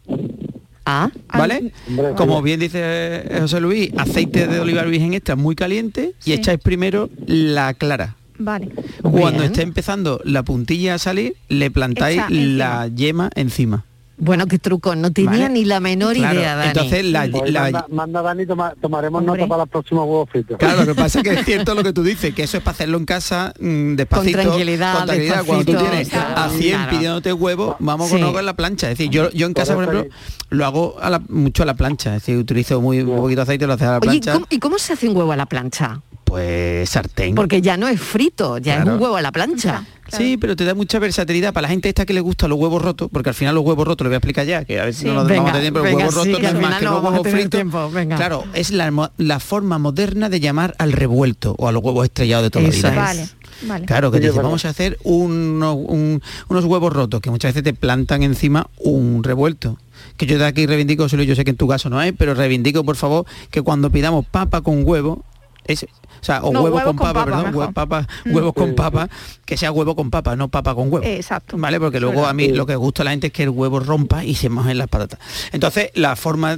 Ah, 0.86 1.12
¿Vale? 1.34 1.72
Hombre, 1.88 2.14
Como 2.16 2.42
bien 2.42 2.60
dice 2.60 2.80
eh, 2.82 3.38
José 3.42 3.60
Luis, 3.60 3.92
aceite 3.98 4.48
de 4.48 4.60
oliva 4.60 4.82
virgen 4.84 5.14
extra 5.14 5.36
muy 5.36 5.56
caliente 5.56 6.14
y 6.22 6.24
Sí. 6.24 6.34
echáis 6.34 6.60
primero 6.60 7.10
la 7.28 7.76
clara. 7.76 8.16
Vale. 8.40 8.70
Cuando 9.02 9.42
Bien. 9.42 9.44
esté 9.52 9.62
empezando 9.62 10.20
la 10.24 10.44
puntilla 10.44 10.96
a 10.96 10.98
salir, 10.98 11.36
le 11.50 11.70
plantáis 11.70 12.18
Echa 12.18 12.28
encima. 12.30 12.58
la 12.58 12.88
yema 12.88 13.30
encima. 13.36 13.86
Bueno, 14.20 14.46
qué 14.48 14.60
truco. 14.60 14.96
No 14.96 15.12
tenía 15.12 15.32
Vale. 15.32 15.50
ni 15.50 15.66
la 15.66 15.80
menor 15.80 16.16
Claro, 16.16 16.40
idea, 16.40 16.56
Dani. 16.56 16.68
entonces 16.70 17.06
la, 17.06 17.28
Pues 17.32 17.52
la- 17.52 17.62
manda, 17.64 17.86
manda 17.90 18.22
Dani, 18.22 18.46
toma- 18.46 18.74
tomaremos 18.82 19.20
Hombre. 19.22 19.38
nota 19.42 19.50
para 19.50 19.60
los 19.64 19.70
próximos 19.70 20.04
huevos 20.06 20.30
fritos. 20.30 20.58
Claro, 20.58 20.82
lo 20.82 20.86
que 20.88 20.96
pasa 20.96 21.20
es 21.20 21.24
que 21.24 21.34
es 21.34 21.46
cierto 21.46 21.74
lo 21.74 21.84
que 21.84 21.94
tú 21.94 22.04
dices, 22.04 22.34
que 22.36 22.44
eso 22.44 22.58
es 22.58 22.64
para 22.64 22.76
hacerlo 22.76 22.98
en 22.98 23.06
casa 23.06 23.54
mm, 23.60 23.96
despacito, 23.96 24.42
tranquilidad, 24.42 24.94
con 24.98 25.06
tranquilidad. 25.08 25.44
Cuando 25.46 25.66
tú 25.66 25.78
tienes 25.78 26.10
claro. 26.10 26.36
a 26.38 26.50
100 26.50 26.76
Claro. 26.76 26.92
pidiéndote 26.92 27.34
huevo, 27.34 27.76
vamos 27.80 28.10
Sí. 28.10 28.20
con 28.20 28.34
con 28.34 28.46
la 28.46 28.54
plancha. 28.56 28.92
Es 28.92 28.98
decir, 28.98 29.10
yo, 29.12 29.30
yo 29.32 29.48
en 29.48 29.54
casa, 29.54 29.74
por 29.74 29.86
ejemplo, 29.86 30.10
lo 30.50 30.66
hago 30.66 30.96
a 31.02 31.10
la- 31.10 31.22
mucho 31.30 31.64
a 31.64 31.66
la 31.66 31.74
plancha. 31.76 32.16
Es 32.16 32.22
decir, 32.24 32.38
utilizo 32.38 32.80
muy 32.82 33.00
un 33.02 33.16
poquito 33.16 33.38
de 33.38 33.44
aceite, 33.44 33.66
lo 33.68 33.74
haces 33.74 33.88
a 33.88 33.92
la 33.92 33.98
Oye, 34.00 34.06
¿y 34.18 34.20
plancha. 34.20 34.34
cómo, 34.34 34.46
y 34.50 34.60
cómo 34.60 34.78
se 34.78 34.94
hace 34.94 35.08
un 35.10 35.16
huevo 35.18 35.32
a 35.32 35.36
la 35.38 35.46
plancha? 35.46 36.02
Pues 36.30 36.90
sartén. 36.90 37.34
Porque 37.36 37.62
ya 37.62 37.76
no 37.76 37.88
es 37.88 38.00
frito, 38.00 38.60
ya 38.60 38.78
es 38.80 38.86
un 38.86 39.02
huevo 39.02 39.16
a 39.18 39.22
la 39.22 39.32
plancha. 39.32 39.84
Sí, 40.12 40.38
pero 40.38 40.56
te 40.56 40.64
da 40.66 40.74
mucha 40.74 40.98
versatilidad 41.00 41.54
para 41.54 41.64
la 41.64 41.70
gente 41.70 41.88
esta 41.90 42.06
que 42.06 42.14
le 42.14 42.22
gusta 42.22 42.48
los 42.48 42.58
huevos 42.58 42.82
rotos, 42.82 43.10
porque 43.12 43.30
al 43.30 43.36
final 43.36 43.54
los 43.56 43.64
huevos 43.64 43.86
rotos, 43.88 44.06
lo 44.06 44.10
voy 44.10 44.16
a 44.16 44.18
explicar 44.18 44.46
ya, 44.46 44.64
que 44.66 44.80
a 44.80 44.86
ver 44.86 44.94
si 44.94 45.02
Sí. 45.02 45.08
no 45.08 45.14
nos 45.16 45.28
Venga, 45.28 45.42
vamos 45.42 45.52
a 45.52 45.58
tener, 45.58 45.74
pero 45.74 45.84
venga, 45.84 45.98
huevos 46.00 46.14
sí, 46.16 46.20
rotos 46.34 46.40
que 46.48 46.54
no 46.54 46.62
más 46.62 46.80
que 46.80 46.86
no 46.86 46.92
los 46.94 47.04
huevos 47.04 47.28
fritos. 47.28 47.50
tiempo, 47.52 47.92
venga. 47.92 48.16
Claro, 48.16 48.44
es 48.54 48.72
la, 48.72 49.12
la 49.18 49.40
forma 49.40 49.78
moderna 49.78 50.30
de 50.30 50.40
llamar 50.40 50.76
al 50.80 50.94
revuelto 50.94 51.56
o 51.60 51.68
a 51.68 51.72
los 51.72 51.84
huevos 51.84 52.06
estrellados 52.06 52.44
de 52.44 52.50
toda 52.50 52.66
Eso 52.68 52.88
la 52.88 52.92
vida. 52.92 53.02
Vale. 53.04 53.28
Vale. 53.64 53.86
Claro, 53.86 54.10
que 54.12 54.20
te 54.20 54.28
dice, 54.30 54.40
vamos 54.42 54.64
a 54.66 54.70
hacer 54.70 54.98
unos, 55.04 55.76
un- 55.76 56.22
unos 56.48 56.66
huevos 56.66 56.94
rotos, 56.94 57.20
que 57.22 57.30
muchas 57.30 57.50
veces 57.54 57.64
te 57.64 57.74
plantan 57.74 58.24
encima 58.24 58.68
un 58.78 59.24
revuelto. 59.24 59.78
Que 60.16 60.26
yo 60.26 60.38
de 60.40 60.46
aquí 60.46 60.66
reivindico, 60.66 61.10
solo 61.10 61.24
yo 61.24 61.36
sé 61.36 61.44
que 61.44 61.52
en 61.52 61.58
tu 61.58 61.68
caso 61.68 61.90
no 61.90 62.00
hay, 62.00 62.14
pero 62.14 62.34
reivindico, 62.34 62.84
por 62.86 62.96
favor, 62.96 63.26
que 63.52 63.62
cuando 63.62 63.90
pidamos 63.92 64.26
papa 64.26 64.62
con 64.62 64.84
huevo, 64.88 65.26
es, 65.66 65.84
o 65.84 65.88
sea, 66.24 66.44
o 66.44 66.52
No, 66.52 66.62
huevo 66.62 66.78
huevo 66.78 66.88
con 66.90 66.98
con 66.98 67.08
papa, 67.08 67.20
papa, 67.26 67.26
perdón, 67.38 67.46
mejor. 67.52 67.70
hue- 67.70 67.74
papa- 67.74 68.08
Mm. 68.26 68.36
huevos 68.36 68.54
con 68.54 68.76
papa, 68.76 69.10
que 69.46 69.58
sea 69.58 69.72
huevo 69.72 69.96
con 69.96 70.10
papa, 70.10 70.36
no 70.36 70.48
papa 70.50 70.74
con 70.76 70.92
huevo. 70.92 71.06
Exacto. 71.06 71.58
¿Vale? 71.58 71.80
Porque 71.80 72.00
luego 72.00 72.26
a 72.26 72.34
mí 72.34 72.50
lo 72.50 72.66
que 72.66 72.76
gusta 72.76 73.04
a 73.04 73.06
la 73.06 73.12
gente 73.12 73.28
es 73.28 73.34
que 73.34 73.44
el 73.44 73.50
huevo 73.50 73.80
rompa 73.80 74.24
y 74.24 74.36
se 74.36 74.50
mojen 74.50 74.78
las 74.78 74.88
patatas. 74.88 75.20
Entonces, 75.52 75.92
la 75.96 76.16
forma, 76.16 76.58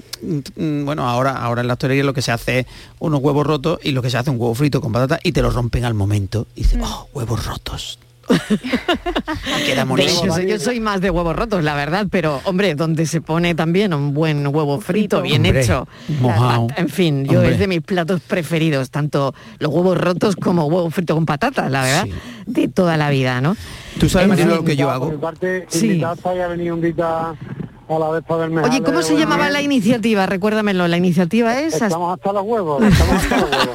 mm, 0.55 0.85
bueno, 0.85 1.07
ahora, 1.07 1.31
ahora 1.37 1.61
en 1.61 1.67
la 1.67 1.73
hostelería 1.73 2.03
lo 2.03 2.13
que 2.13 2.21
se 2.21 2.31
hace 2.31 2.59
es 2.59 2.65
unos 2.99 3.19
huevos 3.21 3.45
rotos 3.45 3.79
y 3.83 3.91
lo 3.91 4.01
que 4.01 4.09
se 4.09 4.17
hace 4.17 4.29
es 4.29 4.33
un 4.35 4.41
huevo 4.41 4.55
frito 4.55 4.81
con 4.81 4.91
patatas 4.91 5.19
y 5.23 5.31
te 5.31 5.41
lo 5.41 5.49
rompen 5.51 5.85
al 5.85 5.93
momento. 5.93 6.47
Y 6.55 6.63
dices, 6.63 6.79
oh, 6.83 7.07
huevos 7.13 7.45
rotos. 7.45 7.99
Queda 9.65 9.85
yo, 9.85 10.33
soy, 10.33 10.47
yo 10.47 10.59
soy 10.59 10.79
más 10.79 11.01
de 11.01 11.09
huevos 11.09 11.35
rotos, 11.35 11.63
la 11.63 11.75
verdad, 11.75 12.07
pero 12.09 12.41
hombre, 12.45 12.75
donde 12.75 13.05
se 13.05 13.21
pone 13.21 13.55
también 13.55 13.93
un 13.93 14.13
buen 14.13 14.45
huevo 14.47 14.79
frito, 14.79 15.21
bien 15.21 15.45
Hombre, 15.45 15.61
hecho. 15.61 15.87
En 16.77 16.89
fin, 16.89 17.25
yo 17.25 17.39
Hombre. 17.39 17.53
es 17.53 17.59
de 17.59 17.67
mis 17.67 17.81
platos 17.81 18.21
preferidos, 18.21 18.89
tanto 18.91 19.33
los 19.59 19.71
huevos 19.71 19.97
rotos 19.97 20.35
como 20.35 20.65
huevo 20.65 20.89
frito 20.89 21.15
con 21.15 21.25
patatas, 21.25 21.69
la 21.71 21.83
verdad, 21.83 22.05
Sí. 22.05 22.13
de 22.47 22.67
toda 22.67 22.97
la 22.97 23.09
vida, 23.09 23.41
¿no? 23.41 23.55
Tú 23.99 24.09
sabes, 24.09 24.45
lo 24.45 24.63
que 24.63 24.75
yo 24.75 24.85
Por 24.87 24.93
hago. 24.93 25.11
mi 25.11 25.17
parte, 25.17 25.65
Sí. 25.69 25.87
invitado 25.87 26.15
venido 26.49 26.75
un 26.75 26.81
día 26.81 27.33
Oye, 27.91 28.81
¿cómo 28.83 29.01
se 29.01 29.17
llamaba 29.17 29.49
la 29.49 29.61
iniciativa? 29.61 30.25
Recuérdamelo, 30.25 30.87
la 30.87 30.95
iniciativa 30.95 31.59
es... 31.59 31.73
Estamos 31.73 32.13
hasta 32.13 32.31
los 32.31 32.43
huevos, 32.45 32.81
estamos 32.83 33.15
hasta 33.15 33.37
los 33.37 33.49
huevos. 33.51 33.67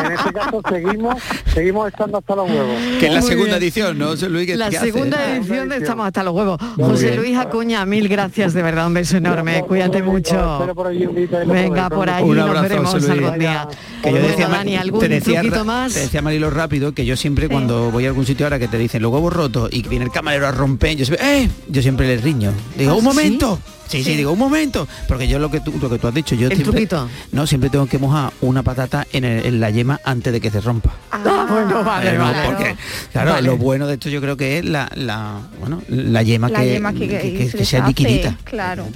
En, 0.00 0.06
en 0.06 0.12
este 0.12 0.32
caso 0.32 0.62
seguimos, 0.68 1.14
seguimos 1.52 1.88
estando 1.88 2.18
hasta 2.18 2.36
los 2.36 2.48
huevos. 2.48 2.76
Que 3.00 3.06
es 3.06 3.12
la 3.14 3.20
Muy 3.20 3.28
segunda 3.28 3.50
bien. 3.58 3.62
edición, 3.64 3.98
¿no? 3.98 4.06
José 4.08 4.28
Luis, 4.28 4.46
¿qué- 4.46 4.56
La 4.56 4.70
qué 4.70 4.76
hace? 4.76 4.92
segunda 4.92 5.34
edición 5.36 5.68
de 5.68 5.76
Estamos 5.78 6.06
hasta 6.06 6.22
los 6.22 6.34
huevos. 6.34 6.60
Muy 6.76 6.90
José 6.90 7.06
bien. 7.06 7.16
Luis 7.16 7.36
Acuña, 7.38 7.84
mil 7.84 8.08
gracias, 8.08 8.52
de 8.54 8.62
verdad, 8.62 8.86
un 8.86 8.94
beso 8.94 9.16
enorme. 9.16 9.64
Cuídate 9.66 10.02
mucho. 10.04 10.64
Por 10.74 10.86
allí 10.86 11.06
Venga, 11.46 11.90
por 11.90 12.08
ahí 12.08 12.22
Un 12.24 12.36
nos 12.36 12.46
abrazo, 12.46 12.62
veremos 12.62 12.90
José 12.92 13.08
Luis. 13.08 13.22
algún 13.24 13.38
día. 13.40 13.68
Que 14.02 14.08
yo 14.08 14.12
Bueno, 14.12 14.28
decía, 14.28 14.48
Dani, 14.48 14.76
¿algún 14.76 15.00
te 15.00 15.08
decía, 15.08 15.40
truquito 15.40 15.64
más? 15.64 15.94
Te 15.94 16.00
decía 16.00 16.22
Marilo 16.22 16.50
rápido 16.50 16.92
que 16.92 17.04
yo 17.04 17.16
siempre 17.16 17.48
cuando 17.48 17.90
voy 17.90 18.04
a 18.04 18.08
algún 18.08 18.24
sitio 18.26 18.46
ahora 18.46 18.58
que 18.58 18.68
te 18.68 18.78
dicen 18.78 19.02
los 19.02 19.12
huevos 19.12 19.32
rotos 19.32 19.68
y 19.72 19.82
que 19.82 19.88
viene 19.88 20.04
el 20.04 20.10
camarero 20.12 20.46
a 20.46 20.52
romper, 20.52 20.96
yo 20.96 21.04
siempre, 21.04 21.42
¡eh! 21.44 21.50
Yo 21.68 21.82
siempre 21.82 22.06
le 22.06 22.16
riño. 22.18 22.52
Digo, 22.76 22.92
¿Ah, 22.92 22.94
un 22.94 23.02
sí? 23.02 23.06
Momento. 23.34 23.58
Sí, 23.88 24.02
sí, 24.02 24.14
digo, 24.16 24.32
un 24.32 24.38
momento. 24.38 24.88
Porque 25.06 25.28
yo 25.28 25.38
lo 25.38 25.50
que 25.50 25.60
tú, 25.60 25.72
lo 25.78 25.90
que 25.90 25.98
tú 25.98 26.08
has 26.08 26.14
dicho, 26.14 26.34
yo 26.34 26.48
¿El 26.48 26.56
siempre, 26.56 26.86
truquito? 26.86 27.08
no, 27.32 27.46
siempre 27.46 27.68
tengo 27.68 27.84
que 27.86 27.98
mojar 27.98 28.32
una 28.40 28.62
patata 28.62 29.06
en, 29.12 29.24
el- 29.24 29.44
en 29.44 29.60
la 29.60 29.68
yema 29.68 30.00
antes 30.04 30.32
de 30.32 30.40
que 30.40 30.50
se 30.50 30.60
rompa. 30.62 30.94
Ah, 31.10 31.46
bueno, 31.50 31.84
vale, 31.84 32.12
no, 32.16 32.24
vale. 32.24 32.38
porque, 32.46 32.76
claro, 33.12 33.32
Vale. 33.32 33.46
lo 33.46 33.56
bueno 33.58 33.86
de 33.86 33.94
esto 33.94 34.08
yo 34.08 34.20
creo 34.22 34.36
que 34.38 34.58
es 34.58 34.64
la, 34.64 34.90
la 34.94 35.40
bueno, 35.60 35.82
la 35.88 36.22
yema, 36.22 36.48
La 36.48 36.60
que, 36.60 36.72
yema 36.72 36.92
que- 36.94 37.00
que- 37.06 37.18
que 37.20 37.32
que- 37.36 37.50
se 37.50 37.58
que 37.58 37.64
sea 37.66 37.86
liquidita. 37.86 38.38
claro. 38.44 38.86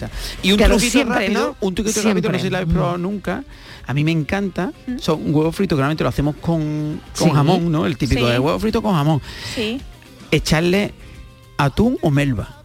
Y 0.42 0.52
un 0.52 0.58
truquito 0.58 0.80
siempre, 0.90 1.20
rápido, 1.26 1.46
¿no? 1.48 1.56
un 1.68 1.74
truquito 1.74 2.00
Siempre. 2.00 2.14
rápido, 2.22 2.32
no 2.32 2.38
sé 2.38 2.44
si 2.44 2.50
lo 2.50 2.56
habéis 2.56 2.72
probado 2.72 2.96
nunca. 2.98 3.44
A 3.88 3.92
mí 3.94 4.02
me 4.02 4.10
encanta, 4.12 4.72
son 4.98 5.32
huevos 5.34 5.54
fritos 5.54 5.76
que 5.76 5.80
normalmente 5.80 6.02
lo 6.04 6.08
hacemos 6.08 6.36
con, 6.36 7.00
con 7.18 7.28
Sí. 7.28 7.34
jamón, 7.34 7.70
¿no? 7.70 7.84
El 7.86 7.98
típico 7.98 8.26
Sí. 8.26 8.32
de 8.32 8.38
huevo 8.38 8.58
frito 8.58 8.80
con 8.82 8.94
jamón. 8.94 9.20
Sí. 9.54 9.80
Echarle 10.30 10.92
atún 11.58 11.98
o 12.02 12.10
melva. 12.10 12.55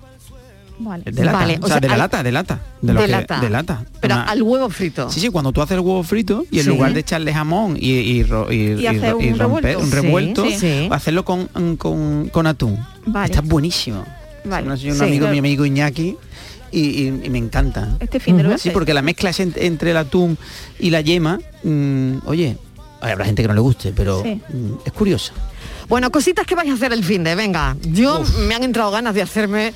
Vale. 0.84 1.04
De 1.06 1.24
lata. 1.24 1.38
Vale, 1.38 1.54
o 1.62 1.66
o 1.66 1.68
sea, 1.68 1.76
sea, 1.76 1.80
de 1.80 1.88
la 1.88 1.94
al- 1.94 2.00
lata, 2.00 2.24
de 2.24 2.32
lata. 2.32 2.60
De, 2.82 2.94
lo 2.94 3.00
de 3.02 3.06
que- 3.06 3.12
lata. 3.12 3.40
de 3.40 3.50
lata. 3.50 3.84
Pero 4.00 4.16
Una- 4.16 4.24
al 4.24 4.42
huevo 4.42 4.70
frito. 4.70 5.10
Sí, 5.10 5.20
sí, 5.20 5.30
cuando 5.30 5.52
tú 5.52 5.62
haces 5.62 5.76
el 5.76 5.82
huevo 5.82 6.04
frito 6.04 6.46
y 6.52 6.60
en 6.60 6.64
Sí. 6.66 6.70
lugar 6.70 6.94
de 6.94 7.00
echarle 7.02 7.34
jamón 7.34 7.78
y, 7.80 7.92
y, 7.92 8.24
ro- 8.24 8.52
y- 8.52 8.82
Y 8.82 8.88
hacer 8.88 9.12
ro- 9.12 9.18
un 9.18 9.38
romper 9.38 9.40
revuelto. 9.40 9.80
un 9.80 9.92
revuelto, 9.92 10.46
sí. 10.50 10.88
hacerlo 10.92 11.26
con, 11.26 11.48
con, 11.78 12.30
con 12.30 12.48
atún. 12.48 12.78
Vale. 13.06 13.26
Está 13.28 13.42
buenísimo. 13.42 14.04
Vale. 14.44 14.66
Un 14.68 15.02
amigo, 15.02 15.28
mi 15.28 15.38
amigo 15.38 15.66
Iñaki, 15.66 16.18
y, 16.72 17.12
me 17.30 17.38
encanta. 17.38 17.98
Este 18.00 18.20
fin 18.20 18.38
de 18.38 18.44
lo 18.44 18.50
voy 18.50 18.56
a 18.56 18.58
Sí, 18.58 18.70
porque 18.72 18.94
la 18.94 19.02
mezcla 19.02 19.32
entre 19.38 19.92
el 19.92 19.98
atún 19.98 20.38
y 20.80 20.90
la 20.90 21.02
yema, 21.02 21.40
mm, 21.64 22.20
oye, 22.26 22.58
habrá 23.02 23.26
gente 23.26 23.42
que 23.42 23.48
no 23.48 23.54
le 23.54 23.60
guste, 23.60 23.92
pero 23.96 24.24
Sí. 24.24 24.42
mm, 24.52 24.74
es 24.86 24.92
curioso. 24.94 25.34
Bueno, 25.90 26.10
cositas 26.12 26.46
que 26.48 26.56
vais 26.56 26.70
a 26.70 26.74
hacer 26.74 26.94
el 26.94 27.04
fin 27.04 27.24
de, 27.24 27.36
venga. 27.36 27.76
Yo 27.92 28.24
me 28.48 28.56
han 28.56 28.64
entrado 28.64 28.92
ganas 28.92 29.14
de 29.14 29.22
hacerme 29.22 29.74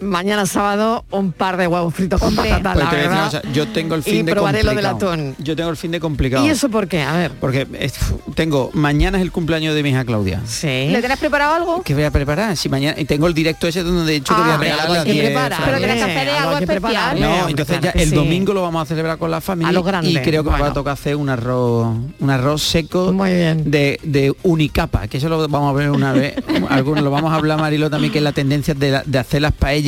mañana 0.00 0.46
sábado 0.46 1.04
un 1.10 1.32
par 1.32 1.56
de 1.56 1.66
huevos 1.66 1.94
fritos 1.94 2.20
con 2.20 2.34
Pues 2.34 2.50
la 2.50 2.72
te 2.74 2.78
decir 2.96 3.08
verdad. 3.08 3.42
yo 3.52 3.66
tengo 3.68 3.94
el 3.94 4.00
y 4.00 4.10
fin 4.10 4.26
de 4.26 4.32
probaré 4.32 4.62
lo 4.62 4.74
del 4.74 4.84
complicado. 4.84 5.12
atún. 5.12 5.34
Yo 5.38 5.56
tengo 5.56 5.70
el 5.70 5.76
fin 5.76 5.90
de 5.90 6.00
complicado. 6.00 6.46
¿Y 6.46 6.50
eso 6.50 6.68
por 6.68 6.88
qué? 6.88 7.02
A 7.02 7.12
ver. 7.14 7.32
Porque 7.40 7.66
es- 7.80 7.94
tengo, 8.34 8.70
mañana 8.74 9.18
es 9.18 9.22
el 9.22 9.32
cumpleaños 9.32 9.74
de 9.74 9.82
mi 9.82 9.90
hija 9.90 10.04
Claudia. 10.04 10.40
Sí. 10.46 10.88
¿Le 10.90 11.00
tenés 11.00 11.18
preparado 11.18 11.54
algo? 11.54 11.82
¿Qué 11.82 11.94
voy 11.94 12.04
a 12.04 12.10
preparar? 12.10 12.56
Si 12.56 12.68
mañana 12.68 12.98
y 13.00 13.04
tengo 13.04 13.26
el 13.26 13.34
directo 13.34 13.66
ese 13.66 13.82
donde 13.82 14.04
de 14.04 14.16
hecho 14.16 14.34
que 14.34 14.40
voy 14.42 14.50
a 14.50 14.54
Ah, 14.54 14.58
regalar 14.58 14.90
las 14.90 15.04
que 15.04 15.12
10 15.12 15.24
preparar. 15.26 15.60
Pero 15.64 15.78
tenés 15.78 15.94
que 15.96 16.02
frases. 16.02 16.16
hacer 16.16 16.28
algo 16.30 16.50
algo 16.56 16.72
especial. 16.72 17.20
No, 17.20 17.48
entonces 17.48 17.80
ya 17.80 17.90
el 17.90 18.08
sí. 18.10 18.14
domingo 18.14 18.52
lo 18.52 18.62
vamos 18.62 18.82
a 18.82 18.86
celebrar 18.86 19.18
con 19.18 19.30
la 19.30 19.40
familia 19.40 19.68
A 19.70 19.72
lo 19.72 19.82
grande. 19.82 20.10
y 20.10 20.14
creo 20.18 20.42
que 20.44 20.50
me 20.50 20.52
va 20.54 20.58
Bueno. 20.58 20.70
a 20.72 20.74
tocar 20.74 20.92
hacer 20.94 21.16
un 21.16 21.28
arroz 21.28 21.96
un 22.20 22.30
arroz 22.30 22.62
seco 22.62 23.12
Muy 23.12 23.30
bien. 23.32 23.70
de, 23.70 23.98
de 24.02 24.34
unicapa, 24.42 25.08
que 25.08 25.18
eso 25.18 25.28
lo 25.28 25.46
vamos 25.48 25.70
a 25.70 25.72
ver 25.78 25.90
una 25.90 26.12
vez, 26.12 26.34
algunos 26.70 27.02
lo 27.04 27.10
vamos 27.10 27.32
a 27.32 27.36
hablar 27.36 27.58
Marilo 27.60 27.88
también 27.90 28.12
que 28.12 28.18
es 28.18 28.24
la 28.24 28.32
tendencia 28.32 28.74
de, 28.74 28.90
la- 28.90 29.02
de 29.04 29.18
hacer 29.18 29.42
las 29.42 29.52
paellas 29.52 29.85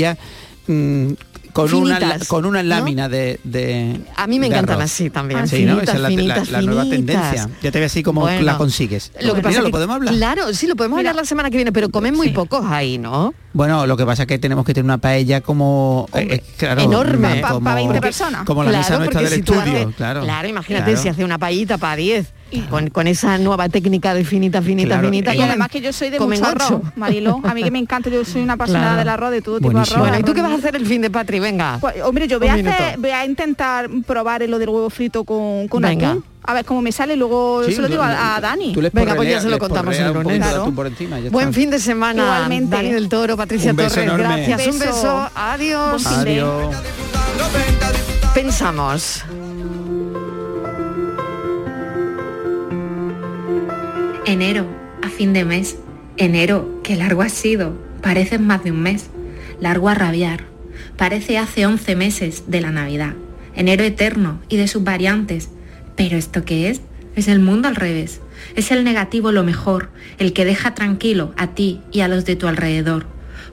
mm, 0.66 1.08
con 1.52 1.74
una 1.74 2.18
con 2.28 2.44
una 2.44 2.62
¿no? 2.62 2.68
lámina 2.68 3.08
de, 3.08 3.40
de 3.42 4.00
A 4.16 4.26
mí 4.28 4.38
me 4.38 4.46
encantan 4.46 4.76
arroz. 4.76 4.84
así 4.92 5.10
también. 5.10 5.48
Sí, 5.48 5.64
¿no? 5.64 5.74
finitas, 5.76 5.82
Esa 5.82 5.92
es 5.96 6.00
la, 6.02 6.08
la- 6.10 6.16
finitas, 6.16 6.50
la 6.50 6.62
nueva 6.62 6.82
finitas. 6.84 7.06
tendencia. 7.32 7.50
Ya 7.62 7.70
te 7.72 7.80
ve 7.80 7.86
así 7.86 8.02
como 8.04 8.20
Bueno. 8.20 8.42
la 8.42 8.56
consigues. 8.58 9.10
Lo 9.20 9.34
que 9.34 9.40
pasa 9.40 9.48
Mira, 9.48 9.50
es 9.50 9.58
lo 9.58 9.64
que- 9.64 9.70
podemos 9.72 9.96
hablar. 9.96 10.14
Claro, 10.14 10.54
sí, 10.54 10.66
lo 10.68 10.76
podemos 10.76 10.98
Mira. 10.98 11.10
hablar 11.10 11.22
la 11.24 11.26
semana 11.28 11.50
que 11.50 11.56
viene, 11.56 11.72
pero 11.72 11.88
comen 11.88 12.14
muy 12.14 12.28
pocos 12.28 12.64
ahí, 12.66 12.98
¿no? 12.98 13.34
Bueno, 13.54 13.86
lo 13.88 13.96
que 13.96 14.04
pasa 14.06 14.22
es 14.22 14.28
que 14.28 14.38
tenemos 14.38 14.64
que 14.64 14.72
tener 14.74 14.84
una 14.84 14.98
paella 14.98 15.40
como 15.40 16.06
eh, 16.14 16.28
eh, 16.30 16.42
claro, 16.58 16.82
enorme. 16.82 17.28
mm, 17.28 17.40
Pa- 17.40 17.48
pa- 17.48 17.54
como- 17.54 17.64
pa 17.64 17.74
20 17.74 18.00
personas. 18.00 18.44
Como 18.44 18.62
la 18.62 18.70
claro, 18.70 18.84
mesa 18.84 18.98
nuestra 18.98 19.20
del 19.22 19.30
si 19.32 19.38
estudio, 19.40 19.60
haces- 19.62 19.94
claro. 19.96 20.24
imagínate 20.48 20.84
Claro. 20.84 21.02
si 21.02 21.08
hace 21.08 21.24
una 21.24 21.38
paellita 21.38 21.78
para 21.78 21.96
10 21.96 22.28
con, 22.70 22.88
con 22.90 23.06
esa 23.06 23.38
nueva 23.38 23.68
técnica 23.68 24.14
de 24.14 24.24
finita, 24.24 24.62
finita, 24.62 24.88
Claro, 24.94 25.08
finita. 25.08 25.34
y 25.34 25.38
Y 25.38 25.42
además 25.42 25.68
que 25.68 25.80
yo 25.80 25.92
soy 25.92 26.10
de 26.10 26.18
mucho 26.20 26.44
arroz, 26.44 26.80
Marilo. 26.96 27.40
A 27.44 27.54
mí 27.54 27.62
que 27.62 27.70
me 27.70 27.78
encanta, 27.78 28.08
yo 28.10 28.24
soy 28.24 28.42
una 28.42 28.54
apasionada 28.54 28.86
Claro. 28.88 28.98
del 28.98 29.08
arroz, 29.08 29.30
de 29.32 29.42
todo 29.42 29.58
tipo 29.58 29.70
de 29.72 29.80
arroz. 29.80 29.98
Bueno, 29.98 30.18
¿y 30.18 30.22
tú 30.22 30.34
qué 30.34 30.42
vas 30.42 30.52
a 30.52 30.54
hacer 30.54 30.76
el 30.76 30.86
fin 30.86 31.02
de 31.02 31.10
Patri? 31.10 31.40
Venga. 31.40 31.78
Pues, 31.80 31.96
hombre, 32.02 32.26
yo 32.28 32.38
voy 32.38 32.48
a, 32.48 32.54
hacer, 32.54 32.98
voy 32.98 33.10
a 33.10 33.24
intentar 33.24 33.88
probar 34.06 34.42
lo 34.48 34.58
del 34.58 34.68
huevo 34.68 34.88
frito 34.90 35.24
con, 35.24 35.68
con 35.68 35.82
Venga. 35.82 36.10
atún. 36.10 36.24
A 36.44 36.54
ver 36.54 36.64
cómo 36.64 36.80
me 36.80 36.92
sale, 36.92 37.14
luego 37.14 37.62
Sí, 37.66 37.74
se 37.74 37.82
lo 37.82 37.88
digo 37.88 38.02
tú- 38.02 38.08
a, 38.08 38.36
a 38.36 38.40
Dani. 38.40 38.72
tú 38.72 38.80
les 38.80 38.90
Venga, 38.90 39.14
pues 39.14 39.28
ya 39.28 39.38
se 39.40 39.50
lo 39.50 39.58
contamos 39.58 39.94
porreas 39.94 40.06
el 40.16 40.38
Claro. 40.38 40.70
Buen 41.30 41.48
está. 41.48 41.52
fin 41.60 41.70
de 41.70 41.78
semana. 41.78 42.22
Igualmente. 42.22 42.74
Dani 42.76 42.90
del 42.92 43.08
Toro, 43.10 43.36
Patricia 43.36 43.74
Torres, 43.74 43.96
enorme. 43.98 44.46
gracias. 44.46 44.66
Un 44.74 44.78
Beso. 44.78 45.30
Adiós. 45.34 46.06
Pensamos. 48.34 49.24
Enero, 54.28 54.66
a 55.02 55.08
fin 55.08 55.32
de 55.32 55.46
mes. 55.46 55.78
Enero, 56.18 56.82
qué 56.84 56.96
largo 56.96 57.22
ha 57.22 57.30
sido. 57.30 57.72
Parece 58.02 58.38
más 58.38 58.62
de 58.62 58.72
un 58.72 58.82
mes. 58.82 59.06
Largo 59.58 59.88
a 59.88 59.94
rabiar. 59.94 60.44
Parece 60.98 61.38
hace 61.38 61.64
11 61.64 61.96
meses 61.96 62.44
de 62.46 62.60
la 62.60 62.70
Navidad. 62.70 63.14
Enero 63.54 63.84
eterno 63.84 64.38
y 64.50 64.58
de 64.58 64.68
sus 64.68 64.84
variantes. 64.84 65.48
Pero 65.96 66.18
¿esto 66.18 66.44
qué 66.44 66.68
es? 66.68 66.82
Es 67.16 67.26
el 67.26 67.40
mundo 67.40 67.68
al 67.68 67.76
revés. 67.76 68.20
Es 68.54 68.70
el 68.70 68.84
negativo 68.84 69.32
lo 69.32 69.44
mejor, 69.44 69.88
el 70.18 70.34
que 70.34 70.44
deja 70.44 70.74
tranquilo 70.74 71.32
a 71.38 71.54
ti 71.54 71.80
y 71.90 72.00
a 72.00 72.08
los 72.08 72.26
de 72.26 72.36
tu 72.36 72.48
alrededor. 72.48 73.06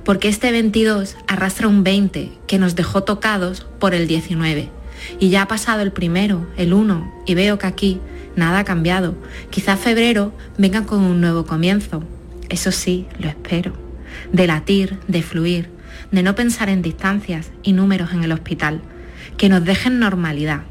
Porque 0.04 0.28
este 0.28 0.52
22 0.52 1.16
arrastra 1.26 1.70
un 1.70 1.86
20 1.86 2.34
que 2.48 2.60
nos 2.60 2.76
dejó 2.76 3.04
tocados 3.04 3.66
por 3.80 3.96
el 3.96 4.10
19. 4.10 4.70
Y 5.22 5.30
ya 5.30 5.44
ha 5.44 5.48
pasado 5.48 5.84
el 5.84 5.94
primero, 5.94 6.46
el 6.58 6.74
1, 6.74 7.24
y 7.26 7.34
veo 7.34 7.58
que 7.60 7.68
aquí 7.68 8.02
nada 8.36 8.60
ha 8.60 8.64
cambiado. 8.64 9.16
Quizá 9.50 9.78
febrero 9.78 10.34
venga 10.58 10.86
con 10.86 11.02
un 11.02 11.22
nuevo 11.22 11.46
comienzo. 11.46 12.04
Eso 12.50 12.72
sí, 12.72 13.08
lo 13.20 13.28
espero. 13.28 13.74
De 14.32 14.48
latir, 14.48 15.00
de 15.08 15.22
fluir, 15.22 15.70
de 16.12 16.24
no 16.24 16.36
pensar 16.36 16.70
en 16.70 16.82
distancias 16.82 17.52
y 17.64 17.74
números 17.74 18.12
en 18.14 18.24
el 18.24 18.32
hospital. 18.32 18.82
Que 19.38 19.50
nos 19.50 19.64
dejen 19.64 20.00
normalidad. 20.00 20.62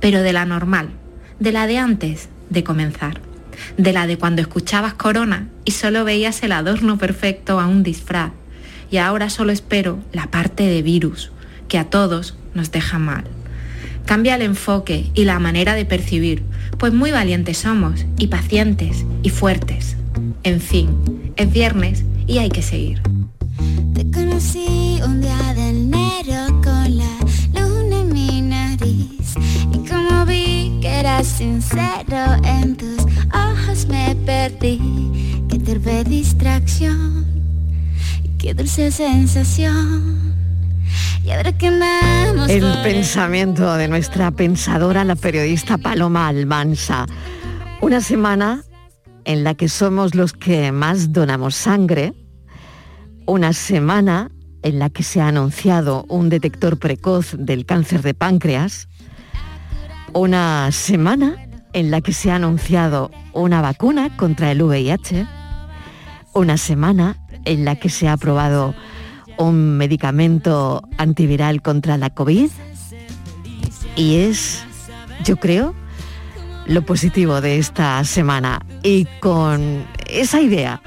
Pero 0.00 0.22
de 0.22 0.32
la 0.32 0.44
normal, 0.44 0.90
de 1.38 1.52
la 1.52 1.66
de 1.66 1.78
antes 1.78 2.28
de 2.50 2.64
comenzar. 2.64 3.20
De 3.76 3.92
la 3.92 4.06
de 4.06 4.18
cuando 4.18 4.42
escuchabas 4.42 4.94
corona 4.94 5.48
y 5.64 5.72
solo 5.72 6.04
veías 6.04 6.42
el 6.42 6.52
adorno 6.52 6.98
perfecto 6.98 7.60
a 7.60 7.66
un 7.66 7.82
disfraz. 7.82 8.32
Y 8.90 8.98
ahora 8.98 9.30
solo 9.30 9.52
espero 9.52 9.98
la 10.12 10.30
parte 10.30 10.64
de 10.64 10.82
virus, 10.82 11.32
que 11.68 11.78
a 11.78 11.90
todos 11.90 12.36
nos 12.54 12.70
deja 12.70 12.98
mal. 12.98 13.24
Cambia 14.06 14.36
el 14.36 14.42
enfoque 14.42 15.10
y 15.14 15.24
la 15.24 15.40
manera 15.40 15.74
de 15.74 15.84
percibir, 15.84 16.44
pues 16.78 16.92
muy 16.92 17.10
valientes 17.10 17.58
somos 17.58 18.06
y 18.18 18.28
pacientes 18.28 19.04
y 19.24 19.30
fuertes. 19.30 19.96
En 20.44 20.60
fin, 20.60 20.88
es 21.34 21.52
viernes 21.52 22.04
y 22.28 22.38
hay 22.38 22.48
que 22.48 22.62
seguir. 22.62 23.02
Te 23.94 24.08
conocí 24.12 25.00
un 25.04 25.20
día 25.20 25.54
de 25.54 25.70
enero 25.70 26.46
con 26.62 26.96
la 26.96 27.18
luna 27.52 28.00
en 28.02 28.12
mi 28.12 28.42
nariz 28.42 29.34
y 29.72 29.88
como 29.88 30.24
vi 30.24 30.78
que 30.80 31.00
eras 31.00 31.26
sincero 31.26 32.36
en 32.44 32.76
tus 32.76 33.02
ojos 33.34 33.88
me 33.88 34.14
perdí. 34.24 34.80
Qué 35.48 35.58
torpe 35.58 36.04
distracción 36.04 37.26
y 38.22 38.28
qué 38.38 38.54
dulce 38.54 38.92
sensación. 38.92 40.35
El 42.48 42.82
pensamiento 42.84 43.74
de 43.74 43.88
nuestra 43.88 44.30
pensadora, 44.30 45.02
la 45.02 45.16
periodista 45.16 45.76
Paloma 45.76 46.28
Almansa. 46.28 47.06
Una 47.80 48.00
semana 48.00 48.62
en 49.24 49.42
la 49.42 49.54
que 49.54 49.68
somos 49.68 50.14
los 50.14 50.32
que 50.32 50.70
más 50.70 51.12
donamos 51.12 51.56
sangre. 51.56 52.14
Una 53.26 53.52
semana 53.52 54.30
en 54.62 54.78
la 54.78 54.88
que 54.88 55.02
se 55.02 55.20
ha 55.20 55.26
anunciado 55.26 56.04
un 56.08 56.28
detector 56.28 56.78
precoz 56.78 57.34
del 57.36 57.66
cáncer 57.66 58.02
de 58.02 58.14
páncreas. 58.14 58.88
Una 60.12 60.70
semana 60.70 61.48
en 61.72 61.90
la 61.90 62.02
que 62.02 62.12
se 62.12 62.30
ha 62.30 62.36
anunciado 62.36 63.10
una 63.32 63.60
vacuna 63.60 64.16
contra 64.16 64.52
el 64.52 64.62
VIH. 64.62 65.26
Una 66.34 66.56
semana 66.56 67.16
en 67.44 67.64
la 67.64 67.74
que 67.74 67.88
se 67.88 68.06
ha 68.06 68.12
aprobado 68.12 68.76
un 69.38 69.76
medicamento 69.76 70.88
antiviral 70.98 71.62
contra 71.62 71.96
la 71.96 72.10
COVID. 72.10 72.50
Y 73.96 74.16
es, 74.16 74.64
yo 75.24 75.36
creo, 75.36 75.74
lo 76.66 76.82
positivo 76.82 77.40
de 77.40 77.58
esta 77.58 78.02
semana. 78.04 78.64
Y 78.82 79.06
con 79.20 79.84
esa 80.08 80.40
idea 80.40 80.82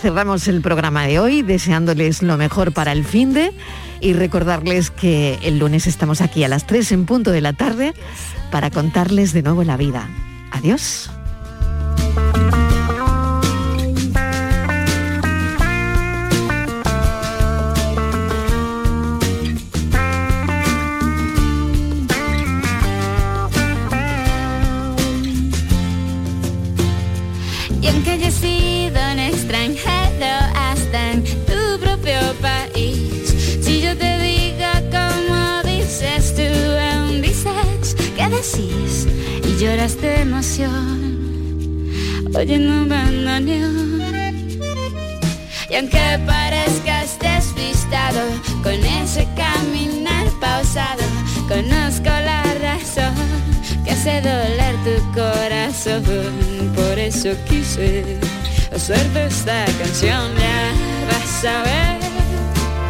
cerramos 0.00 0.48
el 0.48 0.62
programa 0.62 1.06
de 1.06 1.18
hoy, 1.18 1.42
deseándoles 1.42 2.22
lo 2.22 2.36
mejor 2.36 2.72
para 2.72 2.92
el 2.92 3.04
fin 3.04 3.32
de 3.32 3.52
y 4.00 4.14
recordarles 4.14 4.90
que 4.90 5.38
el 5.42 5.58
lunes 5.58 5.86
estamos 5.86 6.20
aquí 6.20 6.42
a 6.42 6.48
las 6.48 6.66
3 6.66 6.92
en 6.92 7.06
punto 7.06 7.30
de 7.30 7.40
la 7.40 7.52
tarde 7.52 7.94
para 8.50 8.70
contarles 8.70 9.32
de 9.32 9.42
nuevo 9.42 9.62
la 9.62 9.76
vida. 9.76 10.08
Adiós. 10.50 11.10
Y 38.44 39.56
lloras 39.56 40.00
de 40.00 40.22
emoción, 40.22 41.88
oyendo 42.34 42.72
un 42.72 42.88
bandoneón. 42.88 44.02
Y 45.70 45.74
aunque 45.76 46.18
parezcas 46.26 47.20
despistado 47.20 48.20
con 48.64 48.74
ese 48.74 49.28
caminar 49.36 50.26
pausado, 50.40 51.04
conozco 51.46 52.10
la 52.10 52.42
razón 52.60 53.14
que 53.84 53.92
hace 53.92 54.20
doler 54.20 54.74
tu 54.82 55.12
corazón. 55.12 56.02
Por 56.74 56.98
eso 56.98 57.30
quise 57.48 58.18
hacerte 58.74 59.26
esta 59.26 59.66
canción. 59.78 60.32
Ya 60.36 60.72
vas 61.12 61.44
a 61.44 61.62
ver 61.62 61.98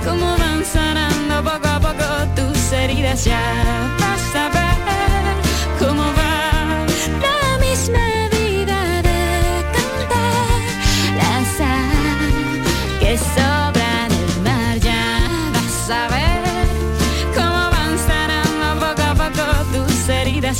cómo 0.03 0.35
van 0.39 0.65
sanando 0.65 1.43
poco 1.45 1.69
a 1.69 1.79
poco 1.79 2.05
tus 2.37 2.73
heridas. 2.73 3.27
Ya 3.27 3.95
vas 4.01 4.35
a 4.35 4.49
ver 4.49 4.72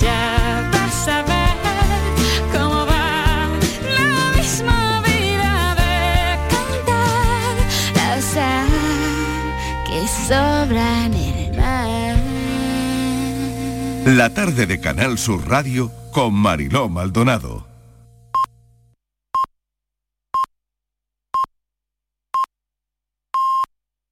Ya 0.01 0.71
vas 0.73 1.07
a 1.07 1.23
ver 1.23 1.57
cómo 2.51 2.87
va 2.87 3.51
la 3.95 4.41
misma 4.41 5.03
vida 5.03 5.75
de 5.75 6.39
cantar 6.49 7.55
la 7.95 8.23
sal 8.23 8.69
que 9.87 10.09
sobra 10.27 11.05
en 11.05 11.13
el 11.15 11.57
mar. 11.57 12.17
La 14.07 14.31
tarde 14.31 14.67
de 14.67 14.81
Canal 14.81 15.19
Sur 15.19 15.47
Radio 15.47 15.93
con 16.11 16.33
Mariló 16.33 16.89
Maldonado. 16.89 17.72